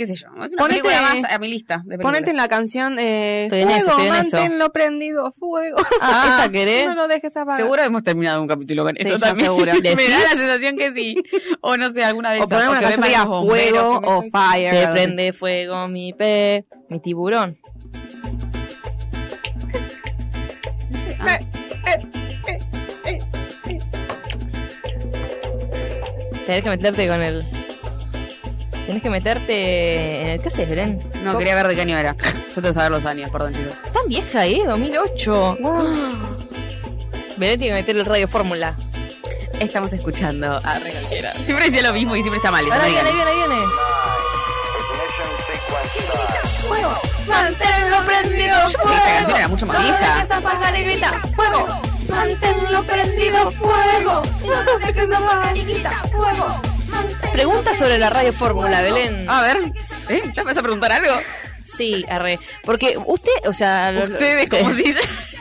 ¿Qué 0.03 0.07
sé 0.09 0.15
yo? 0.17 0.27
Es 0.45 0.53
una 0.55 0.63
Ponete- 0.65 0.83
película 0.83 1.01
más 1.23 1.33
a 1.33 1.39
mi 1.39 1.49
lista 1.49 1.77
de 1.77 1.83
películas. 1.97 2.13
ponete 2.13 2.31
en 2.31 2.37
la 2.37 2.49
canción 2.49 2.99
eh, 2.99 3.45
Estoy 3.45 3.61
en 3.61 3.69
Fuego, 3.69 3.81
eso, 3.83 3.91
estoy 3.91 4.07
en 4.09 4.15
eso. 4.27 4.37
manténlo 4.37 4.73
prendido, 4.73 5.33
fuego. 5.39 5.77
Ah, 6.01 6.39
¿esa 6.41 6.51
querés? 6.51 6.87
No 6.89 6.95
lo 6.97 7.07
dejes 7.07 7.37
apagar. 7.37 7.61
Seguro 7.61 7.83
hemos 7.85 8.03
terminado 8.03 8.43
un 8.43 8.49
capítulo 8.49 8.83
con 8.83 8.97
Sí, 8.97 9.03
eso 9.07 9.19
también. 9.21 9.47
seguro. 9.47 9.73
Me 9.97 10.09
da 10.09 10.19
la 10.19 10.29
sensación 10.31 10.77
que 10.77 10.93
sí. 10.93 11.15
O 11.61 11.77
no 11.77 11.89
sé, 11.91 12.03
alguna 12.03 12.33
de 12.33 12.41
O 12.41 12.45
esas. 12.47 12.49
poner 12.59 12.69
una 12.69 12.81
canción 12.81 13.03
que 13.03 13.09
diga 13.11 13.27
fuego 13.27 14.01
o 14.05 14.23
fire. 14.23 14.77
Se 14.77 14.89
prende 14.89 15.33
fuego 15.33 15.87
mi 15.87 16.13
pe, 16.13 16.65
mi 16.91 16.99
tiburón. 16.99 17.57
Ah. 21.21 21.39
Tenés 26.47 26.65
que 26.65 26.71
meterte 26.71 27.07
con 27.09 27.23
el. 27.23 27.45
Tenés 28.87 29.03
que 29.03 29.11
meterte 29.11 30.21
en 30.23 30.27
el. 30.29 30.41
¿Qué 30.41 30.49
haces, 30.49 30.69
Belén? 30.69 31.03
No, 31.23 31.39
quería 31.39 31.55
ver 31.55 31.69
de 31.69 31.75
qué 31.77 31.83
año 31.83 31.97
era. 31.97 32.17
Yo 32.49 32.55
tengo 32.57 32.69
que 32.69 32.75
saber 32.75 32.91
los 32.91 33.05
años, 33.07 33.31
perdón, 33.31 33.55
chicos. 33.55 33.75
Tan 33.93 34.07
vieja, 34.09 34.47
¿eh? 34.47 34.63
2008. 34.67 35.59
Belén 37.37 37.59
tiene 37.59 37.77
que 37.77 37.81
meter 37.83 37.97
el 37.97 38.05
radio 38.07 38.29
fórmula. 38.29 38.77
Estamos 39.61 39.93
escuchando 39.93 40.61
a 40.65 40.79
Regalquera. 40.81 41.33
Siempre 41.33 41.67
decía 41.67 41.83
lo 41.83 41.93
mismo 41.93 42.17
y 42.17 42.21
siempre 42.23 42.39
está 42.39 42.51
mal. 42.51 42.65
Ahora 42.65 42.79
no 42.79 42.89
viene, 42.89 43.09
ahí 43.09 43.15
viene, 43.15 43.31
ahí 43.31 43.37
viene. 43.37 43.67
Manténlo 47.29 48.05
prendido, 48.05 48.57
Yo 48.69 48.79
pensé 48.79 48.89
que 48.89 48.95
esta 48.95 49.15
canción 49.15 49.39
era 49.39 49.49
mucho 49.49 49.67
más 49.67 49.79
vieja. 49.83 50.37
apagar 50.37 50.77
y 50.79 50.85
grita, 50.85 51.13
¡fuego! 51.37 51.81
Manténlo 52.09 52.85
prendido 52.85 53.51
fuego. 53.53 54.23
No 54.45 54.79
dejes 54.79 55.11
apagar 55.13 55.57
y 55.57 55.65
fuego. 56.11 56.72
Pregunta 57.33 57.75
sobre 57.75 57.99
la 57.99 58.11
radio 58.11 58.33
fórmula, 58.33 58.83
Belén. 58.83 59.29
A 59.29 59.43
ver, 59.43 59.59
¿eh? 60.11 60.23
¿te 60.35 60.43
vas 60.43 60.57
a 60.57 60.63
preguntar 60.63 60.93
algo? 60.93 61.15
Sí, 61.65 62.05
arre. 62.09 62.39
Porque 62.65 62.97
usted, 63.07 63.33
o 63.47 63.53
sea, 63.53 63.91
los- 63.91 64.11
Ustedes, 64.11 64.49
como 64.49 64.71
si 64.77 64.95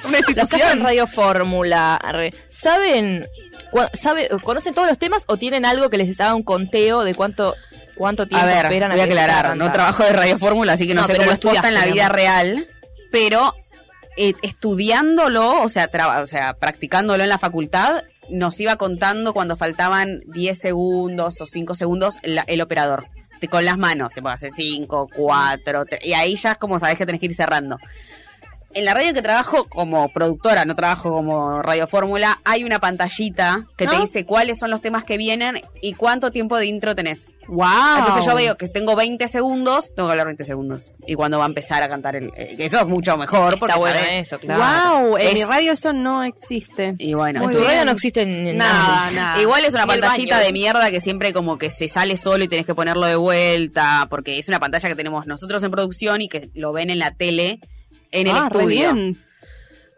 una 0.05 0.19
los 0.19 0.29
institución. 0.29 0.81
radio 0.81 1.05
fórmula, 1.07 1.97
arre, 1.97 2.33
¿saben, 2.49 3.27
cua- 3.71 3.89
sabe, 3.93 4.29
conocen 4.41 4.73
todos 4.73 4.87
los 4.87 4.97
temas 4.97 5.23
o 5.27 5.37
tienen 5.37 5.65
algo 5.65 5.89
que 5.89 5.97
les 5.97 6.19
haga 6.21 6.33
un 6.33 6.43
conteo 6.43 7.03
de 7.03 7.13
cuánto 7.15 7.55
cuánto 7.95 8.25
tiempo 8.25 8.43
A 8.43 8.47
ver, 8.47 8.65
esperan 8.65 8.91
voy 8.91 9.01
a 9.01 9.03
aclarar, 9.03 9.55
no 9.57 9.71
trabajo 9.71 10.03
de 10.03 10.11
Radio 10.13 10.37
Fórmula, 10.39 10.73
así 10.73 10.87
que 10.87 10.95
no, 10.95 11.01
No, 11.01 11.07
sé 11.07 11.13
cómo 11.17 11.25
lo 11.27 11.33
es 11.33 11.39
posta 11.39 11.67
en 11.67 11.73
la 11.75 11.85
vida 11.85 12.09
real, 12.09 12.67
pero 13.11 13.53
eh, 14.17 14.33
estudiándolo, 14.41 15.61
o 15.61 15.69
sea, 15.69 15.87
traba- 15.87 16.21
o 16.23 16.27
sea, 16.27 16.53
practicándolo 16.53 17.21
en 17.23 17.29
la 17.29 17.37
facultad, 17.37 18.03
nos 18.31 18.59
iba 18.59 18.75
contando 18.77 19.33
cuando 19.33 19.55
faltaban 19.55 20.21
10 20.27 20.57
segundos 20.57 21.39
o 21.41 21.45
5 21.45 21.75
segundos 21.75 22.15
la- 22.23 22.43
el 22.47 22.61
operador. 22.61 23.07
Con 23.49 23.65
las 23.65 23.77
manos, 23.77 24.11
te 24.13 24.21
puedo 24.21 24.35
hacer 24.35 24.51
5, 24.55 25.09
4, 25.15 25.85
y 26.03 26.13
ahí 26.13 26.35
ya 26.35 26.51
es 26.51 26.57
como 26.59 26.77
sabes 26.77 26.95
que 26.97 27.07
tenés 27.07 27.19
que 27.19 27.25
ir 27.25 27.33
cerrando. 27.33 27.77
En 28.73 28.85
la 28.85 28.93
radio 28.93 29.13
que 29.13 29.21
trabajo 29.21 29.65
como 29.65 30.07
productora, 30.09 30.65
no 30.65 30.75
trabajo 30.75 31.09
como 31.09 31.61
Radio 31.61 31.87
Fórmula, 31.87 32.39
hay 32.45 32.63
una 32.63 32.79
pantallita 32.79 33.65
que 33.77 33.85
te 33.85 33.95
¿No? 33.95 34.01
dice 34.01 34.25
cuáles 34.25 34.59
son 34.59 34.71
los 34.71 34.81
temas 34.81 35.03
que 35.03 35.17
vienen 35.17 35.61
y 35.81 35.93
cuánto 35.93 36.31
tiempo 36.31 36.57
de 36.57 36.67
intro 36.67 36.95
tenés. 36.95 37.31
¡Wow! 37.47 37.97
Entonces 37.97 38.25
yo 38.25 38.35
veo 38.35 38.55
que 38.55 38.69
tengo 38.69 38.95
20 38.95 39.27
segundos, 39.27 39.93
tengo 39.93 40.07
que 40.07 40.11
hablar 40.11 40.27
20 40.27 40.45
segundos. 40.45 40.91
Y 41.05 41.15
cuando 41.15 41.37
va 41.37 41.45
a 41.45 41.47
empezar 41.47 41.83
a 41.83 41.89
cantar 41.89 42.15
el... 42.15 42.31
eh, 42.37 42.55
que 42.55 42.65
eso 42.67 42.79
es 42.79 42.87
mucho 42.87 43.17
mejor 43.17 43.59
porque 43.59 43.65
Está 43.73 43.77
bueno 43.77 43.99
sabés. 43.99 44.27
eso, 44.27 44.39
claro. 44.39 45.07
¡Wow! 45.09 45.17
En 45.17 45.33
mi 45.33 45.43
radio 45.43 45.73
eso 45.73 45.91
no 45.91 46.23
existe. 46.23 46.93
Y 46.97 47.13
bueno, 47.13 47.43
En 47.43 47.51
su 47.51 47.61
radio 47.61 47.83
no 47.83 47.91
existe 47.91 48.25
ni- 48.25 48.53
Nada, 48.53 49.11
nada. 49.11 49.41
Igual 49.41 49.65
es 49.65 49.73
una 49.73 49.85
pantallita 49.85 50.37
baño. 50.37 50.47
de 50.47 50.53
mierda 50.53 50.91
que 50.91 51.01
siempre 51.01 51.33
como 51.33 51.57
que 51.57 51.69
se 51.69 51.89
sale 51.89 52.15
solo 52.15 52.43
y 52.43 52.47
tenés 52.47 52.65
que 52.65 52.75
ponerlo 52.75 53.05
de 53.05 53.15
vuelta, 53.17 54.07
porque 54.09 54.37
es 54.39 54.47
una 54.47 54.59
pantalla 54.59 54.87
que 54.87 54.95
tenemos 54.95 55.27
nosotros 55.27 55.61
en 55.63 55.71
producción 55.71 56.21
y 56.21 56.29
que 56.29 56.49
lo 56.53 56.71
ven 56.71 56.89
en 56.89 56.99
la 56.99 57.11
tele 57.11 57.59
en 58.11 58.27
el 58.27 58.35
Ah, 58.35 58.43
estudio. 58.51 58.93
bien. 58.93 59.25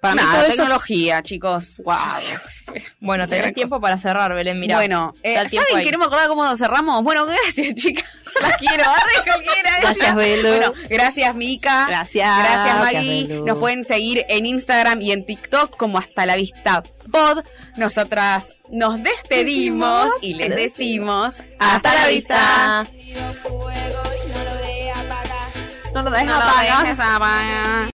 Para 0.02 0.16
mí 0.16 0.22
Nada, 0.22 0.42
es- 0.48 0.56
tecnología, 0.58 1.24
chicos. 1.24 1.82
Wow. 1.86 1.96
Bueno, 3.00 3.26
tenés 3.26 3.42
gran 3.42 3.54
tiempo 3.54 3.80
para 3.80 3.98
cerrar, 3.98 4.34
Belén, 4.34 4.60
mira. 4.60 4.78
bueno, 4.78 5.14
eh, 5.24 5.36
¿saben 5.36 5.78
ahí. 5.78 5.84
que 5.84 5.92
no 5.92 5.98
me 6.00 6.06
acordaba 6.06 6.28
cómo 6.30 6.56
cerramos? 6.56 7.04
Bueno, 7.04 7.26
gracias, 7.26 7.76
chicas. 7.76 8.04
Las 8.42 8.58
quiero. 8.58 8.84
Arre, 8.84 9.24
cualquiera. 9.26 9.80
Gracias, 9.82 10.16
Belu. 10.16 10.48
Bueno, 10.48 10.74
gracias, 10.90 11.36
Mica. 11.36 11.86
Gracias. 11.88 12.40
Gracias, 12.40 12.80
Maggie. 12.80 13.42
Nos 13.46 13.60
pueden 13.60 13.84
seguir 13.84 14.26
en 14.28 14.46
Instagram 14.46 15.02
y 15.02 15.12
en 15.12 15.26
TikTok 15.26 15.78
como 15.78 15.98
Hasta 16.00 16.26
la 16.26 16.36
Vista 16.36 16.82
Pod. 17.12 17.44
Nosotras 17.78 18.56
nos 18.72 19.02
despedimos 19.04 20.08
y 20.22 20.34
les 20.34 20.56
decimos 20.56 21.36
Hasta 21.60 21.94
la 21.94 22.08
vista. 22.08 22.88
no 24.34 24.42
lo 24.42 24.50
dejes 24.58 24.96
apagar. 24.96 25.94
No 25.94 26.02
lo 26.02 26.10
dejes 26.12 27.00
apagar. 27.00 27.90